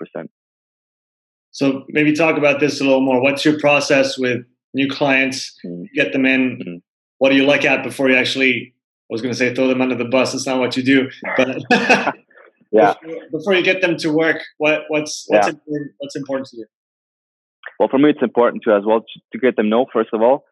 So 1.52 1.86
maybe 1.90 2.14
talk 2.14 2.38
about 2.38 2.60
this 2.60 2.80
a 2.80 2.84
little 2.84 3.02
more. 3.02 3.22
What's 3.22 3.44
your 3.44 3.60
process 3.60 4.18
with 4.18 4.46
new 4.74 4.90
clients? 4.90 5.58
Mm-hmm. 5.66 5.84
Get 5.96 6.14
them 6.14 6.26
in. 6.26 6.60
Mm-hmm. 6.60 6.76
What 7.18 7.30
do 7.30 7.36
you 7.36 7.46
look 7.46 7.66
at 7.66 7.84
before 7.84 8.10
you 8.10 8.16
actually 8.16 8.74
was 9.10 9.22
going 9.22 9.34
to 9.34 9.38
say 9.38 9.54
throw 9.54 9.68
them 9.68 9.82
under 9.82 9.96
the 9.96 10.06
bus. 10.06 10.34
It's 10.34 10.46
not 10.46 10.60
what 10.60 10.78
you 10.78 10.84
do, 10.84 11.10
but 11.36 11.58
yeah. 12.72 12.94
Before, 13.02 13.22
before, 13.32 13.54
you 13.56 13.64
get 13.64 13.82
them 13.82 13.98
to 13.98 14.12
work, 14.12 14.42
what 14.58 14.82
what's 14.90 15.26
what's 15.28 15.48
yeah. 15.48 15.54
important, 15.54 15.92
what's 15.98 16.16
important 16.16 16.48
to 16.50 16.58
you? 16.58 16.66
Well, 17.80 17.90
for 17.90 17.98
me, 17.98 18.10
it's 18.10 18.22
important 18.22 18.64
to 18.64 18.74
as 18.74 18.84
well 18.86 19.02
to, 19.02 19.20
to 19.34 19.40
get 19.40 19.56
them 19.56 19.70
know 19.70 19.86
first 19.92 20.10
of 20.14 20.22
all 20.22 20.46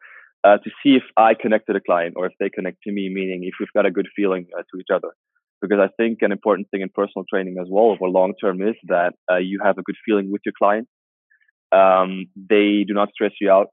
uh, 0.44 0.58
to 0.58 0.70
see 0.82 0.96
if 0.96 1.02
I 1.16 1.34
connect 1.34 1.66
to 1.66 1.72
the 1.72 1.80
client 1.80 2.14
or 2.16 2.26
if 2.26 2.32
they 2.38 2.48
connect 2.48 2.82
to 2.84 2.92
me, 2.92 3.10
meaning 3.12 3.40
if 3.44 3.54
we've 3.58 3.72
got 3.74 3.86
a 3.86 3.90
good 3.90 4.08
feeling 4.14 4.46
uh, 4.56 4.62
to 4.62 4.80
each 4.80 4.92
other. 4.92 5.14
Because 5.60 5.78
I 5.80 5.88
think 5.96 6.18
an 6.22 6.30
important 6.30 6.68
thing 6.70 6.82
in 6.82 6.88
personal 6.88 7.24
training 7.28 7.56
as 7.60 7.66
well 7.68 7.86
over 7.86 8.08
long 8.08 8.34
term 8.40 8.62
is 8.62 8.76
that 8.86 9.14
uh, 9.30 9.38
you 9.38 9.58
have 9.64 9.76
a 9.78 9.82
good 9.82 9.96
feeling 10.06 10.30
with 10.30 10.42
your 10.44 10.52
client. 10.56 10.88
Um, 11.72 12.26
they 12.36 12.84
do 12.86 12.94
not 12.94 13.10
stress 13.12 13.32
you 13.40 13.50
out 13.50 13.66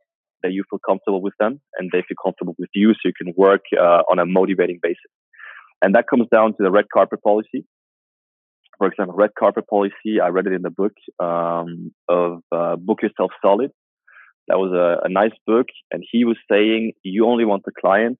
that 0.45 0.53
you 0.53 0.63
feel 0.69 0.79
comfortable 0.87 1.21
with 1.21 1.33
them 1.39 1.59
and 1.77 1.89
they 1.91 2.03
feel 2.07 2.17
comfortable 2.23 2.55
with 2.59 2.69
you 2.75 2.93
so 2.93 2.99
you 3.05 3.13
can 3.17 3.33
work 3.35 3.61
uh, 3.77 4.01
on 4.11 4.19
a 4.19 4.25
motivating 4.25 4.79
basis. 4.81 5.11
And 5.81 5.95
that 5.95 6.05
comes 6.07 6.27
down 6.31 6.51
to 6.51 6.57
the 6.59 6.71
red 6.71 6.85
carpet 6.93 7.21
policy. 7.23 7.65
For 8.77 8.87
example, 8.87 9.15
red 9.15 9.31
carpet 9.37 9.67
policy, 9.67 10.19
I 10.23 10.27
read 10.27 10.47
it 10.47 10.53
in 10.53 10.61
the 10.61 10.69
book 10.69 10.93
um, 11.19 11.91
of 12.07 12.41
uh, 12.51 12.75
Book 12.75 12.99
Yourself 13.01 13.31
Solid. 13.41 13.71
That 14.47 14.59
was 14.59 14.71
a, 14.71 15.07
a 15.07 15.09
nice 15.09 15.35
book. 15.47 15.67
And 15.91 16.03
he 16.11 16.25
was 16.25 16.37
saying 16.51 16.93
you 17.03 17.25
only 17.25 17.45
want 17.45 17.63
the 17.65 17.71
client 17.79 18.19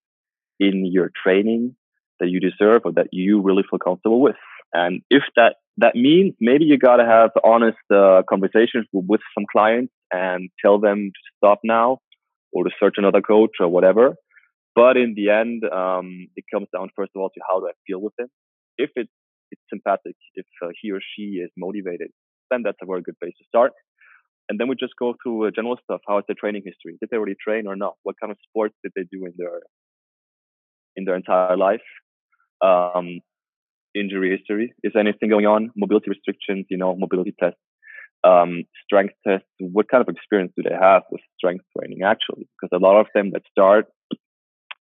in 0.60 0.90
your 0.92 1.12
training 1.24 1.76
that 2.20 2.30
you 2.30 2.40
deserve 2.40 2.82
or 2.86 2.94
that 2.94 3.10
you 3.12 3.42
really 3.42 3.64
feel 3.70 3.80
comfortable 3.80 4.22
with. 4.22 4.36
And 4.74 5.02
if 5.10 5.24
that 5.36 5.56
that 5.78 5.96
means 5.96 6.34
maybe 6.40 6.64
you 6.64 6.78
got 6.78 6.98
to 6.98 7.06
have 7.06 7.32
honest 7.44 7.78
uh, 7.94 8.24
conversations 8.30 8.86
with 8.94 9.22
some 9.38 9.46
clients 9.52 9.92
and 10.12 10.50
tell 10.64 10.80
them 10.80 11.12
to 11.14 11.22
stop 11.38 11.60
now 11.64 12.00
or 12.56 12.64
to 12.64 12.72
search 12.80 12.96
another 12.98 13.22
coach 13.22 13.56
or 13.60 13.68
whatever. 13.68 14.16
But 14.76 14.98
in 14.98 15.14
the 15.16 15.30
end, 15.30 15.64
um, 15.82 16.28
it 16.36 16.46
comes 16.52 16.68
down 16.74 16.90
first 16.96 17.12
of 17.16 17.22
all 17.22 17.30
to 17.30 17.42
how 17.48 17.60
do 17.60 17.68
I 17.68 17.76
feel 17.86 18.02
with 18.02 18.14
him. 18.18 18.30
If 18.78 18.92
it's 18.96 19.12
it's 19.52 19.62
sympathetic, 19.72 20.18
if 20.34 20.48
uh, 20.64 20.70
he 20.82 20.92
or 20.92 21.02
she 21.12 21.26
is 21.46 21.52
motivated, 21.56 22.10
then 22.50 22.62
that's 22.64 22.82
a 22.82 22.86
very 22.86 23.02
good 23.02 23.20
place 23.20 23.36
to 23.38 23.46
start. 23.48 23.74
And 24.50 24.60
then 24.60 24.68
we 24.68 24.76
just 24.76 24.94
go 24.98 25.16
through 25.22 25.48
uh, 25.48 25.52
general 25.56 25.78
stuff. 25.84 26.02
How 26.08 26.18
is 26.20 26.26
their 26.28 26.40
training 26.40 26.64
history? 26.66 26.98
Did 27.00 27.10
they 27.10 27.18
already 27.18 27.36
train 27.46 27.68
or 27.68 27.76
not? 27.76 27.94
What 28.04 28.16
kind 28.20 28.32
of 28.32 28.38
sports 28.48 28.76
did 28.84 28.92
they 28.96 29.06
do 29.16 29.26
in 29.26 29.34
their 29.38 29.62
in 30.96 31.06
their 31.06 31.16
entire 31.16 31.58
life? 31.58 31.88
Um, 32.62 33.20
injury 33.94 34.30
history? 34.38 34.74
Is 34.84 34.94
anything 35.00 35.30
going 35.30 35.46
on? 35.46 35.72
Mobility 35.76 36.10
restrictions, 36.10 36.66
you 36.70 36.78
know, 36.78 36.96
mobility 36.96 37.34
tests, 37.40 37.60
um, 38.26 38.64
strength 38.84 39.14
tests. 39.28 39.48
What 39.60 39.90
kind 39.90 40.02
of 40.02 40.10
experience 40.14 40.54
do 40.58 40.64
they 40.68 40.76
have 40.76 41.04
with 41.12 41.22
strength 41.38 41.66
training 41.78 42.02
actually? 42.04 42.48
Because 42.60 42.76
a 42.76 42.84
lot 42.84 43.00
of 43.00 43.08
them 43.14 43.32
that 43.34 43.44
start, 43.52 43.86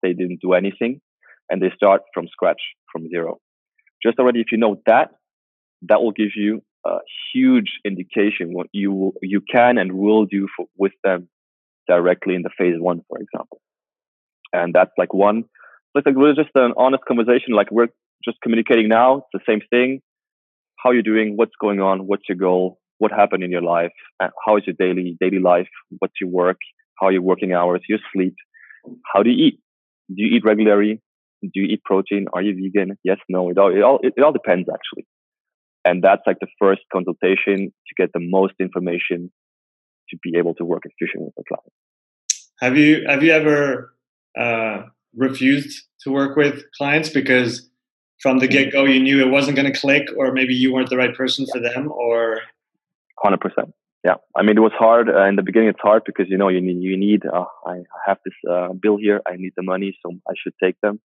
they 0.03 0.13
didn't 0.13 0.41
do 0.43 0.53
anything 0.55 1.01
and 1.51 1.63
they 1.63 1.71
start 1.75 2.03
from 2.13 2.29
scratch, 2.29 2.61
from 2.93 3.09
zero. 3.09 3.39
Just 4.05 4.19
already, 4.19 4.41
if 4.41 4.53
you 4.53 4.59
know 4.59 4.81
that, 4.87 5.11
that 5.83 6.03
will 6.03 6.13
give 6.13 6.31
you 6.37 6.63
a 6.87 6.99
huge 7.33 7.73
indication 7.85 8.53
what 8.53 8.69
you 8.73 9.13
you 9.23 9.41
can 9.41 9.79
and 9.79 9.93
will 9.93 10.25
do 10.27 10.47
for, 10.57 10.67
with 10.77 10.93
them 11.05 11.29
directly 11.89 12.35
in 12.35 12.43
the 12.43 12.51
phase 12.57 12.77
one, 12.79 13.03
for 13.09 13.19
example. 13.19 13.61
And 14.53 14.75
that's 14.75 14.93
like 14.97 15.13
one. 15.13 15.45
It's 15.95 16.07
like 16.07 16.17
really 16.17 16.35
just 16.35 16.51
an 16.55 16.73
honest 16.77 17.05
conversation. 17.07 17.55
Like 17.55 17.71
we're 17.71 17.89
just 18.25 18.39
communicating 18.43 18.89
now. 18.89 19.19
It's 19.19 19.27
the 19.35 19.53
same 19.53 19.61
thing. 19.71 20.01
How 20.77 20.93
you 20.93 21.03
doing? 21.03 21.37
What's 21.37 21.57
going 21.61 21.81
on? 21.81 22.07
What's 22.07 22.29
your 22.29 22.39
goal? 22.39 22.79
What 22.99 23.13
happened 23.13 23.45
in 23.45 23.51
your 23.51 23.63
life? 23.63 23.93
How 24.21 24.57
is 24.57 24.65
your 24.67 24.77
daily 24.79 25.17
daily 25.21 25.39
life? 25.39 25.69
What's 25.99 26.15
your 26.21 26.31
work? 26.31 26.59
How 27.01 27.07
are 27.07 27.13
your 27.13 27.23
working 27.23 27.53
hours? 27.53 27.81
Your 27.89 27.99
sleep? 28.13 28.35
How 29.13 29.23
do 29.23 29.31
you 29.31 29.47
eat? 29.47 29.61
Do 30.09 30.23
you 30.23 30.37
eat 30.37 30.45
regularly? 30.45 31.01
Do 31.43 31.51
you 31.55 31.67
eat 31.67 31.85
protein? 31.85 32.27
Are 32.33 32.43
you 32.43 32.55
vegan? 32.55 32.99
Yes, 33.05 33.19
no. 33.29 33.51
It 33.51 33.59
all 33.59 33.75
it 33.75 33.83
all, 33.83 34.01
it, 34.03 34.21
all 34.23 34.33
depends 34.33 34.69
actually. 34.69 35.07
And 35.85 36.03
that's 36.03 36.23
like 36.27 36.39
the 36.41 36.49
first 36.59 36.81
consultation 36.93 37.73
to 37.87 37.95
get 37.97 38.11
the 38.13 38.21
most 38.21 38.55
information 38.61 39.31
to 40.11 40.17
be 40.23 40.37
able 40.37 40.55
to 40.55 40.65
work 40.65 40.83
efficiently 40.85 41.27
with 41.27 41.35
the 41.37 41.45
client. 41.49 41.73
Have 42.61 42.77
you 42.77 43.05
have 43.09 43.23
you 43.23 43.33
ever 43.33 43.95
uh, 44.39 44.83
refused 45.15 45.85
to 46.03 46.11
work 46.11 46.37
with 46.37 46.65
clients 46.77 47.09
because 47.09 47.69
from 48.21 48.39
the 48.39 48.47
mm-hmm. 48.47 48.65
get 48.65 48.73
go 48.73 48.85
you 48.85 49.01
knew 49.01 49.21
it 49.21 49.31
wasn't 49.31 49.57
going 49.57 49.73
to 49.73 49.79
click, 49.79 50.09
or 50.17 50.33
maybe 50.33 50.55
you 50.55 50.73
weren't 50.73 50.91
the 50.91 50.97
right 50.97 51.15
person 51.15 51.47
for 51.53 51.61
them, 51.61 51.91
or 51.93 52.41
hundred 53.23 53.41
percent. 53.41 53.75
Yeah, 54.05 54.15
I 54.37 54.43
mean 54.43 54.57
it 54.57 54.61
was 54.61 54.73
hard 54.79 55.09
uh, 55.09 55.25
in 55.25 55.37
the 55.37 55.43
beginning. 55.43 55.69
It's 55.71 55.81
hard 55.81 56.03
because 56.07 56.27
you 56.29 56.39
know 56.39 56.49
you 56.49 56.61
need 56.61 56.83
you 56.83 56.97
need. 56.97 57.23
Uh, 57.27 57.45
I 57.67 57.83
have 58.07 58.19
this 58.25 58.35
uh, 58.51 58.69
bill 58.81 58.97
here. 58.97 59.21
I 59.27 59.37
need 59.37 59.53
the 59.57 59.63
money, 59.63 59.97
so 60.03 60.13
I 60.29 60.35
should 60.43 60.55
take 60.63 60.77
them. 60.83 61.01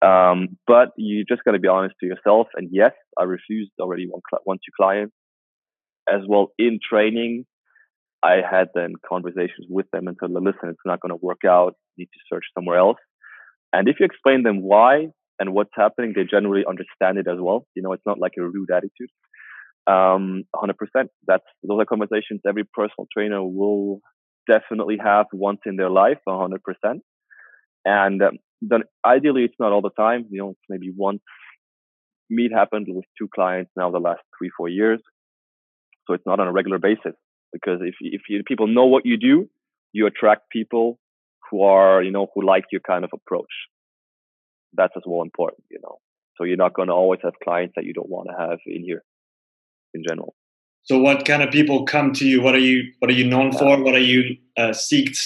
Um, 0.00 0.58
but 0.66 0.92
you 0.96 1.24
just 1.24 1.42
got 1.44 1.52
to 1.52 1.58
be 1.58 1.68
honest 1.68 1.96
to 2.00 2.06
yourself. 2.06 2.48
And 2.54 2.68
yes, 2.72 2.92
I 3.18 3.24
refused 3.24 3.72
already 3.80 4.06
one 4.08 4.22
cl- 4.30 4.42
one 4.44 4.58
two 4.58 4.72
clients 4.76 5.14
as 6.08 6.22
well 6.26 6.52
in 6.58 6.78
training. 6.88 7.46
I 8.22 8.36
had 8.48 8.68
then 8.74 8.94
conversations 9.08 9.66
with 9.68 9.86
them 9.92 10.08
and 10.08 10.16
said, 10.20 10.30
listen, 10.32 10.70
it's 10.70 10.78
not 10.84 11.00
going 11.00 11.10
to 11.10 11.24
work 11.24 11.42
out. 11.46 11.74
You 11.96 12.02
need 12.02 12.10
to 12.12 12.34
search 12.34 12.44
somewhere 12.52 12.78
else. 12.78 12.98
And 13.72 13.88
if 13.88 13.96
you 14.00 14.06
explain 14.06 14.42
them 14.42 14.62
why, 14.62 15.08
and 15.38 15.54
what's 15.54 15.70
happening, 15.74 16.12
they 16.14 16.24
generally 16.24 16.64
understand 16.68 17.18
it 17.18 17.28
as 17.28 17.38
well. 17.40 17.66
You 17.74 17.82
know, 17.82 17.92
it's 17.92 18.06
not 18.06 18.18
like 18.18 18.32
a 18.38 18.42
rude 18.42 18.70
attitude. 18.70 19.10
Um, 19.88 20.44
100%. 20.54 20.72
That's 21.26 21.44
those 21.62 21.80
are 21.80 21.86
conversations 21.86 22.40
every 22.46 22.64
personal 22.64 23.06
trainer 23.12 23.42
will 23.42 24.00
definitely 24.46 24.98
have 25.02 25.26
once 25.32 25.60
in 25.66 25.76
their 25.76 25.90
life, 25.90 26.18
100%. 26.28 26.58
And 27.84 28.22
um, 28.22 28.38
then 28.60 28.82
ideally, 29.04 29.44
it's 29.44 29.54
not 29.58 29.72
all 29.72 29.82
the 29.82 29.90
time. 29.90 30.26
You 30.30 30.40
know, 30.40 30.54
maybe 30.68 30.92
once. 30.94 31.20
Meet 32.30 32.52
happened 32.52 32.86
with 32.90 33.06
two 33.18 33.28
clients 33.34 33.70
now 33.74 33.90
the 33.90 33.98
last 33.98 34.20
three, 34.38 34.50
four 34.54 34.68
years. 34.68 35.00
So 36.06 36.12
it's 36.12 36.26
not 36.26 36.40
on 36.40 36.46
a 36.46 36.52
regular 36.52 36.78
basis 36.78 37.14
because 37.52 37.80
if 37.80 37.94
if 38.00 38.22
you, 38.28 38.42
people 38.46 38.66
know 38.66 38.84
what 38.84 39.06
you 39.06 39.16
do, 39.16 39.48
you 39.92 40.06
attract 40.06 40.50
people 40.50 40.98
who 41.50 41.62
are 41.62 42.02
you 42.02 42.10
know 42.10 42.26
who 42.34 42.44
like 42.44 42.64
your 42.70 42.82
kind 42.82 43.04
of 43.04 43.10
approach 43.14 43.54
that's 44.74 44.92
as 44.96 45.02
well 45.06 45.22
important, 45.22 45.64
you 45.70 45.78
know. 45.82 45.98
So 46.36 46.44
you're 46.44 46.56
not 46.56 46.74
going 46.74 46.88
to 46.88 46.94
always 46.94 47.20
have 47.24 47.34
clients 47.42 47.74
that 47.76 47.84
you 47.84 47.92
don't 47.92 48.08
want 48.08 48.28
to 48.30 48.36
have 48.38 48.58
in 48.66 48.84
here 48.84 49.02
in 49.98 50.04
general. 50.08 50.34
So 50.84 50.98
what 50.98 51.26
kind 51.26 51.42
of 51.42 51.50
people 51.50 51.84
come 51.84 52.12
to 52.14 52.26
you? 52.26 52.40
What 52.40 52.54
are 52.54 52.60
you 52.60 52.84
what 53.00 53.10
are 53.10 53.14
you 53.14 53.26
known 53.26 53.52
yeah. 53.52 53.58
for? 53.58 53.82
What 53.82 53.94
are 53.94 54.06
you 54.14 54.36
uh, 54.56 54.70
seeked 54.70 55.18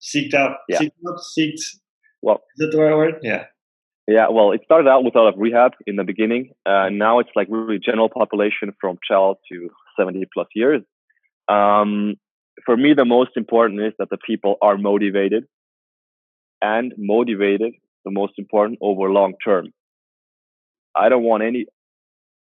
seeked 0.00 0.34
out? 0.34 0.58
Yeah. 0.68 0.78
Seeked 0.78 0.92
out? 1.08 1.20
Seeked. 1.36 1.60
Well, 2.22 2.36
is 2.36 2.66
that 2.66 2.76
the 2.76 2.82
right 2.82 2.96
word? 2.96 3.14
Yeah. 3.22 3.44
Yeah, 4.08 4.28
well, 4.30 4.52
it 4.52 4.62
started 4.64 4.88
out 4.88 5.04
with 5.04 5.14
a 5.16 5.18
lot 5.18 5.34
of 5.34 5.38
rehab 5.38 5.72
in 5.86 5.96
the 5.96 6.02
beginning. 6.02 6.52
Uh, 6.64 6.88
now 6.90 7.18
it's 7.18 7.28
like 7.36 7.46
really 7.50 7.78
general 7.78 8.08
population 8.08 8.72
from 8.80 8.96
child 9.06 9.36
to 9.52 9.68
70 9.98 10.24
plus 10.32 10.46
years. 10.54 10.80
Um, 11.46 12.14
for 12.64 12.74
me, 12.74 12.94
the 12.94 13.04
most 13.04 13.32
important 13.36 13.82
is 13.82 13.92
that 13.98 14.08
the 14.08 14.16
people 14.16 14.56
are 14.62 14.78
motivated 14.78 15.44
and 16.62 16.94
motivated 16.96 17.74
the 18.06 18.10
most 18.10 18.32
important 18.38 18.78
over 18.80 19.10
long 19.10 19.34
term. 19.44 19.72
I 20.96 21.10
don't 21.10 21.22
want 21.22 21.42
any, 21.42 21.66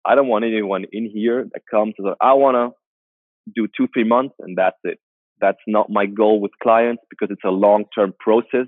I 0.06 0.14
don't 0.14 0.28
want 0.28 0.44
anyone 0.44 0.84
in 0.92 1.10
here 1.12 1.46
that 1.52 1.62
comes 1.70 1.94
to, 1.96 2.14
I 2.20 2.34
want 2.34 2.56
to 2.56 3.52
do 3.54 3.68
two, 3.76 3.88
three 3.92 4.04
months 4.04 4.34
and 4.38 4.56
that's 4.56 4.76
it. 4.84 4.98
That's 5.40 5.58
not 5.66 5.88
my 5.90 6.06
goal 6.06 6.40
with 6.40 6.52
clients 6.62 7.02
because 7.08 7.28
it's 7.30 7.44
a 7.44 7.50
long 7.50 7.84
term 7.94 8.12
process 8.18 8.66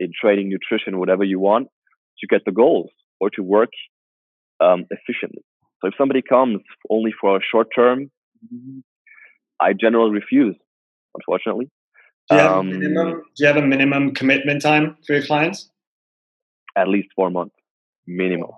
in 0.00 0.10
training, 0.20 0.48
nutrition, 0.48 0.98
whatever 0.98 1.24
you 1.24 1.40
want 1.40 1.68
to 2.20 2.26
get 2.26 2.42
the 2.44 2.52
goals 2.52 2.90
or 3.20 3.30
to 3.30 3.42
work 3.42 3.70
um, 4.60 4.84
efficiently. 4.90 5.44
So 5.80 5.88
if 5.88 5.94
somebody 5.96 6.22
comes 6.22 6.60
only 6.90 7.12
for 7.20 7.36
a 7.36 7.40
short 7.40 7.68
term, 7.74 8.10
I 9.60 9.72
generally 9.72 10.12
refuse, 10.12 10.56
unfortunately. 11.14 11.70
Do 12.30 12.36
you, 12.36 12.42
um, 12.42 12.68
minimum, 12.68 13.22
do 13.36 13.44
you 13.44 13.46
have 13.46 13.56
a 13.56 13.62
minimum 13.62 14.12
commitment 14.12 14.60
time 14.60 14.96
for 15.06 15.14
your 15.14 15.22
clients? 15.24 15.70
at 16.78 16.88
least 16.88 17.08
four 17.16 17.30
months 17.30 17.54
minimum. 18.06 18.50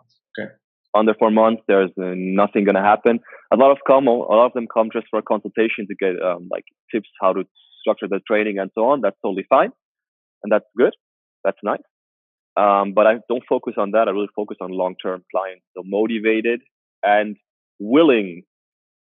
Under 0.93 1.15
four 1.15 1.31
months, 1.31 1.63
there's 1.69 1.91
uh, 1.99 2.15
nothing 2.17 2.65
going 2.65 2.75
to 2.75 2.83
happen. 2.83 3.21
A 3.53 3.57
lot 3.57 3.71
of 3.71 3.79
come, 3.87 4.09
a 4.09 4.13
lot 4.13 4.47
of 4.47 4.53
them 4.55 4.67
come 4.73 4.89
just 4.93 5.07
for 5.09 5.21
a 5.21 5.23
consultation 5.23 5.87
to 5.89 5.95
get 5.95 6.21
um, 6.21 6.49
like 6.51 6.65
tips 6.93 7.09
how 7.21 7.33
to 7.33 7.45
structure 7.81 8.09
the 8.09 8.21
training 8.27 8.59
and 8.59 8.71
so 8.75 8.87
on. 8.87 9.01
That's 9.01 9.17
totally 9.23 9.47
fine, 9.49 9.71
and 10.43 10.51
that's 10.51 10.65
good. 10.77 10.95
That's 11.45 11.59
nice. 11.63 11.81
Um, 12.57 12.93
but 12.95 13.07
I 13.07 13.15
don't 13.29 13.45
focus 13.49 13.75
on 13.79 13.93
that. 13.93 14.09
I 14.09 14.11
really 14.11 14.29
focus 14.35 14.59
on 14.61 14.71
long-term 14.73 15.25
clients, 15.31 15.65
so 15.77 15.83
motivated 15.85 16.61
and 17.03 17.37
willing 17.79 18.43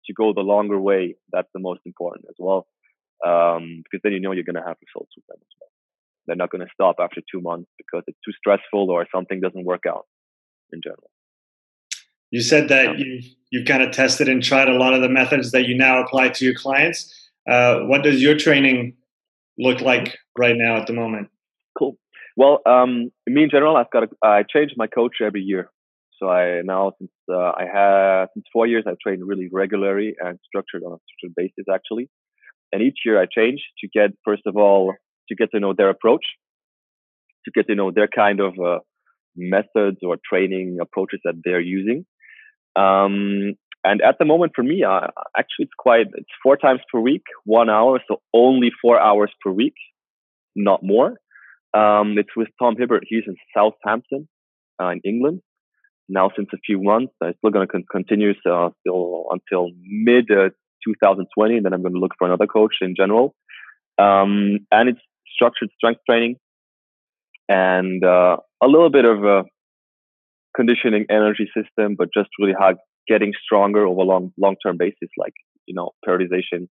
to 0.07 0.12
go 0.12 0.33
the 0.35 0.40
longer 0.40 0.81
way. 0.81 1.14
That's 1.33 1.49
the 1.55 1.61
most 1.61 1.81
important 1.87 2.27
as 2.29 2.35
well, 2.38 2.66
um, 3.25 3.83
because 3.85 4.01
then 4.03 4.12
you 4.12 4.20
know 4.20 4.33
you're 4.33 4.44
going 4.44 4.62
to 4.62 4.66
have 4.66 4.77
results 4.85 5.12
with 5.16 5.27
them 5.29 5.38
as 5.40 5.53
well. 5.61 5.70
They're 6.27 6.37
not 6.37 6.51
going 6.51 6.66
to 6.66 6.72
stop 6.75 6.96
after 7.01 7.20
two 7.31 7.40
months 7.40 7.70
because 7.79 8.03
it's 8.09 8.18
too 8.25 8.33
stressful 8.37 8.90
or 8.90 9.07
something 9.14 9.40
doesn't 9.40 9.64
work 9.64 9.85
out 9.88 10.07
in 10.72 10.81
general. 10.83 11.11
You 12.30 12.42
said 12.42 12.68
that 12.68 12.98
yeah. 12.98 13.04
you've, 13.04 13.24
you've 13.50 13.66
kind 13.66 13.82
of 13.82 13.92
tested 13.92 14.28
and 14.28 14.42
tried 14.42 14.68
a 14.68 14.74
lot 14.74 14.94
of 14.94 15.02
the 15.02 15.08
methods 15.08 15.52
that 15.52 15.66
you 15.66 15.76
now 15.76 16.02
apply 16.02 16.30
to 16.30 16.44
your 16.44 16.54
clients. 16.54 17.12
Uh, 17.48 17.80
what 17.80 18.02
does 18.02 18.20
your 18.20 18.36
training 18.36 18.96
look 19.58 19.80
like 19.80 20.18
right 20.36 20.56
now 20.56 20.76
at 20.76 20.86
the 20.86 20.92
moment? 20.92 21.28
Cool. 21.78 21.96
Well, 22.36 22.60
um, 22.66 23.10
me 23.26 23.44
in 23.44 23.50
general, 23.50 23.76
I've 23.76 23.90
got 23.90 24.04
a, 24.04 24.08
I 24.22 24.42
change 24.42 24.72
my 24.76 24.86
coach 24.86 25.16
every 25.22 25.42
year. 25.42 25.70
So 26.18 26.28
I 26.28 26.62
now 26.62 26.92
since 26.98 27.10
uh, 27.30 27.36
I 27.36 27.64
have 27.72 28.28
since 28.34 28.46
four 28.52 28.66
years 28.66 28.84
I've 28.86 28.98
trained 28.98 29.26
really 29.26 29.48
regularly 29.52 30.14
and 30.18 30.38
structured 30.46 30.82
on 30.82 30.92
a 30.92 30.96
structured 31.06 31.34
basis 31.36 31.66
actually. 31.72 32.08
And 32.72 32.82
each 32.82 33.00
year 33.04 33.20
I 33.20 33.26
change 33.26 33.60
to 33.80 33.88
get 33.88 34.10
first 34.24 34.42
of 34.46 34.56
all 34.56 34.94
to 35.28 35.34
get 35.34 35.50
to 35.52 35.60
know 35.60 35.74
their 35.76 35.90
approach, 35.90 36.24
to 37.44 37.50
get 37.54 37.66
to 37.66 37.74
know 37.74 37.90
their 37.90 38.08
kind 38.08 38.40
of 38.40 38.54
uh, 38.58 38.78
methods 39.36 39.98
or 40.02 40.16
training 40.28 40.78
approaches 40.80 41.20
that 41.24 41.34
they're 41.44 41.60
using. 41.60 42.06
Um, 42.76 43.54
and 43.84 44.02
at 44.02 44.16
the 44.18 44.24
moment, 44.24 44.52
for 44.54 44.62
me, 44.62 44.82
uh, 44.82 45.06
actually, 45.36 45.66
it's 45.66 45.78
quite 45.78 46.06
it's 46.14 46.28
four 46.42 46.56
times 46.56 46.80
per 46.92 47.00
week, 47.00 47.22
one 47.44 47.70
hour, 47.70 48.00
so 48.08 48.20
only 48.34 48.70
four 48.82 49.00
hours 49.00 49.30
per 49.42 49.50
week, 49.50 49.74
not 50.54 50.80
more. 50.82 51.18
Um, 51.72 52.18
it's 52.18 52.34
with 52.36 52.48
Tom 52.60 52.76
Hibbert. 52.76 53.04
He's 53.06 53.24
in 53.26 53.36
Southampton, 53.54 54.28
uh, 54.82 54.88
in 54.88 55.00
England, 55.04 55.40
now 56.08 56.30
since 56.34 56.48
a 56.52 56.58
few 56.66 56.82
months. 56.82 57.12
I'm 57.22 57.34
still 57.38 57.50
going 57.50 57.66
to 57.66 57.72
con- 57.72 57.84
continue 57.90 58.32
uh, 58.50 58.70
still 58.80 59.26
until 59.30 59.70
mid 59.84 60.30
uh, 60.30 60.50
2020. 60.84 61.60
Then 61.60 61.72
I'm 61.72 61.82
going 61.82 61.94
to 61.94 62.00
look 62.00 62.14
for 62.18 62.26
another 62.26 62.46
coach 62.46 62.76
in 62.80 62.94
general. 62.96 63.34
Um, 63.98 64.66
and 64.70 64.88
it's 64.90 65.00
structured 65.32 65.70
strength 65.76 66.00
training 66.08 66.36
and 67.48 68.04
uh, 68.04 68.36
a 68.62 68.66
little 68.66 68.90
bit 68.90 69.04
of 69.04 69.24
a 69.24 69.44
conditioning 70.56 71.06
energy 71.10 71.48
system, 71.56 71.94
but 71.96 72.08
just 72.12 72.30
really 72.40 72.54
high 72.58 72.74
getting 73.06 73.32
stronger 73.44 73.86
over 73.86 74.02
long 74.02 74.32
long 74.38 74.56
term 74.64 74.76
basis, 74.78 75.10
like 75.16 75.34
you 75.66 75.74
know 75.74 75.90
periodization, 76.06 76.68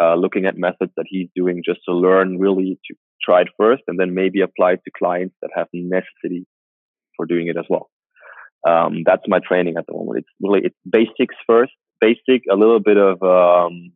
uh, 0.00 0.14
looking 0.14 0.44
at 0.46 0.56
methods 0.56 0.92
that 0.96 1.06
he's 1.08 1.28
doing 1.34 1.62
just 1.64 1.80
to 1.88 1.94
learn 1.94 2.38
really 2.38 2.78
to 2.86 2.94
try 3.22 3.40
it 3.42 3.48
first, 3.58 3.82
and 3.88 3.98
then 3.98 4.14
maybe 4.14 4.40
apply 4.40 4.72
it 4.72 4.80
to 4.84 4.90
clients 4.96 5.34
that 5.42 5.50
have 5.56 5.68
necessity 5.72 6.46
for 7.16 7.26
doing 7.26 7.48
it 7.48 7.56
as 7.56 7.64
well. 7.68 7.90
Um, 8.66 9.02
that's 9.04 9.22
my 9.26 9.40
training 9.46 9.76
at 9.78 9.86
the 9.86 9.94
moment. 9.94 10.18
It's 10.18 10.28
really 10.40 10.60
it's 10.64 10.76
basics 10.88 11.34
first, 11.46 11.72
basic, 12.00 12.42
a 12.50 12.56
little 12.56 12.80
bit 12.80 12.96
of 12.96 13.22
um, 13.22 13.92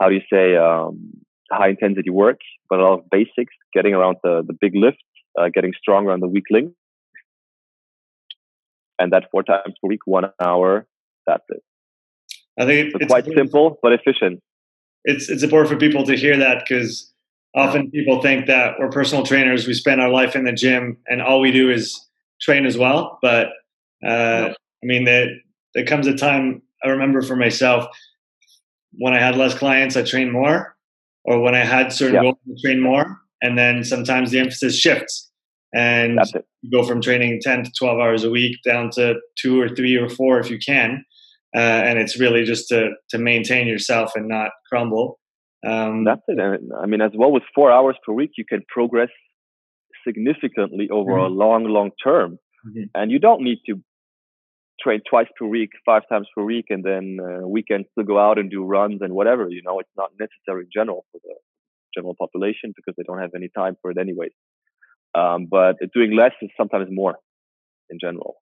how 0.00 0.08
do 0.08 0.14
you 0.14 0.22
say 0.32 0.56
um, 0.56 1.12
high 1.50 1.70
intensity 1.70 2.10
work, 2.10 2.38
but 2.68 2.80
a 2.80 2.82
lot 2.82 2.98
of 3.00 3.10
basics, 3.10 3.54
getting 3.72 3.94
around 3.94 4.16
the 4.22 4.42
the 4.46 4.54
big 4.60 4.72
lift, 4.74 5.02
uh, 5.38 5.48
getting 5.52 5.72
stronger 5.78 6.10
on 6.10 6.20
the 6.20 6.28
weak 6.28 6.44
link, 6.50 6.72
and 8.98 9.12
that 9.12 9.30
four 9.30 9.42
times 9.42 9.74
per 9.82 9.88
week, 9.88 10.00
one 10.06 10.24
hour. 10.40 10.86
That's 11.26 11.44
it. 11.48 11.62
I 12.58 12.66
think 12.66 12.92
so 12.92 12.98
it's 13.00 13.10
quite 13.10 13.24
simple 13.24 13.78
but 13.82 13.92
efficient. 13.92 14.40
It's 15.04 15.28
it's 15.28 15.42
important 15.42 15.72
for 15.72 15.78
people 15.78 16.04
to 16.04 16.16
hear 16.16 16.36
that 16.38 16.64
because 16.66 17.12
often 17.54 17.90
people 17.90 18.22
think 18.22 18.46
that 18.46 18.74
we're 18.78 18.90
personal 18.90 19.24
trainers, 19.24 19.66
we 19.66 19.74
spend 19.74 20.00
our 20.00 20.10
life 20.10 20.34
in 20.34 20.44
the 20.44 20.52
gym, 20.52 20.98
and 21.06 21.22
all 21.22 21.40
we 21.40 21.52
do 21.52 21.70
is 21.70 22.00
train 22.40 22.66
as 22.66 22.76
well. 22.76 23.18
But 23.22 23.48
uh, 24.06 24.50
I 24.50 24.86
mean, 24.86 25.04
there, 25.04 25.28
there 25.74 25.84
comes 25.84 26.06
a 26.06 26.14
time 26.14 26.62
I 26.84 26.88
remember 26.88 27.22
for 27.22 27.36
myself 27.36 27.86
when 28.98 29.14
I 29.14 29.18
had 29.18 29.36
less 29.36 29.54
clients, 29.54 29.96
I 29.96 30.02
trained 30.02 30.32
more, 30.32 30.76
or 31.24 31.40
when 31.40 31.54
I 31.54 31.64
had 31.64 31.92
certain 31.92 32.20
goals, 32.20 32.36
I 32.46 32.52
trained 32.62 32.82
more. 32.82 33.20
And 33.42 33.58
then 33.58 33.84
sometimes 33.84 34.30
the 34.30 34.38
emphasis 34.38 34.78
shifts, 34.78 35.30
and 35.74 36.20
you 36.62 36.70
go 36.70 36.86
from 36.86 37.00
training 37.00 37.40
10 37.42 37.64
to 37.64 37.72
12 37.76 37.98
hours 37.98 38.24
a 38.24 38.30
week 38.30 38.56
down 38.64 38.90
to 38.90 39.16
two 39.36 39.60
or 39.60 39.68
three 39.68 39.96
or 39.96 40.08
four 40.08 40.38
if 40.38 40.48
you 40.48 40.58
can. 40.64 41.04
Uh, 41.54 41.58
and 41.58 41.98
it's 41.98 42.18
really 42.18 42.44
just 42.44 42.68
to, 42.68 42.90
to 43.10 43.18
maintain 43.18 43.66
yourself 43.66 44.12
and 44.14 44.28
not 44.28 44.50
crumble. 44.68 45.18
Um, 45.66 46.04
That's 46.04 46.22
it. 46.28 46.38
I 46.40 46.86
mean, 46.86 47.00
as 47.00 47.12
well 47.14 47.32
with 47.32 47.42
four 47.54 47.72
hours 47.72 47.96
per 48.04 48.12
week, 48.12 48.30
you 48.36 48.44
can 48.44 48.62
progress 48.68 49.10
significantly 50.06 50.88
over 50.90 51.12
mm-hmm. 51.12 51.32
a 51.32 51.36
long, 51.36 51.64
long 51.64 51.90
term. 52.02 52.38
Mm-hmm. 52.66 52.84
And 52.94 53.10
you 53.10 53.18
don't 53.18 53.42
need 53.42 53.58
to 53.66 53.76
train 54.80 55.00
twice 55.08 55.26
per 55.38 55.46
week, 55.46 55.70
five 55.84 56.02
times 56.08 56.28
per 56.36 56.44
week, 56.44 56.66
and 56.70 56.84
then 56.84 57.18
uh, 57.20 57.46
weekends 57.46 57.88
to 57.98 58.04
go 58.04 58.18
out 58.18 58.38
and 58.38 58.50
do 58.50 58.64
runs 58.64 59.00
and 59.00 59.12
whatever. 59.12 59.48
You 59.48 59.62
know, 59.64 59.80
it's 59.80 59.96
not 59.96 60.10
necessary 60.18 60.64
in 60.64 60.70
general 60.74 61.04
for 61.12 61.20
the 61.22 61.34
general 61.96 62.14
population 62.18 62.72
because 62.74 62.94
they 62.96 63.04
don't 63.06 63.20
have 63.20 63.30
any 63.34 63.48
time 63.56 63.76
for 63.80 63.90
it 63.90 63.98
anyway. 63.98 64.28
Um, 65.14 65.46
but 65.46 65.76
doing 65.92 66.12
less 66.12 66.32
is 66.42 66.50
sometimes 66.56 66.88
more 66.90 67.16
in 67.90 67.98
general. 68.00 68.36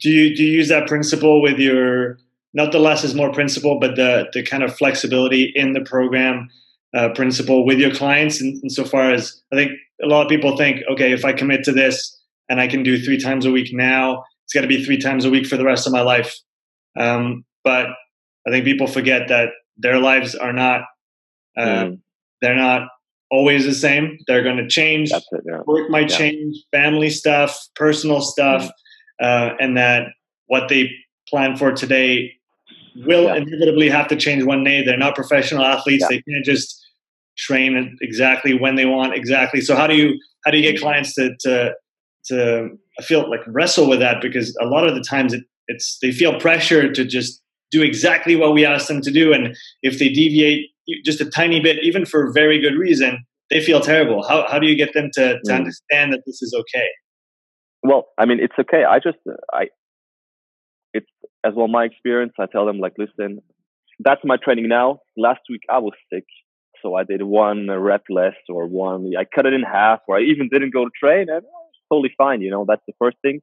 Do 0.00 0.10
you 0.10 0.34
do 0.36 0.44
you 0.44 0.52
use 0.52 0.68
that 0.68 0.86
principle 0.86 1.40
with 1.40 1.58
your 1.58 2.18
not 2.52 2.72
the 2.72 2.78
less 2.78 3.04
is 3.04 3.14
more 3.14 3.32
principle, 3.32 3.78
but 3.80 3.96
the 3.96 4.28
the 4.32 4.42
kind 4.42 4.62
of 4.62 4.76
flexibility 4.76 5.52
in 5.54 5.72
the 5.72 5.80
program 5.80 6.48
uh, 6.94 7.10
principle 7.14 7.64
with 7.64 7.78
your 7.78 7.94
clients? 7.94 8.40
And 8.40 8.62
insofar 8.62 9.12
as 9.12 9.40
I 9.52 9.56
think 9.56 9.72
a 10.02 10.06
lot 10.06 10.22
of 10.22 10.28
people 10.28 10.56
think, 10.56 10.82
okay, 10.90 11.12
if 11.12 11.24
I 11.24 11.32
commit 11.32 11.64
to 11.64 11.72
this 11.72 12.18
and 12.48 12.60
I 12.60 12.68
can 12.68 12.82
do 12.82 12.98
three 12.98 13.18
times 13.18 13.46
a 13.46 13.50
week 13.50 13.72
now, 13.72 14.24
it's 14.44 14.52
got 14.52 14.60
to 14.60 14.68
be 14.68 14.84
three 14.84 14.98
times 14.98 15.24
a 15.24 15.30
week 15.30 15.46
for 15.46 15.56
the 15.56 15.64
rest 15.64 15.86
of 15.86 15.92
my 15.92 16.02
life. 16.02 16.34
Um, 16.98 17.44
but 17.64 17.86
I 18.46 18.50
think 18.50 18.64
people 18.64 18.86
forget 18.86 19.28
that 19.28 19.48
their 19.76 19.98
lives 19.98 20.34
are 20.34 20.52
not 20.52 20.82
uh, 21.56 21.84
mm. 21.84 22.00
they're 22.42 22.56
not 22.56 22.88
always 23.36 23.64
the 23.64 23.74
same. 23.74 24.18
They're 24.26 24.42
going 24.42 24.56
to 24.56 24.68
change. 24.68 25.12
It, 25.12 25.22
yeah. 25.44 25.60
Work 25.66 25.90
might 25.90 26.10
yeah. 26.10 26.18
change, 26.18 26.56
family 26.72 27.10
stuff, 27.10 27.58
personal 27.74 28.20
stuff, 28.22 28.62
mm. 28.62 28.70
uh, 29.26 29.54
and 29.60 29.76
that 29.76 30.08
what 30.46 30.68
they 30.68 30.90
plan 31.28 31.56
for 31.56 31.72
today 31.72 32.32
will 33.04 33.24
yeah. 33.24 33.36
inevitably 33.36 33.88
have 33.90 34.08
to 34.08 34.16
change 34.16 34.44
one 34.44 34.64
day. 34.64 34.82
They're 34.82 34.96
not 34.96 35.14
professional 35.14 35.64
athletes. 35.64 36.06
They 36.08 36.22
can't 36.22 36.44
just 36.44 36.82
train 37.36 37.98
exactly 38.00 38.54
when 38.54 38.76
they 38.76 38.86
want 38.86 39.14
exactly. 39.14 39.60
So 39.60 39.76
how 39.76 39.86
do 39.86 39.94
you 39.94 40.18
how 40.44 40.50
do 40.50 40.58
you 40.58 40.70
get 40.70 40.80
clients 40.80 41.14
to 41.14 41.36
to 41.40 41.74
to 42.26 42.70
I 42.98 43.02
feel 43.02 43.28
like 43.28 43.40
wrestle 43.46 43.88
with 43.88 44.00
that 44.00 44.22
because 44.22 44.56
a 44.60 44.66
lot 44.66 44.88
of 44.88 44.94
the 44.94 45.02
times 45.02 45.34
it, 45.34 45.44
it's 45.68 45.98
they 46.00 46.12
feel 46.12 46.40
pressure 46.40 46.90
to 46.90 47.04
just 47.04 47.42
do 47.70 47.82
exactly 47.82 48.36
what 48.36 48.54
we 48.54 48.64
ask 48.64 48.86
them 48.86 49.02
to 49.02 49.10
do, 49.10 49.32
and 49.32 49.56
if 49.82 49.98
they 49.98 50.08
deviate 50.08 50.70
just 51.04 51.20
a 51.20 51.28
tiny 51.28 51.60
bit, 51.60 51.78
even 51.82 52.04
for 52.04 52.32
very 52.32 52.60
good 52.60 52.76
reason, 52.76 53.24
they 53.50 53.60
feel 53.60 53.80
terrible. 53.80 54.26
How 54.26 54.46
how 54.48 54.58
do 54.58 54.66
you 54.66 54.76
get 54.76 54.92
them 54.94 55.10
to 55.14 55.34
to 55.44 55.52
mm. 55.52 55.54
understand 55.54 56.12
that 56.12 56.22
this 56.26 56.42
is 56.42 56.54
okay? 56.60 56.88
Well, 57.82 58.06
I 58.18 58.26
mean, 58.26 58.38
it's 58.40 58.54
okay. 58.58 58.84
I 58.84 58.98
just 58.98 59.18
I 59.52 59.68
it's 60.92 61.10
as 61.44 61.54
well 61.54 61.68
my 61.68 61.84
experience. 61.84 62.32
I 62.38 62.46
tell 62.46 62.66
them 62.66 62.78
like, 62.78 62.94
listen, 62.98 63.40
that's 64.00 64.20
my 64.24 64.36
training 64.42 64.68
now. 64.68 65.00
Last 65.16 65.40
week 65.48 65.62
I 65.70 65.78
was 65.78 65.92
sick, 66.12 66.24
so 66.82 66.94
I 66.94 67.04
did 67.04 67.22
one 67.22 67.68
rep 67.70 68.04
less 68.10 68.34
or 68.48 68.66
one. 68.66 69.12
I 69.18 69.24
cut 69.24 69.46
it 69.46 69.52
in 69.52 69.62
half, 69.62 70.00
or 70.08 70.18
I 70.18 70.22
even 70.22 70.48
didn't 70.50 70.72
go 70.72 70.84
to 70.84 70.90
train, 70.98 71.26
and 71.28 71.42
totally 71.92 72.12
fine. 72.16 72.40
You 72.40 72.50
know, 72.50 72.64
that's 72.66 72.82
the 72.86 72.94
first 72.98 73.16
thing 73.22 73.40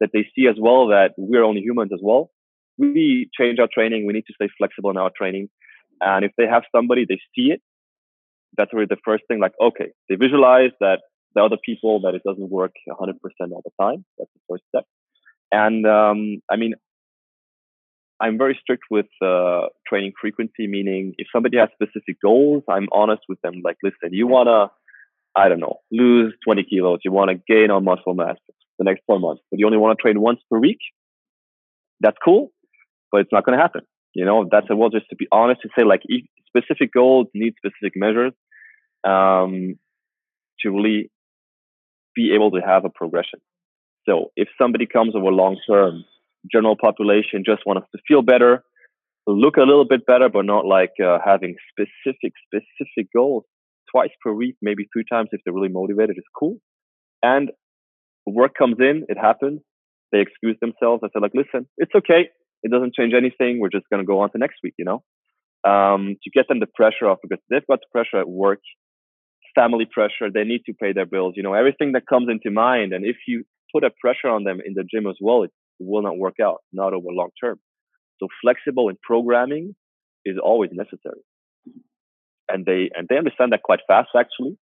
that 0.00 0.10
they 0.12 0.26
see 0.34 0.46
as 0.48 0.56
well 0.60 0.88
that 0.88 1.12
we're 1.16 1.44
only 1.44 1.60
humans 1.60 1.90
as 1.92 2.00
well. 2.02 2.30
We 2.76 3.28
change 3.38 3.58
our 3.58 3.68
training. 3.72 4.06
We 4.06 4.12
need 4.12 4.26
to 4.26 4.34
stay 4.34 4.48
flexible 4.56 4.90
in 4.90 4.96
our 4.96 5.10
training. 5.16 5.48
And 6.00 6.24
if 6.24 6.32
they 6.36 6.46
have 6.46 6.62
somebody, 6.74 7.06
they 7.08 7.18
see 7.34 7.50
it. 7.52 7.60
That's 8.56 8.72
really 8.72 8.86
the 8.88 8.96
first 9.04 9.24
thing. 9.28 9.40
Like, 9.40 9.52
okay, 9.60 9.90
they 10.08 10.16
visualize 10.16 10.70
that 10.80 11.00
the 11.34 11.42
other 11.42 11.58
people 11.64 12.00
that 12.00 12.14
it 12.14 12.22
doesn't 12.26 12.50
work 12.50 12.72
100% 12.88 13.14
all 13.52 13.62
the 13.64 13.70
time. 13.80 14.04
That's 14.18 14.30
the 14.34 14.40
first 14.48 14.64
step. 14.68 14.84
And 15.52 15.86
um, 15.86 16.40
I 16.50 16.56
mean, 16.56 16.74
I'm 18.20 18.36
very 18.36 18.58
strict 18.60 18.84
with 18.90 19.06
uh, 19.24 19.66
training 19.86 20.12
frequency, 20.20 20.66
meaning 20.66 21.14
if 21.18 21.28
somebody 21.32 21.58
has 21.58 21.68
specific 21.74 22.20
goals, 22.20 22.64
I'm 22.68 22.88
honest 22.92 23.22
with 23.28 23.40
them. 23.42 23.60
Like, 23.62 23.76
listen, 23.82 24.12
you 24.12 24.26
wanna 24.26 24.70
I 25.36 25.48
don't 25.48 25.60
know, 25.60 25.76
lose 25.92 26.34
20 26.44 26.64
kilos, 26.64 27.00
you 27.04 27.12
want 27.12 27.30
to 27.30 27.36
gain 27.46 27.70
on 27.70 27.84
muscle 27.84 28.14
mass 28.14 28.36
the 28.78 28.84
next 28.84 29.02
four 29.06 29.20
months, 29.20 29.42
but 29.50 29.60
you 29.60 29.66
only 29.66 29.78
want 29.78 29.96
to 29.96 30.02
train 30.02 30.20
once 30.20 30.40
per 30.50 30.58
week, 30.58 30.78
that's 32.00 32.16
cool, 32.24 32.50
but 33.12 33.20
it's 33.20 33.32
not 33.32 33.44
to 33.46 33.56
happen. 33.56 33.82
You 34.14 34.24
know, 34.24 34.48
that's 34.50 34.66
a 34.70 34.76
well, 34.76 34.90
just 34.90 35.08
to 35.10 35.16
be 35.16 35.26
honest 35.30 35.60
to 35.62 35.68
say 35.76 35.84
like 35.84 36.02
specific 36.46 36.92
goals 36.92 37.26
need 37.34 37.54
specific 37.58 37.92
measures 37.94 38.32
um, 39.06 39.78
to 40.60 40.70
really 40.70 41.10
be 42.14 42.32
able 42.34 42.50
to 42.52 42.60
have 42.60 42.84
a 42.84 42.90
progression. 42.90 43.40
So 44.08 44.32
if 44.36 44.48
somebody 44.60 44.86
comes 44.86 45.14
over 45.14 45.30
long 45.30 45.56
term, 45.68 46.04
general 46.50 46.76
population 46.80 47.44
just 47.44 47.62
wants 47.66 47.86
to 47.94 48.00
feel 48.08 48.22
better, 48.22 48.64
look 49.26 49.56
a 49.56 49.60
little 49.60 49.86
bit 49.86 50.06
better, 50.06 50.28
but 50.28 50.44
not 50.44 50.64
like 50.66 50.92
uh, 51.04 51.18
having 51.24 51.54
specific, 51.70 52.32
specific 52.46 53.08
goals 53.14 53.44
twice 53.92 54.10
per 54.22 54.32
week, 54.32 54.56
maybe 54.62 54.86
three 54.92 55.04
times 55.10 55.28
if 55.32 55.40
they're 55.44 55.54
really 55.54 55.68
motivated 55.68 56.16
is 56.16 56.24
cool. 56.38 56.56
And 57.22 57.50
work 58.26 58.52
comes 58.58 58.76
in, 58.78 59.04
it 59.08 59.18
happens. 59.18 59.60
They 60.12 60.20
excuse 60.20 60.56
themselves. 60.60 61.02
I 61.04 61.08
say 61.08 61.20
like, 61.20 61.32
listen, 61.34 61.68
it's 61.76 61.92
okay. 61.94 62.30
It 62.62 62.70
doesn't 62.70 62.94
change 62.94 63.14
anything. 63.14 63.60
We're 63.60 63.70
just 63.70 63.88
going 63.90 64.02
to 64.02 64.06
go 64.06 64.20
on 64.20 64.30
to 64.32 64.38
next 64.38 64.56
week, 64.62 64.74
you 64.78 64.84
know, 64.84 65.02
um, 65.68 66.16
to 66.22 66.30
get 66.30 66.48
them 66.48 66.60
the 66.60 66.66
pressure 66.66 67.08
off 67.08 67.18
because 67.22 67.38
they've 67.50 67.66
got 67.66 67.80
the 67.80 67.86
pressure 67.92 68.20
at 68.20 68.28
work, 68.28 68.60
family 69.54 69.86
pressure. 69.90 70.30
They 70.32 70.44
need 70.44 70.62
to 70.66 70.74
pay 70.74 70.92
their 70.92 71.06
bills, 71.06 71.34
you 71.36 71.42
know, 71.42 71.54
everything 71.54 71.92
that 71.92 72.06
comes 72.06 72.28
into 72.30 72.50
mind. 72.50 72.92
And 72.92 73.04
if 73.04 73.16
you 73.26 73.44
put 73.72 73.84
a 73.84 73.90
pressure 74.00 74.28
on 74.28 74.44
them 74.44 74.60
in 74.64 74.74
the 74.74 74.84
gym 74.84 75.06
as 75.06 75.16
well, 75.20 75.44
it 75.44 75.52
will 75.78 76.02
not 76.02 76.18
work 76.18 76.36
out, 76.42 76.62
not 76.72 76.92
over 76.92 77.08
long 77.10 77.30
term. 77.42 77.60
So 78.20 78.28
flexible 78.42 78.88
in 78.88 78.96
programming 79.02 79.76
is 80.24 80.36
always 80.42 80.70
necessary 80.72 81.22
and 82.48 82.64
they 82.64 82.90
and 82.94 83.06
they 83.08 83.16
understand 83.16 83.52
that 83.52 83.62
quite 83.62 83.80
fast 83.86 84.08
actually 84.16 84.56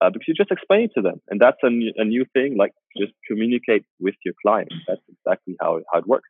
uh, 0.00 0.10
because 0.10 0.26
you 0.28 0.34
just 0.34 0.50
explain 0.50 0.84
it 0.84 0.90
to 0.94 1.02
them 1.02 1.20
and 1.28 1.40
that's 1.40 1.58
a 1.62 1.70
new, 1.70 1.92
a 1.96 2.04
new 2.04 2.24
thing 2.32 2.56
like 2.56 2.72
just 2.96 3.12
communicate 3.26 3.84
with 4.00 4.14
your 4.24 4.34
client 4.44 4.72
that's 4.86 5.00
exactly 5.08 5.56
how, 5.60 5.80
how 5.92 5.98
it 5.98 6.06
works 6.06 6.28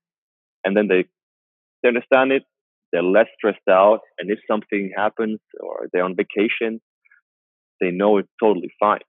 and 0.64 0.76
then 0.76 0.88
they 0.88 1.04
they 1.82 1.88
understand 1.88 2.32
it 2.32 2.42
they're 2.92 3.02
less 3.02 3.26
stressed 3.36 3.68
out 3.68 4.00
and 4.18 4.30
if 4.30 4.38
something 4.50 4.92
happens 4.96 5.40
or 5.60 5.88
they're 5.92 6.04
on 6.04 6.16
vacation 6.16 6.80
they 7.80 7.90
know 7.90 8.18
it's 8.18 8.28
totally 8.42 8.70
fine 8.78 9.00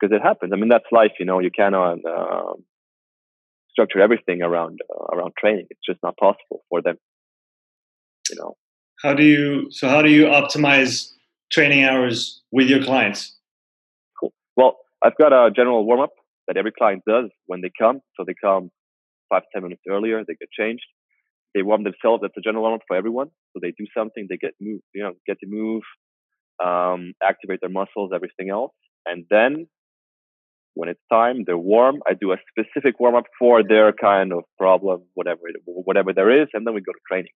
because 0.00 0.14
it 0.14 0.22
happens 0.22 0.52
i 0.52 0.56
mean 0.56 0.68
that's 0.68 0.92
life 0.92 1.12
you 1.18 1.26
know 1.26 1.38
you 1.38 1.50
cannot 1.50 1.98
uh, 2.04 2.52
structure 3.70 4.00
everything 4.00 4.42
around 4.42 4.78
uh, 4.94 5.16
around 5.16 5.32
training 5.38 5.66
it's 5.70 5.80
just 5.86 6.00
not 6.02 6.16
possible 6.16 6.62
for 6.68 6.82
them 6.82 6.96
you 8.30 8.36
know 8.36 8.54
how 9.02 9.14
do 9.14 9.24
you 9.24 9.70
so 9.70 9.88
how 9.88 10.02
do 10.02 10.10
you 10.10 10.26
optimize 10.26 11.12
training 11.52 11.84
hours 11.84 12.40
with 12.50 12.68
your 12.68 12.82
clients? 12.82 13.36
Cool. 14.18 14.32
Well, 14.56 14.78
I've 15.04 15.16
got 15.18 15.32
a 15.32 15.50
general 15.50 15.84
warm 15.84 16.00
up 16.00 16.12
that 16.48 16.56
every 16.56 16.72
client 16.72 17.02
does 17.06 17.30
when 17.46 17.60
they 17.60 17.70
come. 17.78 18.00
So 18.16 18.24
they 18.26 18.34
come 18.42 18.70
five 19.32 19.44
ten 19.54 19.62
minutes 19.64 19.82
earlier, 19.94 20.18
they 20.28 20.36
get 20.44 20.50
changed. 20.62 20.88
They 21.54 21.62
warm 21.62 21.84
themselves. 21.84 22.20
That's 22.22 22.38
a 22.38 22.42
general 22.48 22.64
warm 22.64 22.76
up 22.76 22.86
for 22.88 22.96
everyone. 22.96 23.30
So 23.52 23.60
they 23.62 23.72
do 23.82 23.86
something, 23.98 24.26
they 24.30 24.38
get 24.46 24.54
move, 24.60 24.82
you 24.94 25.02
know, 25.04 25.14
get 25.28 25.38
to 25.42 25.48
move, 25.60 25.82
um, 26.68 27.14
activate 27.32 27.60
their 27.62 27.70
muscles, 27.80 28.12
everything 28.14 28.50
else, 28.50 28.74
and 29.10 29.26
then 29.30 29.52
When 30.74 30.88
it's 30.88 31.00
time, 31.12 31.44
they're 31.46 31.58
warm. 31.58 32.02
I 32.08 32.14
do 32.14 32.32
a 32.32 32.36
specific 32.50 32.98
warm 32.98 33.14
up 33.14 33.24
for 33.38 33.62
their 33.62 33.92
kind 33.92 34.32
of 34.32 34.44
problem, 34.58 35.02
whatever 35.14 35.40
whatever 35.66 36.12
there 36.14 36.30
is, 36.42 36.48
and 36.54 36.66
then 36.66 36.74
we 36.74 36.80
go 36.80 36.92
to 36.92 36.98
training. 37.10 37.32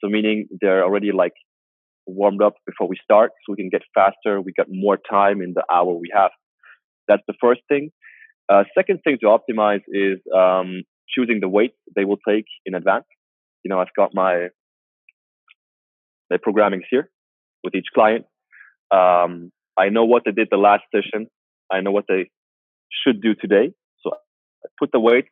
So 0.00 0.08
meaning 0.08 0.46
they're 0.60 0.84
already 0.84 1.10
like 1.12 1.32
warmed 2.06 2.42
up 2.42 2.54
before 2.66 2.88
we 2.88 2.96
start, 3.02 3.32
so 3.44 3.52
we 3.52 3.56
can 3.56 3.70
get 3.70 3.82
faster. 3.94 4.40
We 4.40 4.52
got 4.52 4.68
more 4.70 4.98
time 5.10 5.42
in 5.42 5.54
the 5.54 5.64
hour 5.72 5.92
we 5.94 6.10
have. 6.14 6.30
That's 7.08 7.22
the 7.28 7.34
first 7.40 7.62
thing. 7.68 7.90
Uh, 8.48 8.64
second 8.76 9.00
thing 9.04 9.18
to 9.22 9.26
optimize 9.26 9.82
is 9.88 10.18
um, 10.36 10.82
choosing 11.14 11.40
the 11.40 11.48
weight 11.48 11.74
they 11.94 12.04
will 12.04 12.18
take 12.28 12.46
in 12.64 12.74
advance. 12.74 13.04
You 13.64 13.70
know, 13.70 13.80
I've 13.80 13.94
got 13.96 14.14
my 14.14 14.48
the 16.30 16.38
programming 16.38 16.82
here 16.90 17.10
with 17.64 17.74
each 17.74 17.86
client. 17.94 18.26
Um, 18.90 19.50
I 19.78 19.88
know 19.88 20.04
what 20.04 20.22
they 20.24 20.32
did 20.32 20.48
the 20.50 20.56
last 20.56 20.84
session. 20.94 21.28
I 21.72 21.80
know 21.80 21.90
what 21.90 22.04
they 22.08 22.30
should 23.02 23.20
do 23.20 23.34
today. 23.34 23.72
So 24.02 24.10
I 24.12 24.68
put 24.78 24.90
the 24.92 25.00
weight 25.00 25.26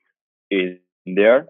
in 0.50 0.78
there. 1.04 1.46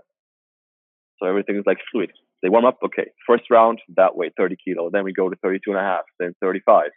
So 1.19 1.29
everything 1.29 1.57
is 1.57 1.65
like 1.67 1.79
fluid. 1.91 2.11
They 2.43 2.49
warm 2.49 2.65
up. 2.65 2.79
Okay. 2.85 3.11
First 3.27 3.45
round, 3.51 3.81
that 3.97 4.17
weight, 4.17 4.33
30 4.37 4.57
kilo. 4.65 4.91
Then 4.91 5.05
we 5.05 5.13
go 5.13 5.29
to 5.29 5.37
32 5.43 5.71
and 5.71 5.81
a 5.81 5.83
half, 5.83 6.05
then 6.19 6.35
35. 6.41 6.91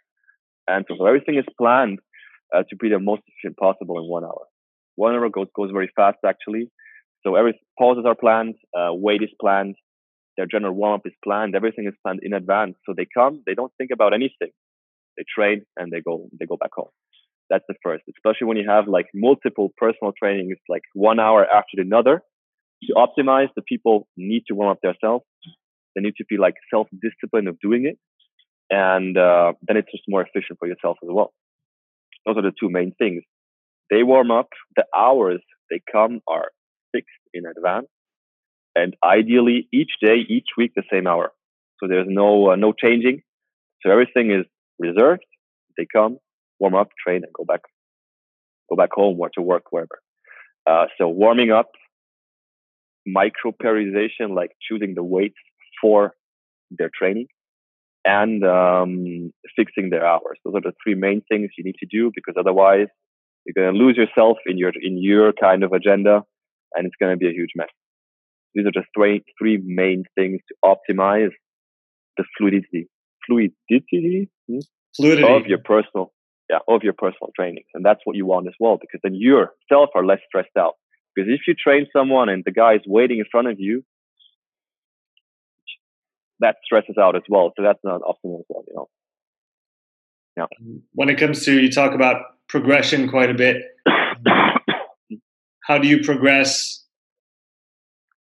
And 0.68 0.84
so, 0.88 0.96
so 0.98 1.06
everything 1.06 1.36
is 1.36 1.44
planned 1.58 1.98
uh, 2.54 2.62
to 2.68 2.76
be 2.76 2.88
the 2.88 2.98
most 2.98 3.22
efficient 3.26 3.56
possible 3.56 3.98
in 3.98 4.04
one 4.08 4.24
hour. 4.24 4.46
One 4.96 5.14
hour 5.14 5.28
goes, 5.28 5.48
goes 5.54 5.70
very 5.72 5.90
fast 5.96 6.18
actually. 6.26 6.70
So 7.24 7.34
every 7.36 7.60
pauses 7.78 8.04
are 8.06 8.14
planned, 8.14 8.54
uh, 8.76 8.90
weight 8.92 9.22
is 9.22 9.30
planned, 9.40 9.76
their 10.36 10.46
general 10.46 10.74
warm 10.74 10.94
up 10.94 11.02
is 11.06 11.12
planned, 11.22 11.54
everything 11.54 11.86
is 11.86 11.94
planned 12.02 12.20
in 12.22 12.32
advance. 12.32 12.76
So 12.86 12.94
they 12.96 13.06
come, 13.12 13.42
they 13.46 13.54
don't 13.54 13.72
think 13.78 13.90
about 13.92 14.14
anything. 14.14 14.50
They 15.16 15.24
train 15.34 15.64
and 15.76 15.92
they 15.92 16.00
go 16.00 16.28
they 16.38 16.46
go 16.46 16.56
back 16.56 16.70
home. 16.74 16.88
That's 17.50 17.64
the 17.68 17.74
first, 17.82 18.04
especially 18.08 18.46
when 18.46 18.56
you 18.56 18.68
have 18.68 18.86
like 18.88 19.06
multiple 19.14 19.70
personal 19.76 20.12
trainings, 20.18 20.58
like 20.68 20.82
one 20.94 21.18
hour 21.20 21.44
after 21.44 21.80
another. 21.80 22.22
To 22.84 22.94
optimize, 22.94 23.48
the 23.56 23.62
people 23.62 24.08
need 24.16 24.44
to 24.48 24.54
warm 24.54 24.70
up 24.70 24.80
themselves. 24.82 25.24
They 25.94 26.02
need 26.02 26.14
to 26.16 26.24
be 26.28 26.38
like 26.38 26.54
self 26.72 26.86
disciplined 27.02 27.48
of 27.48 27.58
doing 27.60 27.84
it, 27.86 27.98
and 28.70 29.18
uh, 29.18 29.52
then 29.66 29.76
it's 29.76 29.90
just 29.90 30.04
more 30.08 30.22
efficient 30.22 30.58
for 30.58 30.68
yourself 30.68 30.98
as 31.02 31.08
well. 31.10 31.32
Those 32.26 32.36
are 32.38 32.42
the 32.42 32.52
two 32.58 32.70
main 32.70 32.92
things. 32.98 33.22
They 33.90 34.02
warm 34.02 34.30
up. 34.30 34.48
The 34.76 34.84
hours 34.96 35.42
they 35.70 35.80
come 35.92 36.20
are 36.28 36.48
fixed 36.92 37.10
in 37.32 37.44
advance, 37.46 37.86
and 38.74 38.96
ideally 39.04 39.68
each 39.72 39.92
day, 40.00 40.16
each 40.28 40.48
week, 40.56 40.72
the 40.74 40.82
same 40.92 41.06
hour. 41.06 41.32
So 41.78 41.88
there's 41.88 42.06
no 42.08 42.50
uh, 42.50 42.56
no 42.56 42.72
changing. 42.72 43.22
So 43.82 43.90
everything 43.90 44.30
is 44.30 44.44
reserved. 44.78 45.24
They 45.76 45.86
come, 45.90 46.18
warm 46.58 46.74
up, 46.74 46.88
train, 47.02 47.22
and 47.24 47.32
go 47.32 47.44
back 47.44 47.62
go 48.68 48.76
back 48.76 48.90
home 48.92 49.18
or 49.18 49.30
to 49.30 49.42
work 49.42 49.64
wherever. 49.70 49.98
Uh, 50.68 50.86
so 50.98 51.08
warming 51.08 51.50
up, 51.50 51.70
micro 53.06 53.52
periodization, 53.52 54.34
like 54.34 54.52
choosing 54.66 54.94
the 54.94 55.02
weights 55.02 55.38
for 55.80 56.14
their 56.70 56.90
training, 56.96 57.26
and 58.04 58.44
um, 58.44 59.32
fixing 59.56 59.90
their 59.90 60.06
hours. 60.06 60.38
Those 60.44 60.54
are 60.56 60.60
the 60.60 60.72
three 60.82 60.94
main 60.94 61.22
things 61.28 61.50
you 61.56 61.64
need 61.64 61.76
to 61.80 61.86
do 61.86 62.12
because 62.14 62.34
otherwise 62.38 62.86
you're 63.44 63.54
going 63.54 63.72
to 63.72 63.78
lose 63.78 63.96
yourself 63.96 64.38
in 64.46 64.58
your 64.58 64.72
in 64.80 65.02
your 65.02 65.32
kind 65.32 65.64
of 65.64 65.72
agenda, 65.72 66.22
and 66.74 66.86
it's 66.86 66.96
going 67.00 67.12
to 67.12 67.16
be 67.16 67.28
a 67.28 67.32
huge 67.32 67.50
mess. 67.56 67.68
These 68.54 68.66
are 68.66 68.72
just 68.72 68.88
three 68.96 69.22
three 69.38 69.62
main 69.64 70.04
things 70.16 70.40
to 70.48 70.54
optimize 70.64 71.30
the 72.16 72.24
fluidity 72.36 72.88
fluidity, 73.26 74.28
fluidity 74.96 75.22
of 75.22 75.46
your 75.46 75.58
personal 75.58 76.12
yeah 76.48 76.58
of 76.68 76.82
your 76.82 76.94
personal 76.94 77.30
trainings, 77.36 77.66
and 77.74 77.84
that's 77.84 78.00
what 78.04 78.16
you 78.16 78.26
want 78.26 78.48
as 78.48 78.54
well 78.58 78.76
because 78.80 79.00
then 79.02 79.14
yourself 79.14 79.90
are 79.94 80.04
less 80.04 80.20
stressed 80.26 80.56
out. 80.58 80.74
Because 81.14 81.30
if 81.32 81.40
you 81.46 81.54
train 81.54 81.86
someone 81.92 82.28
and 82.28 82.42
the 82.44 82.52
guy 82.52 82.74
is 82.74 82.82
waiting 82.86 83.18
in 83.18 83.24
front 83.30 83.48
of 83.48 83.56
you, 83.58 83.82
that 86.40 86.56
stresses 86.64 86.96
out 87.00 87.16
as 87.16 87.22
well. 87.28 87.52
So 87.56 87.62
that's 87.62 87.80
not 87.84 88.00
optimal 88.02 88.40
as 88.40 88.46
well, 88.48 88.64
you 88.66 88.74
know. 88.74 88.88
Yeah. 90.36 90.46
When 90.92 91.08
it 91.08 91.18
comes 91.18 91.44
to 91.44 91.60
you 91.60 91.70
talk 91.70 91.94
about 91.94 92.22
progression 92.48 93.08
quite 93.08 93.30
a 93.30 93.34
bit. 93.34 93.62
how 95.70 95.78
do 95.78 95.86
you 95.86 96.02
progress? 96.02 96.84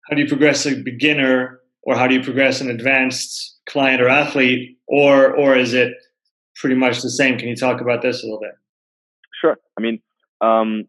How 0.07 0.15
do 0.15 0.21
you 0.21 0.27
progress 0.27 0.67
a 0.67 0.75
beginner, 0.75 1.61
or 1.81 1.95
how 1.95 2.05
do 2.05 2.13
you 2.13 2.23
progress 2.23 2.61
an 2.61 2.69
advanced 2.69 3.57
client 3.67 4.01
or 4.03 4.07
athlete, 4.07 4.77
or 4.87 5.35
or 5.35 5.57
is 5.57 5.73
it 5.73 5.93
pretty 6.57 6.75
much 6.75 7.01
the 7.01 7.09
same? 7.09 7.39
Can 7.39 7.47
you 7.47 7.55
talk 7.55 7.81
about 7.81 8.03
this 8.03 8.21
a 8.21 8.25
little 8.27 8.39
bit? 8.39 8.55
Sure. 9.41 9.57
I 9.77 9.81
mean, 9.81 9.99
um, 10.41 10.83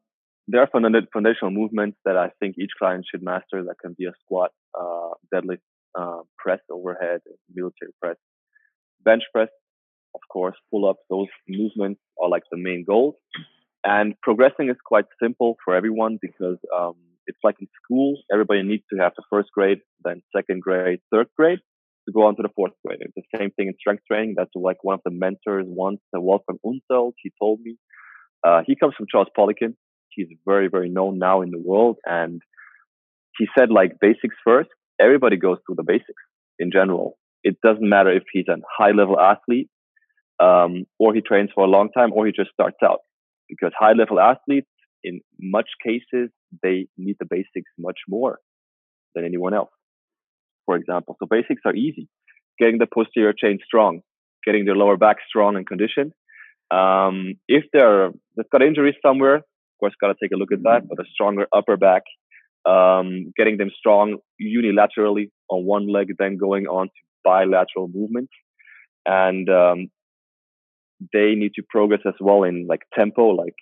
there 0.49 0.61
are 0.61 0.69
foundational 1.15 1.51
movements 1.51 1.97
that 2.05 2.19
I 2.19 2.29
think 2.41 2.57
each 2.59 2.73
client 2.79 3.07
should 3.11 3.23
master. 3.23 3.65
That 3.65 3.77
can 3.83 3.95
be 3.97 4.05
a 4.05 4.13
squat, 4.23 4.51
uh, 4.79 5.13
deadlift, 5.33 5.65
uh, 5.99 6.23
press 6.37 6.61
overhead, 6.71 7.21
military 7.55 7.93
press, 8.03 8.17
bench 9.03 9.23
press, 9.33 9.49
of 10.15 10.21
course, 10.31 10.57
pull 10.71 10.87
up. 10.91 10.99
Those 11.09 11.33
movements 11.49 12.01
are 12.23 12.29
like 12.29 12.43
the 12.51 12.59
main 12.59 12.85
goals. 12.87 13.15
And 13.85 14.15
progressing 14.21 14.69
is 14.69 14.77
quite 14.85 15.07
simple 15.23 15.57
for 15.65 15.75
everyone 15.75 16.19
because 16.21 16.59
um, 16.77 16.95
it's 17.27 17.39
like 17.43 17.57
in 17.61 17.69
school, 17.83 18.19
everybody 18.33 18.63
needs 18.63 18.83
to 18.93 18.99
have 18.99 19.13
the 19.17 19.23
first 19.31 19.49
grade, 19.55 19.79
then 20.05 20.23
second 20.37 20.63
grade, 20.63 21.01
third 21.13 21.29
grade 21.37 21.61
to 22.07 22.13
go 22.13 22.27
on 22.27 22.37
to 22.37 22.43
the 22.43 22.51
fourth 22.55 22.73
grade. 22.85 22.99
It's 23.01 23.15
the 23.15 23.39
same 23.39 23.51
thing 23.53 23.69
in 23.69 23.75
strength 23.79 24.03
training. 24.11 24.35
That's 24.37 24.51
like 24.55 24.83
one 24.83 24.95
of 24.95 25.01
the 25.05 25.11
mentors 25.11 25.67
once, 25.69 26.01
Wolfgang 26.13 26.59
Unsöld, 26.65 27.13
he 27.23 27.31
told 27.41 27.61
me. 27.61 27.77
Uh, 28.45 28.63
he 28.67 28.75
comes 28.77 28.95
from 28.97 29.07
Charles 29.11 29.29
Poliquin. 29.37 29.75
He's 30.09 30.29
very, 30.47 30.69
very 30.69 30.89
known 30.89 31.19
now 31.19 31.43
in 31.43 31.51
the 31.51 31.59
world. 31.59 31.97
And 32.05 32.43
he 33.39 33.47
said 33.59 33.71
like 33.71 34.01
basics 34.01 34.37
first. 34.45 34.71
Everybody 35.01 35.37
goes 35.37 35.59
through 35.65 35.77
the 35.77 35.85
basics 35.85 36.23
in 36.59 36.71
general. 36.71 37.17
It 37.43 37.57
doesn't 37.63 37.89
matter 37.89 38.11
if 38.11 38.25
he's 38.33 38.49
a 38.49 38.57
high 38.77 38.91
level 38.91 39.19
athlete 39.19 39.71
um, 40.41 40.85
or 40.99 41.15
he 41.15 41.21
trains 41.21 41.51
for 41.55 41.65
a 41.65 41.69
long 41.69 41.91
time 41.91 42.13
or 42.13 42.27
he 42.27 42.33
just 42.33 42.51
starts 42.53 42.77
out 42.85 43.01
because 43.51 43.73
high 43.79 43.93
level 43.93 44.19
athletes 44.21 44.69
in 45.05 45.21
much 45.41 45.69
cases 45.85 46.31
they 46.63 46.87
need 46.97 47.17
the 47.19 47.27
basics 47.27 47.71
much 47.79 47.99
more 48.09 48.39
than 49.15 49.25
anyone 49.25 49.55
else 49.55 49.71
for 50.71 50.77
example. 50.77 51.17
So 51.19 51.27
basics 51.29 51.63
are 51.65 51.75
easy. 51.75 52.09
Getting 52.61 52.79
the 52.79 52.87
posterior 52.87 53.33
chain 53.33 53.59
strong, 53.65 54.03
getting 54.47 54.67
their 54.67 54.77
lower 54.77 54.97
back 54.97 55.17
strong 55.29 55.57
and 55.57 55.67
conditioned. 55.67 56.13
Um, 56.71 57.35
if 57.49 57.65
they're, 57.73 58.11
they've 58.37 58.51
got 58.53 58.63
injuries 58.63 58.95
somewhere, 59.05 59.37
of 59.37 59.77
course, 59.81 59.95
got 60.01 60.09
to 60.09 60.15
take 60.23 60.31
a 60.33 60.37
look 60.37 60.53
at 60.53 60.63
that, 60.63 60.83
but 60.89 61.05
a 61.05 61.09
stronger 61.13 61.49
upper 61.53 61.77
back, 61.77 62.03
um, 62.67 63.33
getting 63.37 63.57
them 63.57 63.71
strong 63.77 64.19
unilaterally 64.41 65.31
on 65.49 65.65
one 65.65 65.89
leg, 65.89 66.15
then 66.21 66.37
going 66.37 66.67
on 66.67 66.87
to 66.87 67.01
bilateral 67.25 67.89
movements. 67.93 68.33
And 69.05 69.49
um, 69.49 69.89
they 71.13 71.35
need 71.35 71.53
to 71.55 71.63
progress 71.69 72.01
as 72.07 72.15
well 72.21 72.45
in 72.45 72.67
like 72.69 72.83
tempo, 72.95 73.29
like 73.29 73.57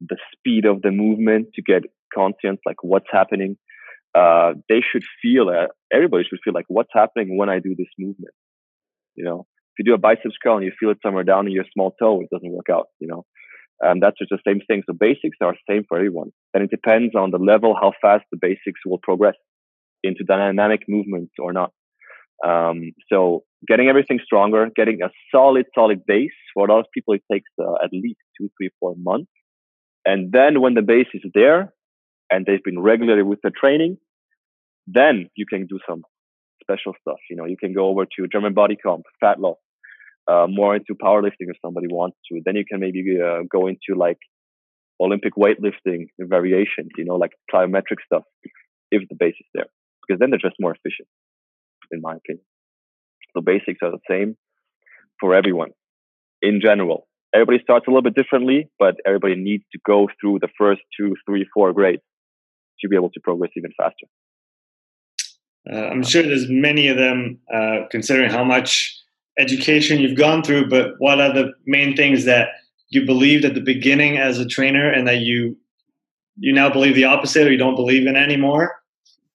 the 0.00 0.16
speed 0.32 0.64
of 0.64 0.82
the 0.82 0.90
movement 0.90 1.48
to 1.54 1.62
get 1.62 1.82
conscience, 2.14 2.60
like 2.66 2.82
what's 2.82 3.08
happening 3.10 3.56
uh, 4.14 4.54
they 4.68 4.80
should 4.80 5.04
feel 5.20 5.48
uh, 5.48 5.66
everybody 5.92 6.24
should 6.24 6.40
feel 6.42 6.54
like 6.54 6.64
what's 6.68 6.90
happening 6.92 7.36
when 7.36 7.48
I 7.48 7.58
do 7.58 7.74
this 7.76 7.88
movement. 7.98 8.34
You 9.14 9.24
know, 9.24 9.46
if 9.72 9.78
you 9.78 9.84
do 9.84 9.94
a 9.94 9.98
bicep 9.98 10.32
curl 10.42 10.56
and 10.56 10.64
you 10.64 10.72
feel 10.78 10.90
it 10.90 10.98
somewhere 11.04 11.24
down 11.24 11.46
in 11.46 11.52
your 11.52 11.64
small 11.72 11.94
toe, 12.00 12.20
it 12.20 12.30
doesn't 12.32 12.50
work 12.50 12.70
out. 12.70 12.86
You 13.00 13.08
know, 13.08 13.24
and 13.80 14.02
that's 14.02 14.18
just 14.18 14.30
the 14.30 14.38
same 14.46 14.60
thing. 14.66 14.82
So 14.86 14.94
basics 14.98 15.38
are 15.42 15.54
same 15.68 15.84
for 15.88 15.98
everyone, 15.98 16.30
and 16.54 16.62
it 16.62 16.70
depends 16.70 17.14
on 17.14 17.30
the 17.30 17.38
level 17.38 17.76
how 17.80 17.92
fast 18.00 18.24
the 18.30 18.38
basics 18.40 18.80
will 18.86 18.98
progress 18.98 19.36
into 20.02 20.24
dynamic 20.24 20.82
movements 20.88 21.32
or 21.38 21.52
not. 21.52 21.72
Um, 22.46 22.92
so 23.12 23.44
getting 23.66 23.88
everything 23.88 24.20
stronger, 24.24 24.68
getting 24.74 25.02
a 25.02 25.10
solid, 25.34 25.66
solid 25.74 26.04
base. 26.06 26.30
For 26.54 26.66
a 26.66 26.72
lot 26.72 26.80
of 26.80 26.86
people, 26.92 27.14
it 27.14 27.22
takes 27.30 27.50
uh, 27.60 27.74
at 27.82 27.90
least 27.92 28.20
two, 28.38 28.48
three, 28.58 28.70
four 28.78 28.94
months. 28.96 29.30
And 30.04 30.32
then 30.32 30.60
when 30.60 30.74
the 30.74 30.82
base 30.82 31.08
is 31.12 31.22
there, 31.34 31.72
and 32.30 32.46
they've 32.46 32.62
been 32.62 32.80
regularly 32.80 33.22
with 33.22 33.40
the 33.42 33.50
training, 33.50 33.98
then 34.86 35.28
you 35.34 35.46
can 35.46 35.66
do 35.66 35.78
some 35.88 36.02
special 36.62 36.94
stuff. 37.00 37.18
You 37.30 37.36
know, 37.36 37.46
you 37.46 37.56
can 37.56 37.72
go 37.72 37.88
over 37.88 38.04
to 38.04 38.28
German 38.28 38.54
body 38.54 38.76
comp, 38.76 39.04
fat 39.20 39.40
loss, 39.40 39.56
uh, 40.30 40.46
more 40.48 40.76
into 40.76 40.94
powerlifting 40.94 41.48
if 41.48 41.56
somebody 41.64 41.86
wants 41.88 42.18
to. 42.30 42.40
Then 42.44 42.56
you 42.56 42.64
can 42.70 42.80
maybe 42.80 43.18
uh, 43.22 43.40
go 43.50 43.66
into 43.66 43.96
like 43.96 44.18
Olympic 45.00 45.34
weightlifting 45.36 46.06
variations, 46.18 46.90
you 46.96 47.04
know, 47.04 47.16
like 47.16 47.32
plyometric 47.52 48.00
stuff, 48.04 48.24
if 48.90 49.08
the 49.08 49.16
base 49.18 49.36
is 49.40 49.46
there, 49.54 49.66
because 50.06 50.18
then 50.20 50.30
they're 50.30 50.38
just 50.38 50.56
more 50.60 50.72
efficient, 50.72 51.08
in 51.90 52.00
my 52.00 52.16
opinion. 52.16 52.44
So 53.38 53.42
basics 53.42 53.78
are 53.82 53.92
the 53.92 54.00
same 54.10 54.36
for 55.20 55.34
everyone 55.34 55.70
in 56.42 56.60
general. 56.60 57.06
Everybody 57.34 57.58
starts 57.62 57.86
a 57.86 57.90
little 57.90 58.02
bit 58.02 58.14
differently, 58.14 58.68
but 58.78 58.96
everybody 59.06 59.36
needs 59.36 59.64
to 59.72 59.78
go 59.86 60.08
through 60.20 60.40
the 60.40 60.48
first 60.58 60.80
two, 60.98 61.14
three, 61.26 61.46
four 61.54 61.72
grades 61.72 62.02
to 62.80 62.88
be 62.88 62.96
able 62.96 63.10
to 63.10 63.20
progress 63.20 63.50
even 63.56 63.70
faster. 63.76 64.06
Uh, 65.70 65.88
I'm 65.88 66.02
sure 66.02 66.22
there's 66.22 66.48
many 66.48 66.88
of 66.88 66.96
them, 66.96 67.38
uh, 67.52 67.86
considering 67.90 68.30
how 68.30 68.42
much 68.42 68.96
education 69.38 70.00
you've 70.00 70.18
gone 70.18 70.42
through. 70.42 70.68
But 70.68 70.92
what 70.98 71.20
are 71.20 71.32
the 71.32 71.52
main 71.66 71.94
things 71.94 72.24
that 72.24 72.48
you 72.88 73.04
believed 73.04 73.44
at 73.44 73.54
the 73.54 73.60
beginning 73.60 74.16
as 74.16 74.38
a 74.38 74.46
trainer 74.46 74.90
and 74.90 75.06
that 75.06 75.18
you 75.18 75.56
you 76.40 76.52
now 76.52 76.70
believe 76.70 76.94
the 76.94 77.04
opposite 77.04 77.46
or 77.46 77.52
you 77.52 77.58
don't 77.58 77.76
believe 77.76 78.06
in 78.06 78.16
anymore? 78.16 78.76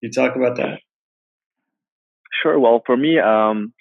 You 0.02 0.10
talk 0.10 0.36
about 0.36 0.58
that. 0.58 0.80
Sure. 2.42 2.60
Well, 2.60 2.82
for 2.86 2.98
me, 2.98 3.20
um, 3.20 3.74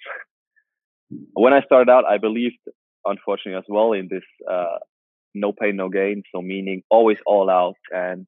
when 1.33 1.53
I 1.53 1.61
started 1.61 1.91
out, 1.91 2.05
I 2.05 2.17
believed, 2.17 2.57
unfortunately, 3.05 3.57
as 3.57 3.65
well 3.67 3.93
in 3.93 4.07
this 4.09 4.23
uh, 4.49 4.77
no 5.33 5.51
pain, 5.51 5.75
no 5.75 5.89
gain. 5.89 6.23
So 6.33 6.41
meaning 6.41 6.83
always 6.89 7.17
all 7.25 7.49
out, 7.49 7.75
and 7.91 8.25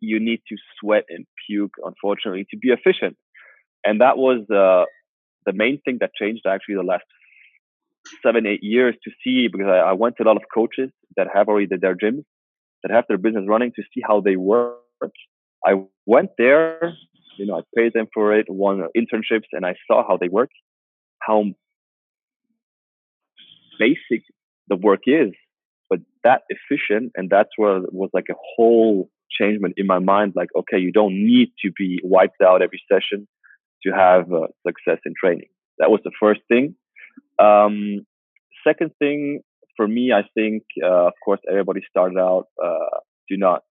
you 0.00 0.20
need 0.20 0.40
to 0.48 0.56
sweat 0.80 1.04
and 1.08 1.26
puke, 1.46 1.74
unfortunately, 1.84 2.46
to 2.50 2.58
be 2.58 2.68
efficient. 2.68 3.16
And 3.84 4.00
that 4.00 4.16
was 4.16 4.40
uh, 4.50 4.84
the 5.46 5.52
main 5.52 5.80
thing 5.84 5.98
that 6.00 6.10
changed 6.20 6.42
actually 6.46 6.74
the 6.76 6.82
last 6.82 7.04
seven, 8.24 8.46
eight 8.46 8.62
years 8.62 8.94
to 9.04 9.10
see 9.22 9.48
because 9.48 9.68
I, 9.68 9.78
I 9.78 9.92
went 9.92 10.16
to 10.16 10.24
a 10.24 10.26
lot 10.26 10.36
of 10.36 10.42
coaches 10.52 10.90
that 11.16 11.28
have 11.32 11.48
already 11.48 11.66
their 11.66 11.94
gyms, 11.96 12.24
that 12.82 12.92
have 12.92 13.04
their 13.08 13.18
business 13.18 13.44
running 13.48 13.72
to 13.76 13.82
see 13.94 14.02
how 14.06 14.20
they 14.20 14.36
work. 14.36 14.80
I 15.66 15.74
went 16.04 16.30
there, 16.38 16.94
you 17.38 17.46
know, 17.46 17.58
I 17.58 17.62
paid 17.76 17.92
them 17.92 18.06
for 18.12 18.34
it, 18.34 18.46
won 18.48 18.82
internships, 18.96 19.48
and 19.52 19.64
I 19.64 19.74
saw 19.86 20.06
how 20.06 20.16
they 20.16 20.28
work, 20.28 20.50
how 21.20 21.44
basic 23.78 24.24
the 24.68 24.76
work 24.76 25.00
is, 25.06 25.32
but 25.88 26.00
that 26.24 26.42
efficient. 26.48 27.12
And 27.14 27.30
that's 27.30 27.50
where 27.56 27.78
it 27.78 27.92
was 27.92 28.10
like 28.12 28.26
a 28.30 28.34
whole 28.56 29.10
changement 29.30 29.74
in 29.76 29.86
my 29.86 29.98
mind. 29.98 30.32
Like, 30.34 30.48
okay, 30.56 30.78
you 30.78 30.92
don't 30.92 31.14
need 31.14 31.52
to 31.64 31.70
be 31.76 32.00
wiped 32.02 32.40
out 32.42 32.62
every 32.62 32.82
session 32.90 33.28
to 33.84 33.92
have 33.92 34.32
uh, 34.32 34.48
success 34.66 35.00
in 35.04 35.14
training. 35.22 35.48
That 35.78 35.90
was 35.90 36.00
the 36.04 36.12
first 36.18 36.40
thing. 36.48 36.74
Um, 37.38 38.06
second 38.66 38.92
thing 38.98 39.40
for 39.76 39.86
me, 39.86 40.12
I 40.12 40.22
think, 40.34 40.62
uh, 40.82 41.08
of 41.08 41.12
course, 41.24 41.40
everybody 41.48 41.82
started 41.88 42.18
out, 42.18 42.46
uh, 42.62 42.98
do 43.28 43.36
not 43.36 43.62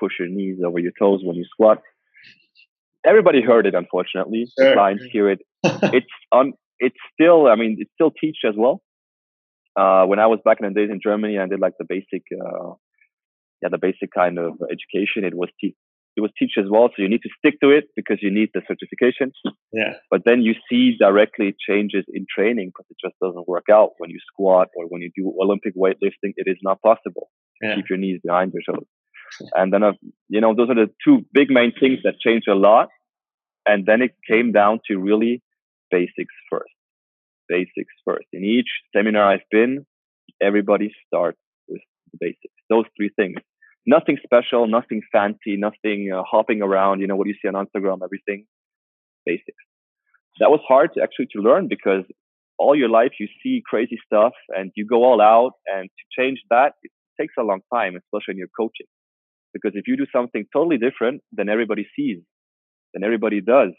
push 0.00 0.14
your 0.18 0.28
knees 0.28 0.58
over 0.66 0.78
your 0.78 0.92
toes 0.98 1.20
when 1.22 1.36
you 1.36 1.44
squat. 1.44 1.78
Everybody 3.06 3.42
heard 3.42 3.66
it, 3.66 3.74
unfortunately. 3.74 4.46
Sure. 4.58 4.74
Clients 4.74 5.04
hear 5.10 5.30
it. 5.30 5.40
it's 5.64 6.06
on. 6.32 6.52
It's 6.78 6.96
still. 7.12 7.46
I 7.46 7.56
mean, 7.56 7.76
it's 7.78 7.90
still 7.94 8.10
teach 8.10 8.38
as 8.46 8.54
well. 8.56 8.82
Uh, 9.78 10.04
when 10.04 10.18
I 10.18 10.26
was 10.26 10.38
back 10.44 10.58
in 10.60 10.68
the 10.68 10.74
days 10.74 10.90
in 10.90 11.00
Germany, 11.02 11.38
I 11.38 11.46
did 11.46 11.60
like 11.60 11.72
the 11.78 11.86
basic, 11.88 12.22
uh, 12.32 12.74
yeah, 13.62 13.70
the 13.70 13.78
basic 13.78 14.10
kind 14.14 14.38
of 14.38 14.54
education. 14.70 15.24
It 15.24 15.34
was 15.34 15.48
te- 15.60 15.76
it 16.16 16.20
was 16.20 16.30
teach 16.38 16.52
as 16.58 16.66
well. 16.68 16.88
So 16.88 17.02
you 17.02 17.08
need 17.08 17.22
to 17.22 17.30
stick 17.38 17.58
to 17.62 17.70
it 17.70 17.84
because 17.96 18.18
you 18.20 18.30
need 18.30 18.50
the 18.52 18.60
certification. 18.68 19.32
Yeah. 19.72 19.94
But 20.10 20.22
then 20.26 20.42
you 20.42 20.54
see 20.68 20.96
directly 20.98 21.56
changes 21.66 22.04
in 22.12 22.26
training 22.28 22.68
because 22.68 22.84
it 22.90 22.98
just 23.02 23.18
doesn't 23.22 23.48
work 23.48 23.64
out 23.72 23.92
when 23.96 24.10
you 24.10 24.18
squat 24.30 24.68
or 24.76 24.84
when 24.84 25.00
you 25.00 25.10
do 25.16 25.32
Olympic 25.40 25.74
weightlifting. 25.74 26.34
It 26.36 26.46
is 26.46 26.58
not 26.62 26.82
possible 26.82 27.30
yeah. 27.62 27.70
to 27.70 27.76
keep 27.76 27.86
your 27.88 27.98
knees 27.98 28.20
behind 28.22 28.52
your 28.52 28.60
shoulders. 28.62 28.88
And 29.54 29.72
then, 29.72 29.82
uh, 29.82 29.92
you 30.28 30.40
know, 30.40 30.54
those 30.54 30.70
are 30.70 30.74
the 30.74 30.90
two 31.04 31.24
big 31.32 31.50
main 31.50 31.72
things 31.78 31.98
that 32.04 32.20
changed 32.20 32.48
a 32.48 32.54
lot. 32.54 32.88
And 33.66 33.86
then 33.86 34.02
it 34.02 34.12
came 34.28 34.52
down 34.52 34.80
to 34.88 34.98
really 34.98 35.42
basics 35.90 36.34
first. 36.50 36.72
Basics 37.48 37.94
first. 38.04 38.26
In 38.32 38.44
each 38.44 38.68
seminar 38.94 39.32
I've 39.32 39.48
been, 39.50 39.86
everybody 40.40 40.92
starts 41.06 41.38
with 41.68 41.80
the 42.12 42.18
basics. 42.20 42.54
Those 42.68 42.84
three 42.96 43.10
things 43.16 43.36
nothing 43.86 44.18
special, 44.22 44.66
nothing 44.66 45.02
fancy, 45.10 45.56
nothing 45.56 46.12
uh, 46.14 46.22
hopping 46.28 46.62
around. 46.62 47.00
You 47.00 47.06
know 47.06 47.16
what 47.16 47.26
you 47.26 47.34
see 47.40 47.48
on 47.48 47.54
Instagram, 47.54 47.98
everything 48.02 48.46
basics. 49.26 49.64
That 50.40 50.50
was 50.50 50.60
hard 50.66 50.94
to 50.94 51.02
actually 51.02 51.26
to 51.32 51.40
learn 51.40 51.68
because 51.68 52.04
all 52.58 52.74
your 52.74 52.88
life 52.88 53.12
you 53.18 53.28
see 53.42 53.62
crazy 53.68 53.98
stuff 54.06 54.32
and 54.48 54.70
you 54.76 54.86
go 54.86 55.04
all 55.04 55.20
out, 55.20 55.52
and 55.66 55.88
to 55.88 56.20
change 56.20 56.40
that 56.50 56.74
it 56.82 56.90
takes 57.20 57.34
a 57.38 57.42
long 57.42 57.60
time, 57.72 57.96
especially 57.96 58.32
in 58.32 58.38
your 58.38 58.48
coaching. 58.56 58.86
Because 59.52 59.72
if 59.74 59.86
you 59.86 59.96
do 59.96 60.06
something 60.14 60.44
totally 60.52 60.78
different 60.78 61.22
then 61.32 61.48
everybody 61.48 61.86
sees, 61.96 62.20
then 62.94 63.04
everybody 63.04 63.40
does, 63.40 63.72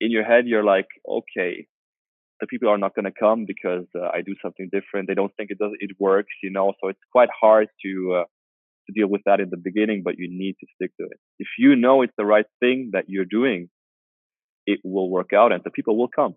in 0.00 0.10
your 0.10 0.24
head 0.24 0.46
you're 0.46 0.64
like, 0.64 0.88
okay, 1.08 1.66
the 2.40 2.46
people 2.46 2.68
are 2.68 2.78
not 2.78 2.94
going 2.94 3.04
to 3.04 3.12
come 3.18 3.44
because 3.46 3.86
uh, 3.96 4.08
I 4.14 4.22
do 4.22 4.34
something 4.42 4.68
different. 4.72 5.08
They 5.08 5.14
don't 5.14 5.32
think 5.36 5.50
it 5.50 5.58
does 5.58 5.72
it 5.80 5.90
works, 5.98 6.32
you 6.42 6.50
know. 6.50 6.72
So 6.80 6.88
it's 6.88 7.00
quite 7.10 7.30
hard 7.40 7.68
to 7.84 8.20
uh, 8.20 8.24
to 8.86 8.92
deal 8.94 9.08
with 9.08 9.22
that 9.26 9.40
in 9.40 9.50
the 9.50 9.56
beginning, 9.56 10.02
but 10.04 10.14
you 10.18 10.28
need 10.30 10.54
to 10.60 10.66
stick 10.76 10.92
to 10.98 11.06
it. 11.06 11.18
If 11.38 11.48
you 11.58 11.76
know 11.76 12.02
it's 12.02 12.12
the 12.16 12.24
right 12.24 12.46
thing 12.60 12.90
that 12.92 13.04
you're 13.08 13.24
doing, 13.24 13.68
it 14.66 14.80
will 14.84 15.10
work 15.10 15.32
out 15.32 15.52
and 15.52 15.62
the 15.64 15.70
people 15.70 15.96
will 15.96 16.08
come. 16.08 16.34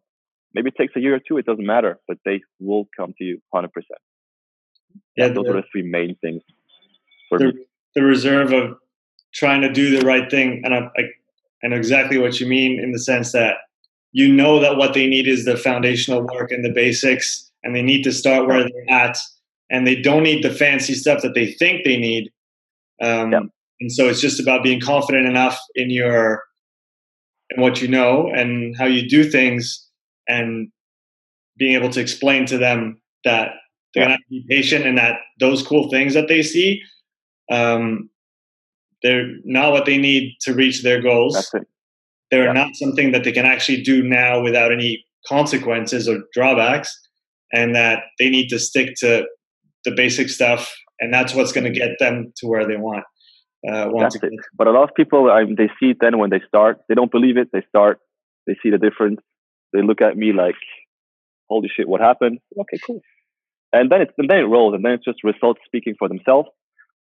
Maybe 0.53 0.69
it 0.69 0.75
takes 0.77 0.93
a 0.97 0.99
year 0.99 1.15
or 1.15 1.21
two, 1.25 1.37
it 1.37 1.45
doesn't 1.45 1.65
matter, 1.65 1.99
but 2.07 2.17
they 2.25 2.41
will 2.59 2.87
come 2.97 3.13
to 3.17 3.23
you 3.23 3.39
100%. 3.55 3.67
Yeah, 5.15 5.29
those 5.29 5.45
the, 5.45 5.51
are 5.51 5.53
the 5.53 5.63
three 5.71 5.83
main 5.83 6.17
things 6.21 6.41
for 7.29 7.39
the, 7.39 7.53
me. 7.53 7.65
The 7.95 8.03
reserve 8.03 8.51
of 8.53 8.77
trying 9.33 9.61
to 9.61 9.71
do 9.71 9.97
the 9.97 10.05
right 10.05 10.29
thing. 10.29 10.61
And 10.63 10.73
I, 10.73 10.89
I, 10.97 11.03
I 11.63 11.67
know 11.67 11.75
exactly 11.75 12.17
what 12.17 12.39
you 12.39 12.47
mean 12.47 12.79
in 12.79 12.91
the 12.91 12.99
sense 12.99 13.31
that 13.31 13.55
you 14.11 14.31
know 14.31 14.59
that 14.59 14.77
what 14.77 14.93
they 14.93 15.07
need 15.07 15.27
is 15.27 15.45
the 15.45 15.57
foundational 15.57 16.21
work 16.21 16.51
and 16.51 16.65
the 16.65 16.71
basics, 16.71 17.49
and 17.63 17.75
they 17.75 17.81
need 17.81 18.03
to 18.03 18.11
start 18.11 18.47
where 18.47 18.63
they're 18.63 18.89
at, 18.89 19.17
and 19.69 19.87
they 19.87 19.95
don't 19.95 20.23
need 20.23 20.43
the 20.43 20.53
fancy 20.53 20.93
stuff 20.93 21.21
that 21.21 21.33
they 21.33 21.53
think 21.53 21.85
they 21.85 21.97
need 21.97 22.29
um, 23.01 23.31
yep. 23.31 23.43
And 23.79 23.91
so 23.91 24.07
it's 24.07 24.21
just 24.21 24.39
about 24.39 24.63
being 24.63 24.79
confident 24.79 25.27
enough 25.27 25.59
in 25.75 25.89
your 25.89 26.43
in 27.49 27.61
what 27.61 27.81
you 27.81 27.87
know 27.87 28.31
and 28.33 28.77
how 28.77 28.85
you 28.85 29.09
do 29.09 29.29
things, 29.29 29.87
and 30.29 30.69
being 31.57 31.73
able 31.73 31.89
to 31.89 31.99
explain 31.99 32.45
to 32.45 32.57
them 32.57 33.01
that 33.25 33.49
they're 33.93 34.03
yep. 34.03 34.09
gonna 34.09 34.19
be 34.29 34.45
patient 34.47 34.85
and 34.85 34.97
that 34.97 35.17
those 35.39 35.65
cool 35.65 35.89
things 35.89 36.13
that 36.13 36.27
they 36.27 36.43
see, 36.43 36.81
um, 37.51 38.09
they're 39.03 39.27
not 39.43 39.71
what 39.71 39.85
they 39.85 39.97
need 39.97 40.35
to 40.41 40.53
reach 40.53 40.83
their 40.83 41.01
goals. 41.01 41.51
They're 42.29 42.45
yep. 42.45 42.55
not 42.55 42.75
something 42.75 43.11
that 43.11 43.23
they 43.23 43.31
can 43.31 43.45
actually 43.45 43.81
do 43.81 44.03
now 44.03 44.41
without 44.41 44.71
any 44.71 45.03
consequences 45.27 46.07
or 46.07 46.19
drawbacks, 46.33 46.97
and 47.51 47.75
that 47.75 48.03
they 48.19 48.29
need 48.29 48.47
to 48.49 48.59
stick 48.59 48.93
to 48.99 49.25
the 49.83 49.91
basic 49.91 50.29
stuff 50.29 50.71
and 51.01 51.11
that's 51.11 51.33
what's 51.33 51.51
going 51.51 51.65
to 51.65 51.77
get 51.77 51.89
them 51.99 52.31
to 52.37 52.47
where 52.47 52.65
they 52.65 52.77
want. 52.77 53.03
Uh, 53.67 53.89
want 53.89 54.13
that's 54.13 54.15
it. 54.15 54.31
But 54.55 54.67
a 54.67 54.71
lot 54.71 54.83
of 54.83 54.95
people, 54.95 55.29
um, 55.29 55.55
they 55.55 55.67
see 55.79 55.91
it 55.91 55.97
then 55.99 56.17
when 56.19 56.29
they 56.29 56.41
start. 56.47 56.77
They 56.87 56.95
don't 56.95 57.11
believe 57.11 57.37
it. 57.37 57.49
They 57.51 57.63
start. 57.67 57.99
They 58.47 58.55
see 58.63 58.69
the 58.69 58.77
difference. 58.77 59.19
They 59.73 59.81
look 59.81 60.01
at 60.01 60.15
me 60.15 60.31
like, 60.31 60.55
"Holy 61.49 61.69
shit, 61.75 61.87
what 61.87 62.01
happened?" 62.01 62.39
Okay, 62.59 62.77
cool. 62.85 63.01
And 63.73 63.91
then 63.91 64.01
it's 64.01 64.11
and 64.17 64.29
then 64.29 64.39
it 64.39 64.43
rolls, 64.43 64.73
and 64.73 64.85
then 64.85 64.93
it's 64.93 65.05
just 65.05 65.23
results 65.23 65.61
speaking 65.65 65.95
for 65.97 66.07
themselves. 66.07 66.49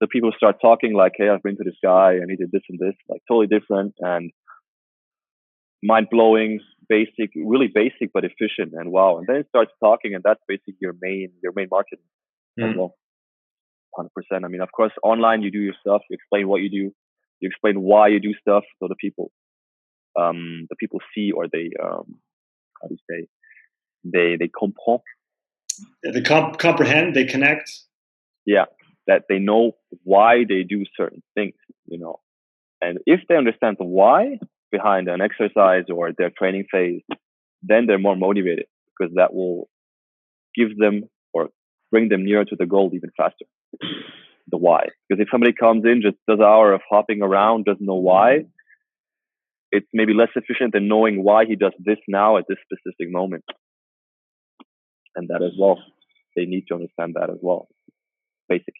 The 0.02 0.08
people 0.08 0.32
start 0.36 0.58
talking 0.62 0.94
like, 0.94 1.14
"Hey, 1.16 1.30
I've 1.30 1.44
been 1.44 1.58
to 1.58 1.64
this 1.64 1.80
guy, 1.82 2.14
and 2.14 2.30
he 2.30 2.36
did 2.36 2.52
this 2.52 2.64
and 2.70 2.80
this, 2.80 2.96
like 3.10 3.22
totally 3.28 3.48
different 3.48 3.96
and 4.00 4.32
mind 5.82 6.08
blowing, 6.12 6.60
basic, 6.90 7.32
really 7.36 7.68
basic 7.74 8.12
but 8.14 8.26
efficient." 8.26 8.74
And 8.74 8.92
wow, 8.92 9.18
and 9.18 9.28
then 9.28 9.38
it 9.38 9.48
starts 9.50 9.72
talking, 9.84 10.14
and 10.14 10.24
that's 10.24 10.42
basically 10.48 10.76
your 10.82 10.96
main 11.02 11.32
your 11.42 11.54
main 11.56 11.68
marketing 11.72 12.06
mm. 12.60 12.70
as 12.70 12.78
well. 12.78 12.96
100%. 13.98 14.10
I 14.44 14.48
mean, 14.50 14.62
of 14.62 14.72
course, 14.72 14.92
online 15.04 15.42
you 15.42 15.52
do 15.52 15.60
your 15.60 15.74
stuff, 15.80 16.02
you 16.10 16.16
explain 16.16 16.50
what 16.50 16.62
you 16.62 16.70
do, 16.70 16.92
you 17.40 17.48
explain 17.48 17.82
why 17.82 18.10
you 18.10 18.20
do 18.20 18.34
stuff, 18.42 18.64
so 18.80 18.88
the 18.88 18.96
people, 18.96 19.32
um, 20.20 20.68
the 20.70 20.76
people 20.76 21.00
see 21.14 21.32
or 21.32 21.48
they, 21.48 21.70
um, 21.82 22.20
how 22.82 22.88
do 22.90 22.96
you 22.96 22.98
say, 23.10 23.28
they 24.04 24.38
they 24.40 24.50
comprend. 24.58 25.02
They 26.04 26.22
comp- 26.22 26.58
comprehend. 26.58 27.16
They 27.16 27.26
connect. 27.26 27.72
Yeah, 28.46 28.66
that 29.08 29.24
they 29.30 29.40
know 29.40 29.74
why 30.04 30.46
they 30.48 30.64
do 30.64 30.84
certain 30.98 31.22
things. 31.36 31.56
You 31.88 32.00
know, 32.00 32.20
and 32.82 33.00
if 33.06 33.22
they 33.28 33.36
understand 33.36 33.78
the 33.80 33.86
why 33.86 34.40
behind 34.72 35.08
an 35.08 35.22
exercise 35.22 35.86
or 35.94 36.12
their 36.18 36.32
training 36.32 36.66
phase, 36.72 37.02
then 37.62 37.86
they're 37.86 38.00
more 38.00 38.16
motivated 38.16 38.66
because 38.98 39.14
that 39.16 39.34
will 39.34 39.70
give 40.56 40.78
them 40.78 41.04
or 41.34 41.50
bring 41.92 42.10
them 42.10 42.26
nearer 42.26 42.46
to 42.46 42.56
the 42.58 42.66
goal 42.66 42.92
even 42.94 43.12
faster 43.16 43.46
the 44.48 44.58
why. 44.58 44.88
Because 45.08 45.22
if 45.22 45.30
somebody 45.32 45.54
comes 45.54 45.84
in, 45.86 46.02
just 46.02 46.18
does 46.28 46.40
an 46.40 46.46
hour 46.46 46.74
of 46.74 46.82
hopping 46.90 47.22
around, 47.22 47.66
doesn't 47.66 47.86
know 47.86 47.96
why, 47.96 48.46
it's 49.72 49.88
maybe 49.94 50.14
less 50.14 50.30
efficient 50.36 50.74
than 50.74 50.88
knowing 50.88 51.24
why 51.24 51.46
he 51.46 51.56
does 51.56 51.74
this 51.80 51.98
now 52.08 52.38
at 52.38 52.46
this 52.48 52.58
specific 52.64 53.12
moment. 53.12 53.44
And 55.16 55.30
that 55.30 55.42
as 55.44 55.54
well. 55.60 55.80
They 56.36 56.46
need 56.46 56.66
to 56.68 56.76
understand 56.76 57.16
that 57.16 57.30
as 57.30 57.38
well. 57.42 57.68
Basic. 58.50 58.74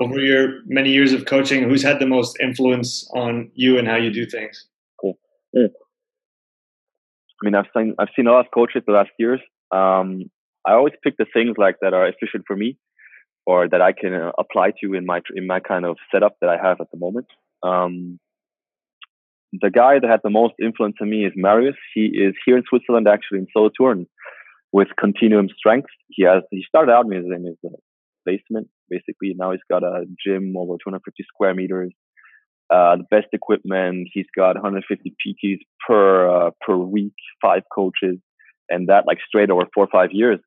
Over 0.00 0.20
your 0.20 0.60
many 0.66 0.90
years 0.90 1.12
of 1.12 1.24
coaching, 1.24 1.62
who's 1.62 1.82
had 1.82 1.98
the 1.98 2.06
most 2.06 2.38
influence 2.40 3.08
on 3.14 3.50
you 3.54 3.78
and 3.78 3.88
how 3.88 3.96
you 3.96 4.12
do 4.12 4.26
things? 4.26 4.66
Cool. 5.00 5.18
Mm. 5.56 5.68
I 5.68 7.44
mean, 7.44 7.54
I've 7.54 7.66
seen 7.74 7.94
I've 7.98 8.08
seen 8.14 8.26
a 8.26 8.32
lot 8.32 8.44
of 8.44 8.52
coaches 8.52 8.82
the 8.86 8.92
last 8.92 9.10
years. 9.18 9.40
Um, 9.72 10.30
I 10.66 10.72
always 10.72 10.94
pick 11.02 11.16
the 11.16 11.26
things 11.32 11.54
like 11.56 11.76
that 11.80 11.94
are 11.94 12.06
efficient 12.06 12.44
for 12.46 12.56
me 12.56 12.76
or 13.46 13.68
that 13.68 13.80
I 13.80 13.92
can 13.92 14.12
uh, 14.12 14.32
apply 14.38 14.72
to 14.82 14.94
in 14.94 15.06
my 15.06 15.20
in 15.34 15.46
my 15.46 15.60
kind 15.60 15.84
of 15.86 15.96
setup 16.12 16.36
that 16.40 16.50
I 16.50 16.56
have 16.56 16.80
at 16.80 16.90
the 16.90 16.98
moment. 16.98 17.26
Um, 17.62 18.18
the 19.52 19.70
guy 19.70 19.98
that 20.00 20.10
had 20.10 20.20
the 20.22 20.30
most 20.30 20.54
influence 20.62 20.96
on 21.00 21.08
me 21.08 21.24
is 21.24 21.32
Marius. 21.36 21.76
He 21.94 22.06
is 22.06 22.34
here 22.44 22.56
in 22.56 22.64
Switzerland, 22.68 23.06
actually 23.08 23.38
in 23.38 23.46
Solothurn, 23.52 24.06
with 24.72 24.88
Continuum 24.98 25.48
Strength. 25.56 25.88
He 26.08 26.24
has 26.24 26.42
he 26.50 26.64
started 26.68 26.92
out 26.92 27.06
in 27.06 27.12
his, 27.12 27.24
in 27.24 27.46
his 27.46 27.56
basement 28.24 28.68
basically. 28.88 29.34
Now 29.36 29.52
he's 29.52 29.60
got 29.70 29.82
a 29.82 30.04
gym 30.24 30.54
over 30.56 30.74
250 30.74 31.24
square 31.32 31.54
meters, 31.54 31.92
uh, 32.70 32.96
the 32.96 33.04
best 33.10 33.28
equipment. 33.32 34.08
He's 34.12 34.26
got 34.36 34.54
150 34.54 35.14
PTs 35.24 35.58
per 35.86 36.28
uh, 36.28 36.50
per 36.60 36.76
week, 36.76 37.14
five 37.40 37.62
coaches, 37.74 38.18
and 38.68 38.88
that 38.88 39.06
like 39.06 39.18
straight 39.26 39.50
over 39.50 39.62
four 39.74 39.84
or 39.84 39.90
five 39.92 40.10
years, 40.12 40.40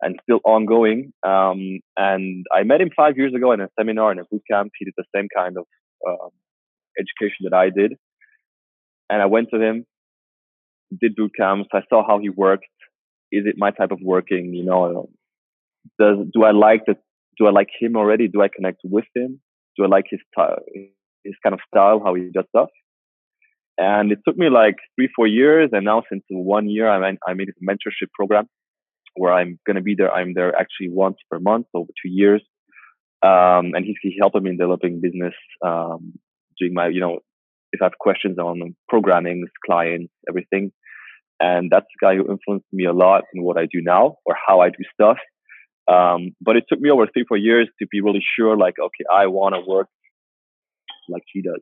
and 0.00 0.18
still 0.22 0.40
ongoing. 0.44 1.12
Um, 1.26 1.80
and 1.96 2.46
I 2.54 2.62
met 2.62 2.80
him 2.80 2.90
five 2.96 3.16
years 3.16 3.34
ago 3.34 3.52
in 3.52 3.60
a 3.60 3.68
seminar 3.78 4.12
in 4.12 4.18
a 4.18 4.24
boot 4.30 4.42
camp. 4.50 4.72
He 4.78 4.84
did 4.84 4.94
the 4.96 5.04
same 5.14 5.28
kind 5.36 5.56
of 5.56 5.64
um, 6.06 6.30
education 6.98 7.48
that 7.50 7.54
I 7.54 7.70
did, 7.70 7.94
and 9.10 9.20
I 9.20 9.26
went 9.26 9.48
to 9.52 9.60
him, 9.60 9.86
did 11.00 11.16
boot 11.16 11.32
camps. 11.36 11.68
I 11.72 11.80
saw 11.88 12.06
how 12.06 12.18
he 12.18 12.30
worked. 12.30 12.64
Is 13.32 13.44
it 13.46 13.56
my 13.58 13.72
type 13.72 13.90
of 13.90 13.98
working? 14.00 14.54
You 14.54 14.64
know, 14.64 15.08
does 15.98 16.18
do 16.32 16.44
I 16.44 16.52
like 16.52 16.84
the 16.86 16.96
do 17.38 17.46
I 17.46 17.50
like 17.50 17.68
him 17.78 17.96
already? 17.96 18.28
Do 18.28 18.42
I 18.42 18.48
connect 18.54 18.80
with 18.84 19.04
him? 19.14 19.40
Do 19.76 19.84
I 19.84 19.88
like 19.88 20.06
his 20.08 20.20
style, 20.32 20.58
his 21.24 21.34
kind 21.42 21.54
of 21.54 21.60
style, 21.68 22.00
how 22.04 22.14
he 22.14 22.30
does 22.32 22.46
stuff? 22.48 22.68
And 23.78 24.10
it 24.10 24.20
took 24.26 24.38
me 24.38 24.48
like 24.48 24.76
three, 24.94 25.10
four 25.14 25.26
years. 25.26 25.70
And 25.72 25.84
now 25.84 26.02
since 26.10 26.22
one 26.30 26.68
year, 26.68 26.88
I, 26.88 27.16
I 27.26 27.34
made 27.34 27.48
a 27.50 27.64
mentorship 27.64 28.10
program 28.14 28.48
where 29.14 29.32
I'm 29.32 29.58
going 29.66 29.76
to 29.76 29.82
be 29.82 29.94
there. 29.94 30.12
I'm 30.12 30.32
there 30.34 30.54
actually 30.56 30.88
once 30.90 31.16
per 31.30 31.38
month 31.38 31.66
over 31.74 31.90
two 32.02 32.10
years. 32.10 32.42
Um, 33.22 33.72
and 33.74 33.84
he's, 33.84 33.96
he 34.02 34.16
helping 34.18 34.44
me 34.44 34.50
in 34.50 34.56
developing 34.58 35.00
business, 35.00 35.34
um, 35.64 36.14
doing 36.58 36.74
my, 36.74 36.88
you 36.88 37.00
know, 37.00 37.18
if 37.72 37.82
I 37.82 37.86
have 37.86 37.98
questions 37.98 38.38
on 38.38 38.74
programming, 38.88 39.44
clients, 39.64 40.12
everything. 40.28 40.72
And 41.40 41.70
that's 41.70 41.86
the 41.86 42.06
guy 42.06 42.16
who 42.16 42.30
influenced 42.30 42.66
me 42.72 42.86
a 42.86 42.92
lot 42.92 43.24
in 43.34 43.42
what 43.42 43.58
I 43.58 43.66
do 43.66 43.82
now 43.82 44.16
or 44.24 44.36
how 44.46 44.60
I 44.60 44.70
do 44.70 44.78
stuff. 44.94 45.18
Um, 45.88 46.34
but 46.40 46.56
it 46.56 46.64
took 46.68 46.80
me 46.80 46.90
over 46.90 47.06
three, 47.06 47.24
four 47.26 47.36
years 47.36 47.68
to 47.78 47.86
be 47.86 48.00
really 48.00 48.24
sure, 48.36 48.56
like, 48.56 48.74
okay, 48.78 49.04
I 49.12 49.26
want 49.26 49.54
to 49.54 49.60
work 49.60 49.88
like 51.08 51.22
he 51.32 51.42
does. 51.42 51.60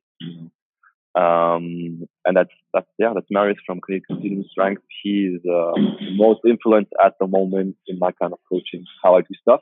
Um, 1.14 2.08
and 2.24 2.36
that's, 2.36 2.50
that's, 2.72 2.86
yeah, 2.98 3.12
that's 3.14 3.26
Marius 3.30 3.58
from 3.66 3.80
Continuum 3.80 4.44
Strength. 4.50 4.82
He's 5.02 5.40
uh, 5.44 5.72
most 6.16 6.40
influenced 6.48 6.92
at 7.04 7.14
the 7.20 7.26
moment 7.26 7.76
in 7.86 7.98
my 7.98 8.12
kind 8.12 8.32
of 8.32 8.38
coaching, 8.50 8.84
how 9.02 9.16
I 9.16 9.20
do 9.20 9.34
stuff. 9.40 9.60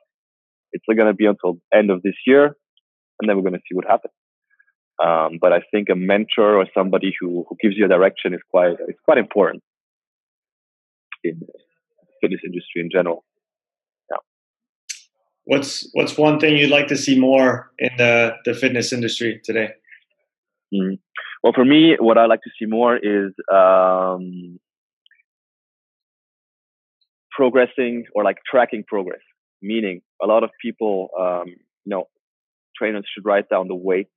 It's 0.73 0.85
going 0.87 1.07
to 1.07 1.13
be 1.13 1.27
until 1.27 1.59
end 1.75 1.91
of 1.91 2.03
this 2.03 2.15
year, 2.27 2.57
and 3.21 3.29
then 3.29 3.37
we're 3.37 3.43
going 3.43 3.55
to 3.55 3.61
see 3.69 3.75
what 3.75 3.85
happens. 3.87 4.15
Um, 5.05 5.39
but 5.41 5.53
I 5.53 5.61
think 5.73 5.89
a 5.91 5.97
mentor 5.97 6.57
or 6.57 6.67
somebody 6.73 7.13
who, 7.19 7.45
who 7.49 7.57
gives 7.61 7.77
you 7.77 7.85
a 7.85 7.89
direction 7.89 8.33
is 8.33 8.41
quite, 8.51 8.77
it's 8.89 9.01
quite 9.05 9.19
important 9.19 9.63
in 11.25 11.41
the 11.41 11.47
fitness 12.21 12.41
industry 12.45 12.81
in 12.81 12.91
general 12.91 13.25
what's 15.45 15.89
what's 15.93 16.17
one 16.17 16.39
thing 16.39 16.57
you'd 16.57 16.71
like 16.71 16.89
to 16.89 16.97
see 16.97 17.19
more 17.19 17.71
in 17.79 17.91
the 17.99 18.33
the 18.45 18.55
fitness 18.55 18.93
industry 18.93 19.41
today? 19.45 19.71
Mm. 20.75 20.99
Well, 21.43 21.53
for 21.55 21.65
me, 21.65 21.97
what 21.99 22.19
I 22.19 22.27
like 22.27 22.41
to 22.43 22.51
see 22.59 22.67
more 22.67 22.97
is 22.97 23.33
um, 23.53 24.59
progressing 27.33 28.05
or 28.15 28.23
like 28.25 28.37
tracking 28.49 28.85
progress. 28.87 29.21
Meaning, 29.61 30.03
a 30.23 30.27
lot 30.27 30.43
of 30.43 30.51
people, 30.61 31.09
um, 31.19 31.45
you 31.47 31.91
know, 31.91 32.05
trainers 32.77 33.05
should 33.13 33.25
write 33.25 33.49
down 33.49 33.69
the 33.69 33.75
weights 33.75 34.11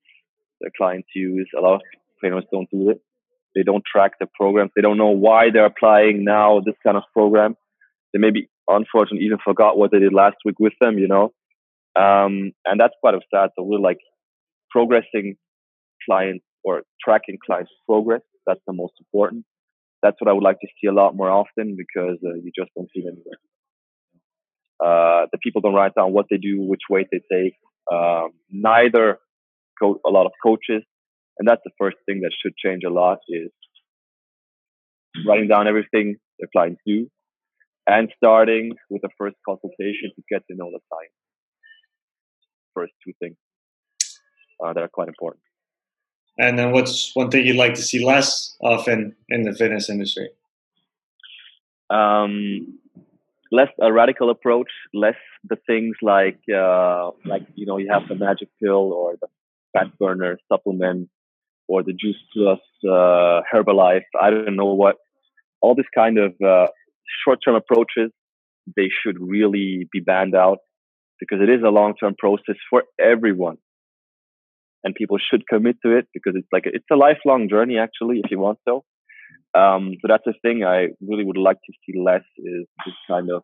their 0.61 0.71
clients 0.75 1.09
use. 1.15 1.49
A 1.57 1.61
lot 1.61 1.75
of 1.75 1.81
trainers 2.19 2.43
don't 2.51 2.69
do 2.71 2.89
it. 2.89 3.01
They 3.53 3.63
don't 3.63 3.83
track 3.89 4.13
the 4.19 4.27
programs. 4.39 4.71
They 4.75 4.81
don't 4.81 4.97
know 4.97 5.11
why 5.11 5.49
they're 5.51 5.65
applying 5.65 6.23
now 6.23 6.61
this 6.65 6.75
kind 6.83 6.97
of 6.97 7.03
program. 7.13 7.55
They 8.13 8.19
maybe 8.19 8.49
unfortunately 8.67 9.25
even 9.25 9.37
forgot 9.43 9.77
what 9.77 9.91
they 9.91 9.99
did 9.99 10.13
last 10.13 10.37
week 10.45 10.55
with 10.59 10.73
them, 10.81 10.97
you 10.97 11.07
know. 11.07 11.31
Um, 11.95 12.51
and 12.65 12.79
that's 12.79 12.93
quite 13.01 13.15
sad. 13.33 13.51
So 13.55 13.63
we're 13.63 13.79
like 13.79 13.99
progressing 14.69 15.35
clients 16.07 16.43
or 16.63 16.83
tracking 17.03 17.37
clients' 17.45 17.71
progress. 17.87 18.21
That's 18.45 18.59
the 18.67 18.73
most 18.73 18.93
important. 18.99 19.45
That's 20.03 20.17
what 20.19 20.29
I 20.29 20.33
would 20.33 20.43
like 20.43 20.59
to 20.59 20.67
see 20.79 20.87
a 20.87 20.93
lot 20.93 21.15
more 21.15 21.29
often 21.29 21.75
because 21.77 22.17
uh, 22.23 22.35
you 22.35 22.51
just 22.55 22.71
don't 22.75 22.89
see 22.93 23.01
it 23.01 23.13
anywhere. 23.13 23.39
Uh, 24.83 25.27
the 25.31 25.37
people 25.41 25.61
don't 25.61 25.73
write 25.73 25.95
down 25.95 26.11
what 26.11 26.25
they 26.29 26.37
do, 26.37 26.61
which 26.61 26.81
weight 26.89 27.07
they 27.11 27.21
take. 27.31 27.53
Um, 27.91 28.31
neither 28.51 29.19
co- 29.81 30.01
a 30.05 30.09
lot 30.09 30.25
of 30.25 30.33
coaches, 30.43 30.83
and 31.39 31.47
that's 31.47 31.61
the 31.63 31.71
first 31.79 31.97
thing 32.05 32.21
that 32.21 32.31
should 32.41 32.55
change 32.57 32.83
a 32.85 32.89
lot 32.89 33.19
is 33.29 33.49
writing 35.25 35.47
down 35.47 35.67
everything 35.67 36.17
their 36.39 36.49
clients 36.53 36.81
do 36.85 37.07
and 37.87 38.11
starting 38.17 38.73
with 38.89 39.01
the 39.01 39.09
first 39.17 39.35
consultation 39.47 40.11
to 40.15 40.23
get 40.29 40.41
to 40.49 40.55
know 40.55 40.69
the 40.71 40.79
client. 40.89 41.11
First 42.73 42.93
two 43.05 43.13
things 43.19 43.37
uh, 44.63 44.73
that 44.73 44.81
are 44.81 44.89
quite 44.89 45.07
important. 45.07 45.41
And 46.37 46.59
then, 46.59 46.71
what's 46.71 47.15
one 47.15 47.29
thing 47.29 47.45
you'd 47.45 47.55
like 47.55 47.75
to 47.75 47.81
see 47.81 48.05
less 48.05 48.57
often 48.61 49.15
in 49.29 49.43
the 49.43 49.53
fitness 49.53 49.89
industry? 49.89 50.29
Um, 51.89 52.79
less 53.51 53.69
a 53.79 53.93
radical 53.93 54.29
approach, 54.29 54.69
less 54.93 55.15
the 55.45 55.55
things 55.67 55.95
like 56.01 56.39
uh, 56.53 57.11
like 57.23 57.43
you 57.55 57.65
know 57.65 57.77
you 57.77 57.89
have 57.89 58.07
the 58.09 58.15
magic 58.15 58.49
pill 58.61 58.91
or 58.91 59.15
the 59.21 59.27
fat 59.71 59.97
burner 59.97 60.37
supplement 60.51 61.09
or 61.67 61.83
the 61.83 61.93
juice 61.93 62.21
plus 62.33 62.59
uh, 62.83 63.41
Herbalife. 63.51 64.03
I 64.19 64.29
don't 64.29 64.57
know 64.57 64.73
what 64.73 64.97
all 65.61 65.73
this 65.73 65.85
kind 65.95 66.17
of 66.17 66.33
uh, 66.41 66.67
short-term 67.23 67.55
approaches, 67.55 68.11
they 68.75 68.89
should 68.89 69.17
really 69.19 69.87
be 69.91 69.99
banned 69.99 70.35
out 70.35 70.59
because 71.19 71.39
it 71.41 71.49
is 71.49 71.61
a 71.65 71.69
long-term 71.69 72.15
process 72.17 72.55
for 72.69 72.83
everyone. 72.99 73.57
And 74.83 74.93
people 74.93 75.17
should 75.17 75.47
commit 75.47 75.77
to 75.83 75.97
it 75.97 76.07
because 76.13 76.33
it's 76.35 76.47
like, 76.51 76.65
a, 76.65 76.69
it's 76.73 76.85
a 76.91 76.95
lifelong 76.95 77.49
journey 77.49 77.77
actually, 77.77 78.21
if 78.23 78.29
you 78.29 78.39
want 78.39 78.59
so. 78.67 78.83
Um, 79.57 79.93
so 80.01 80.07
that's 80.07 80.23
the 80.25 80.33
thing 80.41 80.63
I 80.63 80.87
really 81.01 81.23
would 81.23 81.37
like 81.37 81.57
to 81.57 81.73
see 81.85 81.99
less 81.99 82.23
is 82.37 82.65
this 82.85 82.93
kind 83.09 83.31
of, 83.31 83.43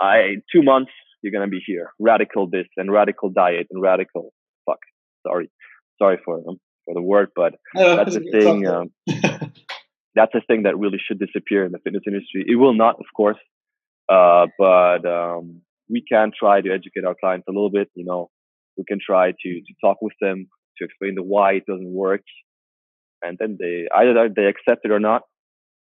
I, 0.00 0.36
two 0.50 0.62
months, 0.62 0.90
you're 1.22 1.32
going 1.32 1.48
to 1.48 1.50
be 1.50 1.62
here. 1.64 1.90
Radical 2.00 2.48
this 2.48 2.66
and 2.76 2.90
radical 2.90 3.30
diet 3.30 3.68
and 3.70 3.80
radical, 3.80 4.32
fuck, 4.66 4.78
sorry. 5.26 5.50
Sorry 6.00 6.18
for 6.24 6.40
them, 6.42 6.56
for 6.84 6.94
the 6.94 7.02
word, 7.02 7.28
but 7.36 7.54
that's 7.74 8.14
the 8.14 8.28
thing. 8.32 8.66
Um, 8.66 8.90
that's 10.14 10.34
a 10.34 10.40
thing 10.46 10.64
that 10.64 10.78
really 10.78 10.98
should 10.98 11.18
disappear 11.18 11.64
in 11.64 11.72
the 11.72 11.78
fitness 11.78 12.02
industry. 12.06 12.44
It 12.46 12.56
will 12.56 12.74
not, 12.74 12.96
of 12.96 13.06
course, 13.16 13.38
uh, 14.10 14.46
but 14.58 15.06
um, 15.06 15.62
we 15.88 16.02
can 16.06 16.32
try 16.38 16.60
to 16.60 16.70
educate 16.70 17.04
our 17.06 17.14
clients 17.18 17.46
a 17.48 17.52
little 17.52 17.70
bit. 17.70 17.88
You 17.94 18.04
know, 18.04 18.30
we 18.76 18.84
can 18.86 18.98
try 19.04 19.30
to 19.30 19.60
to 19.60 19.74
talk 19.82 19.98
with 20.02 20.14
them 20.20 20.48
to 20.78 20.84
explain 20.84 21.14
the 21.14 21.22
why 21.22 21.54
it 21.54 21.66
doesn't 21.66 21.92
work, 21.92 22.22
and 23.22 23.38
then 23.38 23.56
they 23.58 23.86
either 23.94 24.28
they 24.34 24.46
accept 24.46 24.84
it 24.84 24.90
or 24.90 25.00
not. 25.00 25.22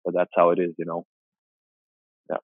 But 0.04 0.14
that's 0.14 0.30
how 0.34 0.50
it 0.50 0.58
is, 0.58 0.74
you 0.78 0.84
know. 0.84 1.04
Yeah. 2.30 2.38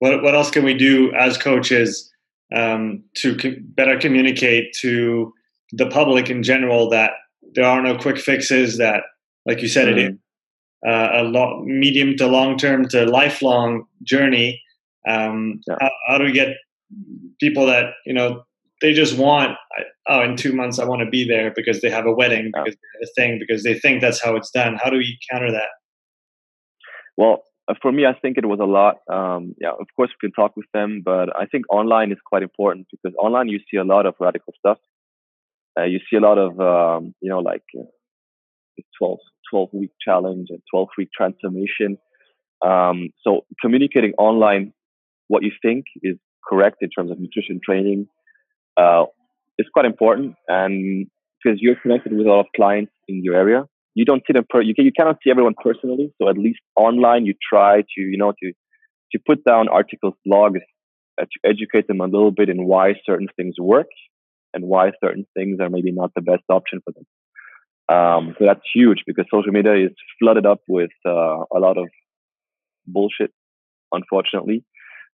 What 0.00 0.22
what 0.22 0.34
else 0.34 0.50
can 0.50 0.64
we 0.64 0.74
do 0.74 1.12
as 1.14 1.38
coaches 1.38 2.12
um, 2.54 3.04
to 3.16 3.36
co- 3.36 3.56
better 3.60 3.98
communicate 3.98 4.74
to 4.80 5.32
the 5.72 5.86
public 5.86 6.30
in 6.30 6.42
general 6.42 6.90
that 6.90 7.12
there 7.54 7.64
are 7.64 7.82
no 7.82 7.96
quick 7.96 8.18
fixes? 8.18 8.78
That, 8.78 9.02
like 9.46 9.62
you 9.62 9.68
said, 9.68 9.88
mm-hmm. 9.88 10.14
it 10.14 10.18
a 10.84 11.22
lot 11.24 11.64
medium 11.64 12.16
to 12.16 12.26
long 12.26 12.56
term 12.56 12.88
to 12.88 13.04
lifelong 13.06 13.84
journey. 14.02 14.60
Um, 15.08 15.60
yeah. 15.66 15.76
how, 15.80 15.90
how, 16.08 16.18
do 16.18 16.24
we 16.24 16.32
get 16.32 16.56
people 17.40 17.66
that 17.66 17.92
you 18.04 18.12
know 18.12 18.42
they 18.80 18.92
just 18.92 19.16
want 19.16 19.56
oh 20.08 20.22
in 20.22 20.36
two 20.36 20.52
months 20.52 20.78
I 20.78 20.84
want 20.84 21.00
to 21.00 21.08
be 21.08 21.26
there 21.26 21.52
because 21.54 21.80
they 21.80 21.90
have 21.90 22.06
a 22.06 22.12
wedding 22.12 22.50
because 22.52 22.74
they 22.74 22.88
have 22.94 23.08
a 23.08 23.12
thing 23.14 23.38
because 23.38 23.62
they 23.62 23.78
think 23.78 24.00
that's 24.00 24.22
how 24.22 24.36
it's 24.36 24.50
done. 24.50 24.78
How 24.82 24.90
do 24.90 24.98
we 24.98 25.18
counter 25.30 25.52
that? 25.52 25.68
Well, 27.16 27.44
uh, 27.68 27.74
for 27.80 27.92
me, 27.92 28.06
I 28.06 28.12
think 28.12 28.36
it 28.36 28.46
was 28.46 28.60
a 28.60 28.64
lot. 28.64 28.96
Um, 29.10 29.54
yeah, 29.60 29.70
of 29.70 29.86
course 29.96 30.10
we 30.10 30.28
can 30.28 30.34
talk 30.34 30.56
with 30.56 30.66
them, 30.72 31.02
but 31.04 31.34
I 31.36 31.46
think 31.46 31.64
online 31.70 32.12
is 32.12 32.18
quite 32.24 32.42
important 32.42 32.86
because 32.90 33.16
online 33.18 33.48
you 33.48 33.60
see 33.70 33.76
a 33.76 33.84
lot 33.84 34.06
of 34.06 34.14
radical 34.20 34.52
stuff. 34.58 34.78
Uh, 35.78 35.84
you 35.84 36.00
see 36.10 36.16
a 36.16 36.20
lot 36.20 36.38
of 36.38 36.60
um, 36.60 37.14
you 37.20 37.28
know 37.28 37.40
like 37.40 37.64
uh, 37.78 37.82
12 38.98 39.18
12 39.50 39.68
week 39.72 39.90
challenge 40.04 40.48
and 40.50 40.60
12 40.72 40.88
week 40.98 41.08
transformation. 41.16 41.98
Um, 42.64 43.10
so 43.22 43.42
communicating 43.60 44.12
online 44.18 44.72
what 45.28 45.42
you 45.42 45.52
think 45.62 45.84
is 46.02 46.16
correct 46.48 46.78
in 46.80 46.90
terms 46.90 47.10
of 47.10 47.18
nutrition 47.18 47.60
training 47.64 48.06
uh, 48.76 49.04
is 49.58 49.66
quite 49.72 49.86
important. 49.86 50.34
And 50.48 51.06
because 51.42 51.58
you're 51.60 51.76
connected 51.76 52.12
with 52.12 52.26
a 52.26 52.28
lot 52.28 52.40
of 52.40 52.46
clients 52.54 52.92
in 53.08 53.22
your 53.22 53.34
area, 53.34 53.64
you 53.94 54.04
don't 54.04 54.22
see 54.26 54.32
them 54.32 54.44
per, 54.48 54.60
you, 54.62 54.74
can, 54.74 54.84
you 54.84 54.92
cannot 54.96 55.16
see 55.24 55.30
everyone 55.30 55.54
personally. 55.62 56.12
So 56.20 56.28
at 56.28 56.36
least 56.36 56.60
online, 56.76 57.24
you 57.24 57.34
try 57.50 57.80
to, 57.80 58.00
you 58.00 58.18
know, 58.18 58.32
to, 58.42 58.52
to 59.12 59.18
put 59.26 59.44
down 59.44 59.68
articles, 59.68 60.14
blogs, 60.26 60.60
uh, 61.20 61.24
to 61.24 61.48
educate 61.48 61.88
them 61.88 62.00
a 62.00 62.04
little 62.04 62.30
bit 62.30 62.48
in 62.48 62.66
why 62.66 62.94
certain 63.06 63.28
things 63.36 63.54
work 63.58 63.86
and 64.52 64.64
why 64.64 64.90
certain 65.02 65.26
things 65.34 65.58
are 65.60 65.70
maybe 65.70 65.92
not 65.92 66.12
the 66.14 66.20
best 66.20 66.42
option 66.50 66.80
for 66.84 66.92
them. 66.92 67.04
Um, 67.88 68.34
so 68.38 68.46
that's 68.46 68.60
huge 68.74 69.02
because 69.06 69.26
social 69.32 69.52
media 69.52 69.74
is 69.74 69.92
flooded 70.18 70.44
up 70.44 70.60
with 70.68 70.90
uh, 71.04 71.44
a 71.54 71.58
lot 71.58 71.78
of 71.78 71.88
bullshit. 72.86 73.32
unfortunately. 73.92 74.64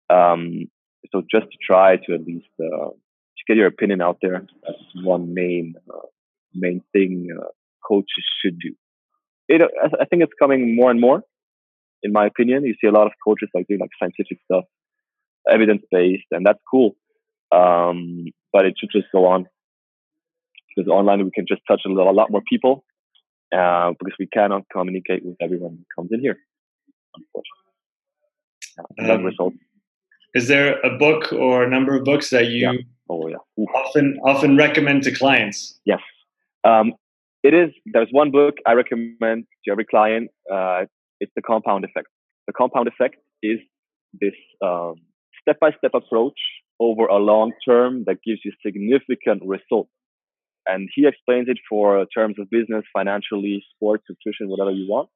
Um, 0.09 0.65
so 1.11 1.21
just 1.29 1.47
to 1.51 1.57
try 1.65 1.97
to 1.97 2.13
at 2.13 2.23
least 2.23 2.47
uh, 2.59 2.89
to 2.89 3.43
get 3.47 3.57
your 3.57 3.67
opinion 3.67 4.01
out 4.01 4.17
there. 4.21 4.45
That's 4.63 4.79
one 5.03 5.33
main 5.33 5.75
uh, 5.93 6.07
main 6.53 6.81
thing 6.93 7.27
uh, 7.37 7.45
coaches 7.87 8.25
should 8.41 8.59
do. 8.59 8.73
It, 9.47 9.61
I 9.99 10.05
think 10.05 10.23
it's 10.23 10.33
coming 10.39 10.75
more 10.75 10.91
and 10.91 11.01
more. 11.01 11.23
In 12.03 12.11
my 12.13 12.25
opinion, 12.25 12.65
you 12.65 12.75
see 12.81 12.87
a 12.87 12.91
lot 12.91 13.07
of 13.07 13.13
coaches 13.25 13.49
like 13.53 13.67
doing 13.67 13.79
like 13.79 13.89
scientific 13.99 14.39
stuff, 14.45 14.65
evidence 15.49 15.83
based, 15.91 16.25
and 16.31 16.45
that's 16.45 16.59
cool. 16.69 16.95
Um, 17.51 18.25
but 18.53 18.65
it 18.65 18.75
should 18.79 18.89
just 18.91 19.07
go 19.11 19.25
on 19.27 19.47
because 20.75 20.89
online 20.89 21.23
we 21.23 21.31
can 21.31 21.45
just 21.47 21.61
touch 21.67 21.81
a, 21.85 21.89
little, 21.89 22.09
a 22.09 22.13
lot 22.13 22.31
more 22.31 22.41
people 22.49 22.83
uh, 23.55 23.91
because 23.99 24.15
we 24.19 24.27
cannot 24.27 24.63
communicate 24.71 25.25
with 25.25 25.35
everyone 25.41 25.71
who 25.77 25.85
comes 25.95 26.09
in 26.11 26.19
here, 26.19 26.37
unfortunately. 27.15 27.61
Um, 29.11 29.25
results. 29.25 29.57
Is 30.33 30.47
there 30.47 30.79
a 30.79 30.97
book 30.97 31.33
or 31.33 31.63
a 31.63 31.69
number 31.69 31.95
of 31.95 32.05
books 32.05 32.29
that 32.29 32.47
you 32.47 32.71
yeah. 32.71 32.73
Oh, 33.09 33.27
yeah. 33.27 33.35
Often 33.75 34.19
often 34.23 34.55
recommend 34.55 35.03
to 35.03 35.11
clients? 35.11 35.77
Yes. 35.85 35.99
Um, 36.63 36.93
it 37.43 37.53
is. 37.53 37.71
There's 37.85 38.07
one 38.11 38.31
book 38.31 38.55
I 38.65 38.73
recommend 38.73 39.45
to 39.65 39.71
every 39.71 39.85
client. 39.85 40.29
Uh, 40.49 40.85
it's 41.19 41.31
the 41.35 41.41
compound 41.41 41.83
effect. 41.83 42.07
The 42.47 42.53
compound 42.53 42.87
effect 42.87 43.17
is 43.43 43.59
this 44.21 44.33
step 45.41 45.59
by 45.59 45.71
step 45.77 45.91
approach 45.93 46.39
over 46.79 47.05
a 47.05 47.17
long 47.17 47.51
term 47.67 48.03
that 48.07 48.17
gives 48.25 48.39
you 48.45 48.51
significant 48.65 49.41
results. 49.45 49.91
And 50.71 50.89
he 50.95 51.05
explains 51.05 51.47
it 51.49 51.59
for 51.69 52.05
terms 52.15 52.35
of 52.39 52.49
business, 52.49 52.83
financially, 52.93 53.63
sports, 53.75 54.03
nutrition, 54.09 54.47
whatever 54.47 54.71
you 54.71 54.87
want. 54.87 55.09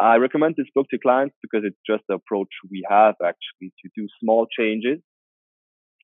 I 0.00 0.16
recommend 0.16 0.54
this 0.56 0.66
book 0.74 0.86
to 0.90 0.98
clients 0.98 1.36
because 1.42 1.62
it's 1.64 1.78
just 1.86 2.02
the 2.08 2.14
approach 2.14 2.48
we 2.70 2.84
have 2.88 3.14
actually 3.22 3.72
to 3.82 3.90
do 3.96 4.06
small 4.20 4.46
changes. 4.58 4.98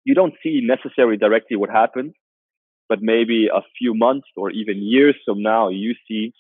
You 0.04 0.14
don't 0.14 0.34
see 0.42 0.61
necessarily 0.62 1.16
directly 1.16 1.57
what 1.57 1.70
happens, 1.70 2.12
but 2.88 2.98
maybe 3.02 3.48
a 3.52 3.62
few 3.78 3.94
months 3.94 4.28
or 4.36 4.50
even 4.50 4.76
years 4.82 5.16
from 5.24 5.42
now, 5.42 5.68
you 5.68 5.94
see 6.09 6.32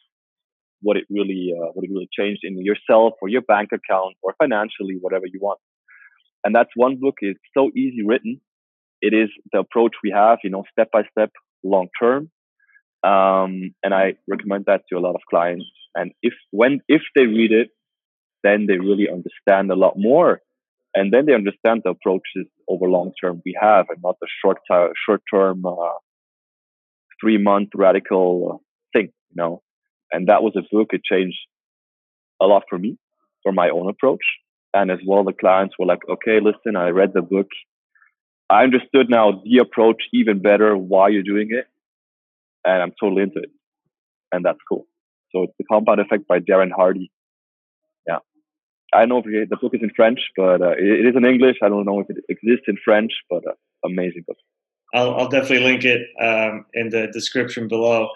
what 0.82 0.96
it 0.96 1.04
really 1.10 1.52
uh, 1.58 1.70
what 1.72 1.84
it 1.84 1.90
really 1.92 2.08
changed 2.18 2.42
in 2.44 2.62
yourself 2.64 3.14
or 3.20 3.28
your 3.28 3.42
bank 3.42 3.70
account 3.72 4.14
or 4.22 4.34
financially, 4.38 4.96
whatever 5.00 5.26
you 5.26 5.40
want. 5.40 5.58
And 6.44 6.54
that's 6.54 6.70
one 6.76 6.98
book. 7.00 7.16
It's 7.20 7.40
so 7.56 7.70
easy 7.74 8.02
written. 8.06 8.40
It 9.00 9.12
is 9.12 9.28
the 9.52 9.60
approach 9.60 9.94
we 10.02 10.10
have, 10.10 10.38
you 10.44 10.50
know, 10.50 10.64
step 10.70 10.90
by 10.92 11.02
step, 11.10 11.30
long 11.66 11.88
term. 12.00 12.30
Um, 13.02 13.74
and 13.84 13.94
I 13.94 14.14
recommend 14.28 14.64
that 14.66 14.82
to 14.88 14.98
a 14.98 15.00
lot 15.00 15.14
of 15.14 15.20
clients. 15.30 15.66
And 15.94 16.12
if 16.22 16.34
when 16.50 16.80
if 16.88 17.02
they 17.14 17.26
read 17.26 17.52
it, 17.52 17.68
then 18.42 18.66
they 18.66 18.78
really 18.78 19.08
understand 19.08 19.70
a 19.70 19.76
lot 19.76 19.94
more, 19.96 20.40
and 20.94 21.12
then 21.12 21.26
they 21.26 21.34
understand 21.34 21.82
the 21.84 21.90
approaches 21.90 22.46
over 22.68 22.86
long 22.88 23.12
term 23.20 23.42
we 23.44 23.56
have, 23.60 23.86
and 23.88 23.98
not 24.02 24.16
the 24.20 24.28
short 24.42 24.58
t- 24.70 24.92
short 25.04 25.22
term 25.32 25.64
uh, 25.64 25.98
three 27.20 27.38
month 27.38 27.70
radical 27.74 28.62
thing, 28.92 29.08
you 29.30 29.36
know. 29.36 29.62
And 30.12 30.28
that 30.28 30.42
was 30.42 30.54
a 30.56 30.62
book. 30.74 30.88
It 30.92 31.02
changed 31.04 31.38
a 32.40 32.46
lot 32.46 32.64
for 32.68 32.78
me, 32.78 32.98
for 33.42 33.52
my 33.52 33.70
own 33.70 33.88
approach, 33.88 34.24
and 34.74 34.90
as 34.90 34.98
well 35.06 35.24
the 35.24 35.32
clients 35.32 35.74
were 35.78 35.86
like, 35.86 36.02
okay, 36.08 36.38
listen, 36.40 36.76
I 36.76 36.88
read 36.88 37.12
the 37.14 37.22
book. 37.22 37.48
I 38.48 38.62
understood 38.62 39.10
now 39.10 39.42
the 39.44 39.58
approach 39.58 40.02
even 40.12 40.40
better 40.40 40.76
why 40.76 41.08
you're 41.08 41.22
doing 41.22 41.48
it, 41.50 41.66
and 42.64 42.82
I'm 42.82 42.92
totally 43.00 43.22
into 43.22 43.38
it, 43.38 43.50
and 44.32 44.44
that's 44.44 44.58
cool. 44.68 44.86
So 45.32 45.42
it's 45.44 45.52
the 45.58 45.64
Compound 45.70 46.00
Effect 46.00 46.28
by 46.28 46.38
Darren 46.38 46.70
Hardy. 46.70 47.10
Yeah, 48.06 48.18
I 48.94 49.06
know 49.06 49.22
the 49.22 49.56
book 49.60 49.74
is 49.74 49.82
in 49.82 49.90
French, 49.96 50.20
but 50.36 50.62
uh, 50.62 50.74
it 50.78 51.06
is 51.06 51.16
in 51.16 51.24
English. 51.24 51.56
I 51.62 51.68
don't 51.68 51.84
know 51.84 52.00
if 52.00 52.06
it 52.08 52.18
exists 52.28 52.66
in 52.68 52.76
French, 52.84 53.12
but 53.28 53.42
uh, 53.46 53.54
amazing 53.84 54.24
book. 54.26 54.36
I'll, 54.94 55.14
I'll 55.16 55.28
definitely 55.28 55.66
link 55.66 55.84
it 55.84 56.02
um, 56.22 56.66
in 56.72 56.90
the 56.90 57.08
description 57.12 57.66
below. 57.66 58.08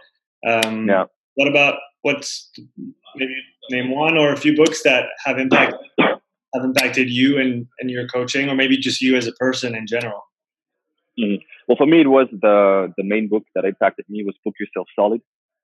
Um, 0.47 0.89
yeah. 0.89 1.05
What 1.35 1.49
about 1.49 1.74
what's 2.03 2.51
maybe 3.16 3.35
name 3.70 3.91
one 3.91 4.16
or 4.16 4.33
a 4.33 4.37
few 4.37 4.57
books 4.57 4.83
that 4.85 5.07
have 5.24 5.39
impacted 5.39 5.81
have 6.55 6.64
impacted 6.64 7.11
you 7.11 7.38
and, 7.38 7.66
and 7.78 7.90
your 7.90 8.07
coaching, 8.07 8.48
or 8.48 8.55
maybe 8.55 8.76
just 8.76 9.01
you 9.01 9.16
as 9.16 9.26
a 9.26 9.32
person 9.32 9.74
in 9.74 9.86
general? 9.86 10.22
Mm-hmm. 11.18 11.42
Well, 11.68 11.76
for 11.76 11.86
me, 11.86 12.01
it 12.01 12.09
was 12.09 12.28
the 12.30 12.92
the 12.96 13.05
main 13.05 13.28
book 13.28 13.44
that 13.55 13.64
impacted 13.64 14.07
me 14.09 14.24
was 14.24 14.34
Book 14.44 14.55
Yourself 14.59 14.88
Solid 14.98 15.20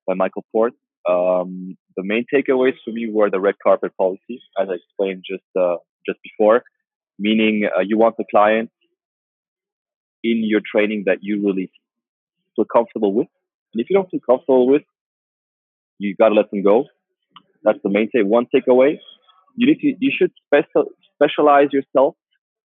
by 0.07 0.14
Michael 0.14 0.45
Port. 0.53 0.74
Um, 1.09 1.76
the 1.97 2.03
main 2.03 2.26
takeaways 2.32 2.74
for 2.84 2.91
me 2.91 3.09
were 3.11 3.30
the 3.30 3.41
red 3.41 3.55
carpet 3.62 3.93
policy, 3.97 4.41
as 4.61 4.68
I 4.68 4.74
explained 4.74 5.24
just 5.28 5.45
uh, 5.59 5.76
just 6.07 6.18
before, 6.22 6.62
meaning 7.18 7.68
uh, 7.74 7.80
you 7.80 7.97
want 7.97 8.16
the 8.16 8.24
client 8.30 8.70
in 10.22 10.43
your 10.45 10.61
training 10.61 11.05
that 11.07 11.18
you 11.22 11.45
really 11.45 11.70
feel 12.55 12.64
comfortable 12.64 13.12
with. 13.12 13.28
And 13.72 13.80
if 13.80 13.89
you 13.89 13.95
don't 13.95 14.11
feel 14.11 14.20
comfortable 14.20 14.66
with, 14.66 14.82
you 15.99 16.14
got 16.16 16.30
to 16.30 16.34
let 16.34 16.51
them 16.51 16.62
go. 16.62 16.87
That's 17.62 17.78
the 17.82 17.91
main 17.91 18.11
take. 18.14 18.26
One 18.26 18.47
takeaway: 18.55 18.99
you 19.57 19.67
need 19.67 19.81
to, 19.81 19.95
you 19.99 20.13
should 20.17 20.33
special, 20.47 20.91
specialize 21.15 21.69
yourself 21.73 22.15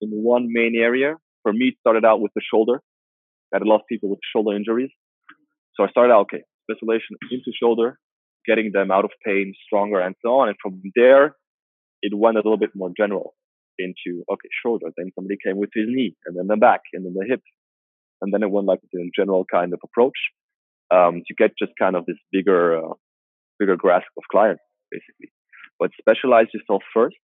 in 0.00 0.10
one 0.10 0.48
main 0.50 0.74
area. 0.76 1.16
For 1.42 1.52
me, 1.52 1.66
it 1.68 1.74
started 1.80 2.04
out 2.04 2.20
with 2.20 2.32
the 2.34 2.42
shoulder. 2.42 2.80
I 3.52 3.56
had 3.56 3.62
a 3.62 3.68
lot 3.68 3.76
of 3.76 3.86
people 3.88 4.08
with 4.08 4.20
shoulder 4.34 4.56
injuries, 4.56 4.90
so 5.74 5.84
I 5.84 5.88
started 5.88 6.12
out 6.12 6.22
okay, 6.22 6.42
specialization 6.70 7.16
into 7.30 7.52
shoulder, 7.60 7.98
getting 8.46 8.70
them 8.72 8.90
out 8.90 9.04
of 9.04 9.10
pain, 9.24 9.52
stronger, 9.66 10.00
and 10.00 10.14
so 10.24 10.40
on. 10.40 10.48
And 10.48 10.56
from 10.62 10.80
there, 10.94 11.36
it 12.02 12.12
went 12.14 12.36
a 12.36 12.40
little 12.40 12.58
bit 12.58 12.70
more 12.74 12.90
general 12.96 13.34
into 13.78 14.22
okay 14.30 14.48
shoulder 14.62 14.86
then 14.96 15.10
somebody 15.14 15.36
came 15.42 15.56
with 15.56 15.70
his 15.74 15.86
knee 15.88 16.14
and 16.26 16.36
then 16.36 16.46
the 16.46 16.56
back 16.56 16.80
and 16.92 17.06
then 17.06 17.14
the 17.14 17.24
hip 17.26 17.40
and 18.20 18.32
then 18.32 18.42
it 18.42 18.50
went 18.50 18.66
like 18.66 18.80
the 18.92 19.10
general 19.16 19.44
kind 19.50 19.72
of 19.72 19.80
approach 19.82 20.18
um, 20.94 21.22
to 21.26 21.34
get 21.34 21.52
just 21.58 21.72
kind 21.78 21.96
of 21.96 22.04
this 22.06 22.18
bigger 22.30 22.76
uh, 22.76 22.92
bigger 23.58 23.76
grasp 23.76 24.06
of 24.18 24.24
clients 24.30 24.62
basically 24.90 25.32
but 25.82 25.90
specialize 26.00 26.48
yourself 26.54 26.82
first 26.96 27.22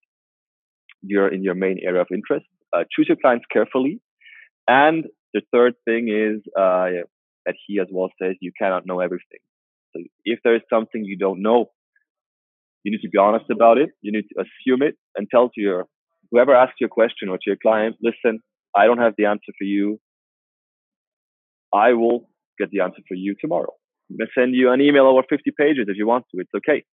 you're 1.11 1.33
in 1.37 1.43
your 1.49 1.57
main 1.65 1.79
area 1.89 2.03
of 2.07 2.09
interest 2.19 2.47
uh, 2.75 2.85
choose 2.93 3.09
your 3.09 3.21
clients 3.25 3.47
carefully 3.57 3.95
and 4.67 5.05
the 5.35 5.43
third 5.53 5.75
thing 5.87 6.09
is 6.27 6.39
uh, 6.65 6.89
that 7.47 7.57
he 7.67 7.81
as 7.85 7.89
well 7.97 8.11
says 8.21 8.35
you 8.47 8.53
cannot 8.61 8.87
know 8.91 9.01
everything 9.09 9.43
so 9.93 10.03
if 10.25 10.39
there 10.45 10.57
is 10.61 10.63
something 10.75 11.05
you 11.13 11.19
don't 11.27 11.43
know 11.49 11.61
you 12.85 12.93
need 12.93 13.03
to 13.03 13.09
be 13.09 13.19
honest 13.19 13.51
about 13.51 13.79
it. 13.79 13.91
You 14.03 14.13
need 14.13 14.27
to 14.33 14.45
assume 14.45 14.83
it 14.83 14.97
and 15.17 15.29
tell 15.31 15.49
to 15.51 15.61
your 15.61 15.87
whoever 16.31 16.55
asks 16.55 16.77
you 16.81 16.87
a 16.87 16.91
question 16.91 17.29
or 17.29 17.37
to 17.37 17.47
your 17.47 17.57
client, 17.61 17.97
listen, 18.03 18.41
I 18.77 18.87
don't 18.87 18.99
have 18.99 19.15
the 19.19 19.27
answer 19.27 19.53
for 19.59 19.65
you. 19.65 19.99
I 21.75 21.93
will 21.93 22.29
get 22.59 22.71
the 22.71 22.81
answer 22.81 23.03
for 23.07 23.15
you 23.15 23.35
tomorrow. 23.41 23.73
I'm 24.11 24.17
going 24.17 24.29
to 24.29 24.41
send 24.41 24.55
you 24.55 24.71
an 24.71 24.81
email 24.81 25.05
over 25.05 25.23
50 25.29 25.51
pages 25.59 25.87
if 25.89 25.97
you 25.97 26.07
want 26.07 26.25
to. 26.35 26.41
It's 26.41 26.51
okay. 26.57 26.85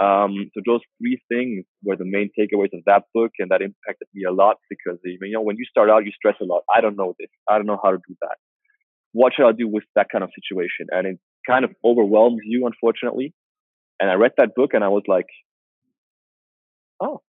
Um, 0.00 0.50
so 0.54 0.60
those 0.64 0.80
three 0.98 1.20
things 1.28 1.64
were 1.82 1.96
the 1.96 2.04
main 2.04 2.30
takeaways 2.38 2.72
of 2.72 2.84
that 2.86 3.04
book, 3.12 3.32
and 3.38 3.50
that 3.50 3.62
impacted 3.62 4.08
me 4.14 4.24
a 4.24 4.32
lot 4.32 4.56
because 4.70 4.98
you 5.02 5.18
know 5.32 5.42
when 5.42 5.56
you 5.56 5.64
start 5.64 5.90
out, 5.90 6.04
you 6.04 6.12
stress 6.12 6.36
a 6.40 6.44
lot. 6.44 6.62
I 6.74 6.80
don't 6.80 6.96
know 6.96 7.14
this. 7.18 7.30
I 7.48 7.56
don't 7.56 7.66
know 7.66 7.80
how 7.82 7.90
to 7.90 7.98
do 8.08 8.14
that. 8.20 8.36
What 9.12 9.32
should 9.34 9.48
I 9.48 9.52
do 9.52 9.66
with 9.66 9.84
that 9.96 10.06
kind 10.12 10.22
of 10.22 10.30
situation? 10.34 10.86
And 10.90 11.06
it 11.06 11.18
kind 11.48 11.64
of 11.64 11.72
overwhelms 11.84 12.40
you, 12.44 12.66
unfortunately. 12.66 13.34
And 14.00 14.08
I 14.08 14.14
read 14.14 14.32
that 14.36 14.54
book, 14.54 14.70
and 14.74 14.84
I 14.84 14.88
was 14.88 15.02
like, 15.08 15.26
oh, 17.02 17.20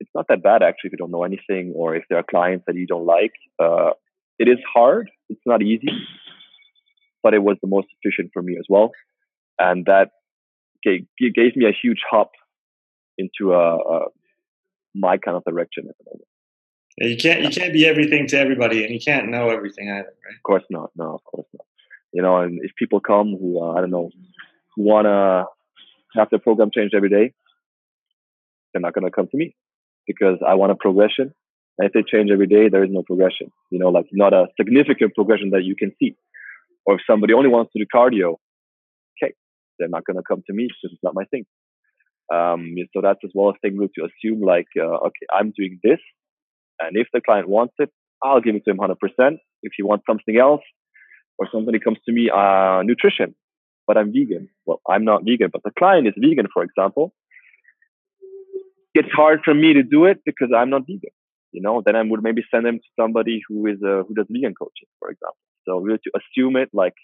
it's 0.00 0.10
not 0.14 0.26
that 0.28 0.42
bad 0.42 0.62
actually 0.62 0.88
if 0.88 0.92
you 0.92 0.98
don't 0.98 1.10
know 1.10 1.24
anything 1.24 1.72
or 1.76 1.94
if 1.94 2.04
there 2.08 2.18
are 2.18 2.24
clients 2.28 2.64
that 2.66 2.76
you 2.76 2.86
don't 2.86 3.06
like. 3.06 3.32
Uh, 3.62 3.90
it 4.38 4.48
is 4.48 4.58
hard. 4.74 5.10
It's 5.28 5.40
not 5.46 5.62
easy, 5.62 5.88
but 7.22 7.34
it 7.34 7.42
was 7.42 7.56
the 7.62 7.68
most 7.68 7.86
efficient 8.02 8.30
for 8.32 8.42
me 8.42 8.56
as 8.58 8.64
well, 8.68 8.90
and 9.58 9.86
that 9.86 10.10
gave, 10.82 11.06
gave 11.18 11.56
me 11.56 11.66
a 11.66 11.72
huge 11.72 12.02
hop 12.10 12.32
into 13.18 13.52
a, 13.52 13.76
a, 13.76 14.06
my 14.94 15.16
kind 15.18 15.36
of 15.36 15.44
direction 15.44 15.86
at 15.88 15.96
the 15.98 16.04
moment. 16.06 16.26
Yeah, 16.98 17.06
you 17.06 17.16
can't 17.16 17.42
you 17.42 17.50
can't 17.50 17.72
be 17.72 17.86
everything 17.86 18.26
to 18.28 18.38
everybody, 18.38 18.84
and 18.84 18.92
you 18.92 19.00
can't 19.00 19.28
know 19.28 19.48
everything 19.48 19.88
either, 19.88 20.12
right? 20.24 20.36
Of 20.36 20.42
course 20.42 20.64
not. 20.70 20.90
No, 20.96 21.14
of 21.14 21.24
course 21.24 21.46
not. 21.54 21.64
You 22.12 22.22
know, 22.22 22.38
and 22.38 22.58
if 22.62 22.72
people 22.76 23.00
come 23.00 23.36
who 23.40 23.62
uh, 23.62 23.72
I 23.72 23.80
don't 23.80 23.90
know 23.90 24.10
who 24.74 24.82
wanna 24.82 25.44
have 26.16 26.28
their 26.30 26.40
program 26.40 26.70
changed 26.74 26.94
every 26.94 27.08
day, 27.08 27.32
they're 28.72 28.82
not 28.82 28.92
gonna 28.92 29.10
come 29.10 29.28
to 29.28 29.36
me 29.36 29.54
because 30.06 30.38
I 30.46 30.54
want 30.54 30.72
a 30.72 30.74
progression. 30.74 31.32
And 31.78 31.86
if 31.86 31.92
they 31.92 32.02
change 32.02 32.30
every 32.30 32.48
day, 32.48 32.68
there 32.68 32.84
is 32.84 32.90
no 32.90 33.02
progression. 33.02 33.50
You 33.70 33.78
know, 33.78 33.88
like 33.88 34.06
not 34.12 34.34
a 34.34 34.46
significant 34.58 35.14
progression 35.14 35.50
that 35.50 35.64
you 35.64 35.76
can 35.76 35.92
see. 35.98 36.16
Or 36.84 36.96
if 36.96 37.00
somebody 37.06 37.32
only 37.32 37.48
wants 37.48 37.72
to 37.72 37.78
do 37.78 37.86
cardio, 37.94 38.36
they're 39.80 39.88
not 39.88 40.04
going 40.04 40.16
to 40.18 40.22
come 40.28 40.42
to 40.46 40.52
me 40.52 40.68
because 40.68 40.94
it's 40.94 41.02
not 41.02 41.14
my 41.14 41.24
thing. 41.24 41.44
Um, 42.32 42.74
so 42.94 43.00
that's 43.02 43.18
as 43.24 43.32
well 43.34 43.50
a 43.50 43.58
thing 43.58 43.76
to 43.80 44.08
assume 44.08 44.40
like, 44.40 44.68
uh, 44.78 44.82
okay, 45.08 45.26
I'm 45.34 45.52
doing 45.56 45.80
this. 45.82 45.98
And 46.80 46.96
if 46.96 47.08
the 47.12 47.20
client 47.20 47.48
wants 47.48 47.74
it, 47.78 47.90
I'll 48.22 48.40
give 48.40 48.54
it 48.54 48.64
to 48.66 48.70
him 48.70 48.78
100%. 48.78 48.94
If 49.62 49.72
he 49.76 49.82
wants 49.82 50.04
something 50.08 50.38
else, 50.38 50.62
or 51.38 51.48
somebody 51.50 51.80
comes 51.80 51.98
to 52.06 52.12
me, 52.12 52.30
uh, 52.30 52.82
nutrition, 52.84 53.34
but 53.86 53.96
I'm 53.96 54.12
vegan. 54.12 54.48
Well, 54.66 54.80
I'm 54.88 55.04
not 55.04 55.22
vegan, 55.24 55.50
but 55.52 55.62
the 55.64 55.72
client 55.76 56.06
is 56.06 56.14
vegan, 56.16 56.46
for 56.52 56.62
example 56.62 57.14
it's 58.94 59.10
hard 59.12 59.40
for 59.44 59.54
me 59.54 59.74
to 59.74 59.82
do 59.82 60.04
it 60.04 60.18
because 60.24 60.50
I'm 60.56 60.70
not 60.70 60.82
vegan. 60.82 61.10
You 61.52 61.62
know, 61.62 61.82
then 61.84 61.96
I 61.96 62.02
would 62.02 62.22
maybe 62.22 62.42
send 62.52 62.64
them 62.66 62.78
to 62.78 62.88
somebody 62.98 63.40
who 63.48 63.66
is 63.66 63.78
uh, 63.84 64.02
who 64.06 64.14
does 64.14 64.26
vegan 64.30 64.54
coaching, 64.54 64.88
for 64.98 65.10
example. 65.10 65.36
So 65.66 65.78
really 65.78 65.98
to 66.04 66.12
assume 66.18 66.56
it 66.56 66.70
like, 66.72 66.94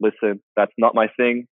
listen, 0.00 0.40
that's 0.56 0.72
not 0.78 0.94
my 0.94 1.08
thing. 1.16 1.46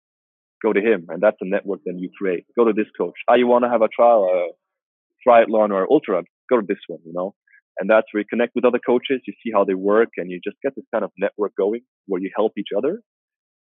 Go 0.63 0.73
to 0.73 0.81
him, 0.81 1.07
and 1.09 1.21
that's 1.21 1.37
a 1.41 1.49
network 1.49 1.81
then 1.85 1.99
you 1.99 2.09
create. 2.17 2.47
Go 2.57 2.65
to 2.65 2.73
this 2.73 2.87
coach. 2.97 3.15
Ah, 3.29 3.35
you 3.35 3.47
want 3.47 3.65
to 3.65 3.71
have 3.71 3.83
a 3.83 3.89
trial, 3.89 4.25
a 4.25 5.29
triathlon 5.29 5.71
or 5.71 5.91
ultra? 5.91 6.23
Go 6.49 6.61
to 6.61 6.67
this 6.67 6.79
one. 6.87 7.01
You 7.05 7.13
know, 7.13 7.35
and 7.79 7.91
that's 7.91 8.07
where 8.13 8.21
you 8.21 8.27
connect 8.29 8.55
with 8.55 8.65
other 8.65 8.79
coaches. 8.85 9.23
You 9.27 9.35
see 9.45 9.51
how 9.53 9.65
they 9.65 9.75
work, 9.75 10.11
and 10.17 10.31
you 10.31 10.41
just 10.43 10.57
get 10.63 10.75
this 10.77 10.85
kind 10.93 11.05
of 11.05 11.11
network 11.19 11.53
going 11.59 11.81
where 12.07 12.21
you 12.21 12.31
help 12.37 12.53
each 12.57 12.73
other, 12.77 13.01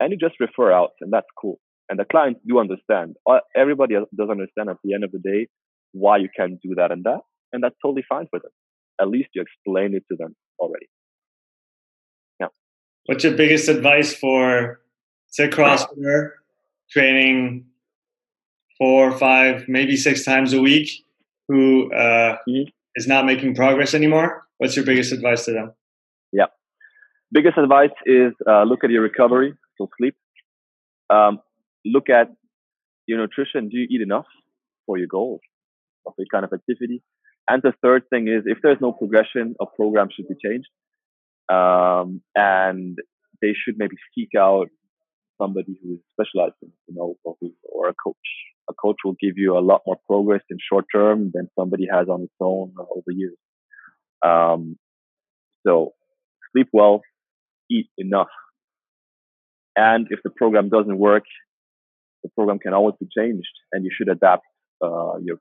and 0.01 0.11
you 0.13 0.19
just 0.19 0.41
refer 0.41 0.73
out, 0.73 0.91
and 1.01 1.13
that's 1.13 1.27
cool. 1.41 1.59
And 1.89 1.99
the 1.99 2.05
clients 2.05 2.41
do 2.47 2.59
understand. 2.59 3.17
Uh, 3.29 3.39
everybody 3.55 3.95
does 3.95 4.31
understand 4.31 4.71
at 4.71 4.77
the 4.83 4.95
end 4.95 5.05
of 5.05 5.13
the 5.13 5.19
day 5.19 5.49
why 5.93 6.17
you 6.19 6.29
can 6.35 6.59
do 6.63 6.75
that 6.77 6.91
and 6.91 7.05
that, 7.05 7.21
and 7.53 7.63
that's 7.63 7.77
totally 7.83 8.05
fine 8.09 8.27
for 8.31 8.41
them. 8.41 8.51
At 9.01 9.09
least 9.09 9.29
you 9.35 9.43
explained 9.43 9.95
it 9.95 10.05
to 10.11 10.17
them 10.17 10.35
already. 10.59 10.87
Yeah. 12.41 12.49
What's 13.05 13.25
your 13.25 13.35
biggest 13.35 13.69
advice 13.69 14.15
for 14.15 14.81
say 15.29 15.49
CrossFitter 15.49 16.31
training 16.91 17.66
four, 18.78 19.16
five, 19.18 19.64
maybe 19.68 19.97
six 19.97 20.24
times 20.24 20.53
a 20.53 20.61
week, 20.61 20.91
who 21.49 21.93
uh, 21.93 22.37
mm-hmm. 22.49 22.68
is 22.95 23.07
not 23.07 23.24
making 23.24 23.55
progress 23.55 23.95
anymore? 23.95 24.45
What's 24.59 24.76
your 24.76 24.84
biggest 24.84 25.12
advice 25.12 25.45
to 25.47 25.53
them? 25.53 25.72
Yeah, 26.32 26.47
biggest 27.32 27.59
advice 27.59 27.91
is 28.05 28.32
uh, 28.49 28.64
look 28.64 28.84
at 28.84 28.91
your 28.91 29.03
recovery, 29.03 29.55
so 29.78 29.89
sleep. 29.99 30.16
Um, 31.11 31.41
look 31.84 32.09
at 32.09 32.28
your 33.07 33.18
nutrition. 33.18 33.68
Do 33.68 33.78
you 33.78 33.87
eat 33.89 34.01
enough 34.01 34.26
for 34.87 34.99
your 34.99 35.07
goals 35.07 35.41
of 36.07 36.14
a 36.18 36.24
kind 36.32 36.45
of 36.45 36.53
activity? 36.53 37.03
And 37.49 37.62
the 37.62 37.72
third 37.82 38.03
thing 38.11 38.28
is 38.28 38.43
if 38.47 38.59
there's 38.62 38.78
no 38.80 38.93
progression, 38.93 39.55
a 39.61 39.66
program 39.66 40.09
should 40.14 40.26
be 40.28 40.34
changed. 40.43 40.68
Um, 41.49 42.22
and 42.34 42.99
they 43.41 43.55
should 43.55 43.76
maybe 43.78 43.97
seek 44.14 44.30
out 44.37 44.68
somebody 45.41 45.78
who 45.82 45.95
is 45.95 46.01
specialized 46.12 46.55
in, 46.62 46.70
you 46.89 46.95
know, 46.95 47.16
or, 47.24 47.89
a 47.89 47.95
coach. 47.95 48.16
A 48.68 48.74
coach 48.74 48.97
will 49.05 49.16
give 49.20 49.34
you 49.37 49.57
a 49.57 49.61
lot 49.61 49.82
more 49.87 49.97
progress 50.07 50.43
in 50.51 50.59
short 50.70 50.87
term 50.93 51.30
than 51.32 51.49
somebody 51.59 51.87
has 51.91 52.09
on 52.09 52.22
its 52.22 52.34
own 52.41 52.74
over 52.78 53.11
years. 53.11 53.37
Um, 54.24 54.76
so 55.66 55.93
sleep 56.53 56.68
well, 56.72 57.03
eat 57.70 57.87
enough. 57.97 58.28
And 59.76 60.09
if 60.11 60.20
the 60.24 60.30
program 60.30 60.68
doesn't 60.68 60.99
work, 60.99 61.24
the 62.22 62.30
program 62.30 62.59
can 62.59 62.72
always 62.72 62.97
be 62.99 63.07
changed 63.16 63.47
and 63.72 63.84
you 63.84 63.91
should 63.97 64.09
adapt 64.09 64.45
uh, 64.82 65.18
your 65.22 65.37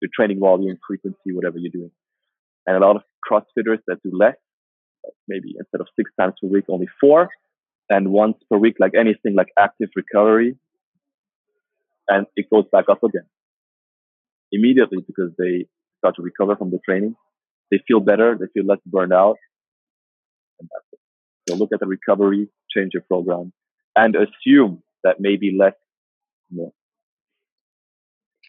your 0.00 0.10
training 0.14 0.40
volume, 0.40 0.76
frequency, 0.86 1.32
whatever 1.32 1.58
you're 1.58 1.70
doing. 1.72 1.90
And 2.66 2.76
a 2.76 2.86
lot 2.86 2.96
of 2.96 3.02
CrossFitters 3.30 3.78
that 3.86 4.02
do 4.02 4.10
less, 4.12 4.36
maybe 5.28 5.54
instead 5.58 5.80
of 5.80 5.86
six 5.96 6.10
times 6.18 6.34
per 6.40 6.48
week, 6.48 6.64
only 6.68 6.88
four, 7.00 7.28
and 7.94 8.08
once 8.10 8.36
per 8.50 8.58
week, 8.58 8.76
like 8.80 8.92
anything 8.98 9.34
like 9.40 9.50
active 9.58 9.90
recovery, 9.94 10.56
and 12.08 12.26
it 12.34 12.46
goes 12.52 12.64
back 12.72 12.86
up 12.90 13.02
again 13.04 13.26
immediately 14.50 14.98
because 15.06 15.30
they 15.38 15.66
start 15.98 16.14
to 16.16 16.22
recover 16.22 16.56
from 16.56 16.70
the 16.70 16.80
training. 16.84 17.14
They 17.70 17.78
feel 17.86 18.00
better, 18.00 18.36
they 18.38 18.46
feel 18.54 18.66
less 18.66 18.82
burned 18.86 19.12
out, 19.12 19.36
and 20.58 20.68
that's 20.72 20.88
it. 20.92 20.98
So 21.48 21.56
look 21.56 21.70
at 21.72 21.80
the 21.80 21.86
recovery, 21.86 22.48
change 22.74 22.90
your 22.94 23.02
program, 23.02 23.52
and 23.96 24.16
assume 24.16 24.82
that 25.04 25.16
maybe 25.20 25.56
less 25.58 25.74
more 26.50 26.72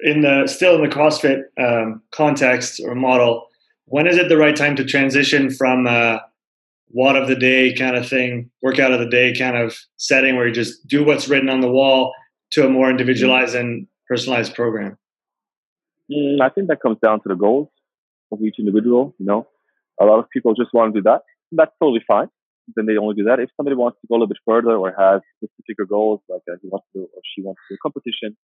in 0.02 0.22
the 0.22 0.48
still 0.48 0.76
in 0.76 0.82
the 0.82 0.96
CrossFit 0.96 1.44
um, 1.60 2.02
context 2.12 2.82
or 2.84 2.96
model, 2.96 3.48
when 3.86 4.08
is 4.08 4.18
it 4.18 4.30
the 4.30 4.38
right 4.38 4.56
time 4.56 4.76
to 4.76 4.84
transition 4.84 5.50
from 5.50 5.88
a 5.88 6.20
WOD 6.90 7.16
of 7.16 7.28
the 7.28 7.36
day 7.36 7.74
kind 7.74 7.96
of 7.96 8.08
thing, 8.08 8.50
workout 8.62 8.92
of 8.92 9.00
the 9.00 9.10
day 9.10 9.34
kind 9.36 9.58
of 9.58 9.76
setting 9.98 10.36
where 10.36 10.48
you 10.48 10.54
just 10.54 10.88
do 10.88 11.04
what's 11.04 11.28
written 11.28 11.50
on 11.50 11.62
the 11.62 11.70
wall 11.70 12.14
to 12.52 12.66
a 12.66 12.70
more 12.70 12.90
individualized 12.90 13.56
and 13.56 13.88
personalized 14.08 14.54
program? 14.54 14.98
Mm, 16.12 16.42
I 16.42 16.50
think 16.50 16.68
that 16.68 16.82
comes 16.82 16.98
down 17.04 17.22
to 17.22 17.30
the 17.30 17.36
goals 17.36 17.70
of 18.32 18.42
each 18.42 18.56
individual. 18.60 19.16
You 19.20 19.26
know, 19.26 19.48
a 20.00 20.06
lot 20.06 20.20
of 20.20 20.30
people 20.30 20.54
just 20.54 20.74
want 20.74 20.94
to 20.94 21.00
do 21.00 21.04
that. 21.04 21.22
That's 21.52 21.72
totally 21.82 22.04
fine. 22.08 22.28
Then 22.76 22.86
they 22.86 22.98
only 22.98 23.16
do 23.16 23.24
that. 23.26 23.40
If 23.40 23.50
somebody 23.58 23.76
wants 23.76 24.00
to 24.02 24.08
go 24.08 24.16
a 24.16 24.18
little 24.18 24.28
bit 24.28 24.38
further 24.46 24.76
or 24.76 24.94
has 24.98 25.22
specific 25.38 25.88
goals, 25.90 26.22
like 26.30 26.42
uh, 26.52 26.56
he 26.62 26.68
wants 26.68 26.88
to 26.94 27.00
do, 27.00 27.04
or 27.04 27.22
she 27.36 27.42
wants 27.42 27.60
to 27.68 27.74
do 27.74 27.78
a 27.80 27.84
competition, 27.84 28.38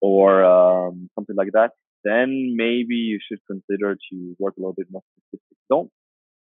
or 0.00 0.44
um, 0.44 1.08
something 1.14 1.34
like 1.34 1.48
that, 1.52 1.70
then 2.04 2.54
maybe 2.56 2.94
you 2.94 3.18
should 3.26 3.40
consider 3.46 3.96
to 4.10 4.36
work 4.38 4.54
a 4.56 4.60
little 4.60 4.74
bit 4.74 4.86
more 4.90 5.02
specific. 5.16 5.56
Don't 5.70 5.90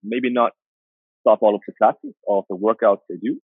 maybe 0.03 0.31
not 0.31 0.53
stop 1.25 1.41
all 1.43 1.55
of 1.55 1.63
the 1.67 1.73
classes, 1.75 2.15
of 2.29 2.45
the 2.49 2.57
workouts 2.57 3.01
they 3.09 3.17
do, 3.17 3.41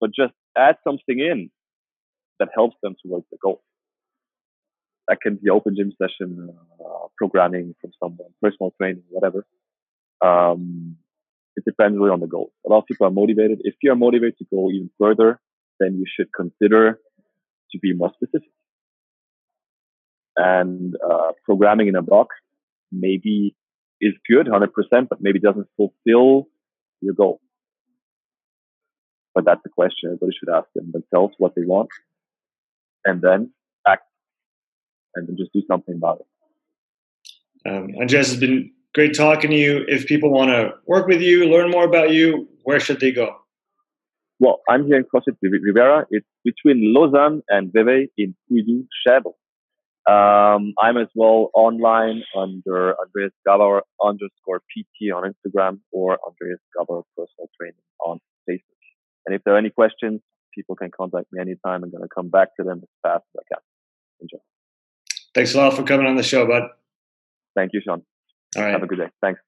but 0.00 0.10
just 0.14 0.34
add 0.56 0.76
something 0.84 1.18
in 1.18 1.50
that 2.38 2.48
helps 2.54 2.76
them 2.82 2.94
towards 3.04 3.26
the 3.30 3.38
goal. 3.42 3.62
That 5.08 5.18
can 5.20 5.38
be 5.42 5.50
open 5.50 5.76
gym 5.76 5.92
session, 6.00 6.50
uh, 6.80 7.06
programming 7.16 7.74
from 7.80 7.90
someone, 8.02 8.30
personal 8.40 8.72
training, 8.80 9.02
whatever. 9.10 9.44
Um, 10.24 10.96
it 11.56 11.64
depends 11.64 11.98
really 11.98 12.10
on 12.10 12.20
the 12.20 12.26
goal. 12.26 12.52
A 12.66 12.70
lot 12.70 12.78
of 12.78 12.86
people 12.86 13.06
are 13.06 13.10
motivated. 13.10 13.60
If 13.62 13.74
you 13.82 13.92
are 13.92 13.96
motivated 13.96 14.38
to 14.38 14.46
go 14.52 14.70
even 14.70 14.90
further, 14.98 15.40
then 15.78 15.96
you 15.98 16.04
should 16.06 16.28
consider 16.32 16.98
to 17.72 17.78
be 17.78 17.94
more 17.94 18.12
specific 18.14 18.48
and 20.36 20.94
uh, 21.04 21.32
programming 21.44 21.88
in 21.88 21.96
a 21.96 22.02
box 22.02 22.36
maybe 22.90 23.54
is 24.00 24.12
good 24.28 24.46
100%, 24.46 24.68
but 25.08 25.18
maybe 25.20 25.38
doesn't 25.38 25.68
fulfill 25.76 26.48
your 27.02 27.14
goal. 27.14 27.40
But 29.34 29.44
that's 29.44 29.60
the 29.64 29.70
question 29.70 30.10
everybody 30.10 30.32
should 30.38 30.52
ask 30.54 30.66
them 30.74 30.92
themselves 30.92 31.34
what 31.38 31.54
they 31.54 31.64
want 31.64 31.88
and 33.04 33.20
then 33.20 33.50
act 33.86 34.04
and 35.14 35.26
then 35.26 35.36
just 35.36 35.52
do 35.52 35.62
something 35.66 35.94
about 35.94 36.20
it. 36.20 37.70
Um, 37.70 37.94
Andreas, 38.00 38.30
has 38.30 38.40
been 38.40 38.70
great 38.94 39.14
talking 39.14 39.50
to 39.50 39.56
you. 39.56 39.84
If 39.88 40.06
people 40.06 40.30
want 40.30 40.50
to 40.50 40.72
work 40.86 41.06
with 41.06 41.22
you, 41.22 41.46
learn 41.46 41.70
more 41.70 41.84
about 41.84 42.10
you, 42.10 42.48
where 42.64 42.80
should 42.80 43.00
they 43.00 43.12
go? 43.12 43.36
Well, 44.38 44.60
I'm 44.68 44.86
here 44.86 44.96
in 44.96 45.04
CrossFit 45.04 45.36
Riviera. 45.40 46.06
It's 46.10 46.26
between 46.44 46.92
Lausanne 46.92 47.42
and 47.48 47.72
Vevey 47.72 48.10
in 48.18 48.34
Puidoux, 48.50 48.86
Chexbres. 49.06 49.34
Um, 50.08 50.74
I'm 50.82 50.96
as 50.96 51.06
well 51.14 51.50
online 51.54 52.22
under 52.36 52.94
Andreas 52.98 53.32
Gabauer 53.46 53.82
underscore 54.02 54.60
PT 54.60 55.12
on 55.14 55.22
Instagram 55.22 55.78
or 55.92 56.18
Andreas 56.26 56.58
Gabauer 56.76 57.04
personal 57.16 57.48
training 57.58 57.76
on 58.04 58.18
Facebook. 58.48 58.62
And 59.26 59.36
if 59.36 59.42
there 59.44 59.54
are 59.54 59.58
any 59.58 59.70
questions, 59.70 60.20
people 60.52 60.74
can 60.74 60.90
contact 60.90 61.26
me 61.32 61.40
anytime. 61.40 61.84
I'm 61.84 61.90
going 61.90 62.02
to 62.02 62.08
come 62.12 62.30
back 62.30 62.48
to 62.58 62.64
them 62.64 62.80
as 62.82 62.88
fast 63.02 63.24
as 63.36 63.40
I 63.40 63.54
can. 63.54 63.62
Enjoy. 64.20 64.38
Thanks 65.34 65.54
a 65.54 65.58
lot 65.58 65.74
for 65.74 65.84
coming 65.84 66.06
on 66.06 66.16
the 66.16 66.22
show, 66.22 66.46
bud. 66.46 66.64
Thank 67.54 67.72
you, 67.72 67.80
Sean. 67.84 68.02
All 68.56 68.62
right. 68.62 68.72
Have 68.72 68.82
a 68.82 68.86
good 68.86 68.98
day. 68.98 69.08
Thanks. 69.22 69.40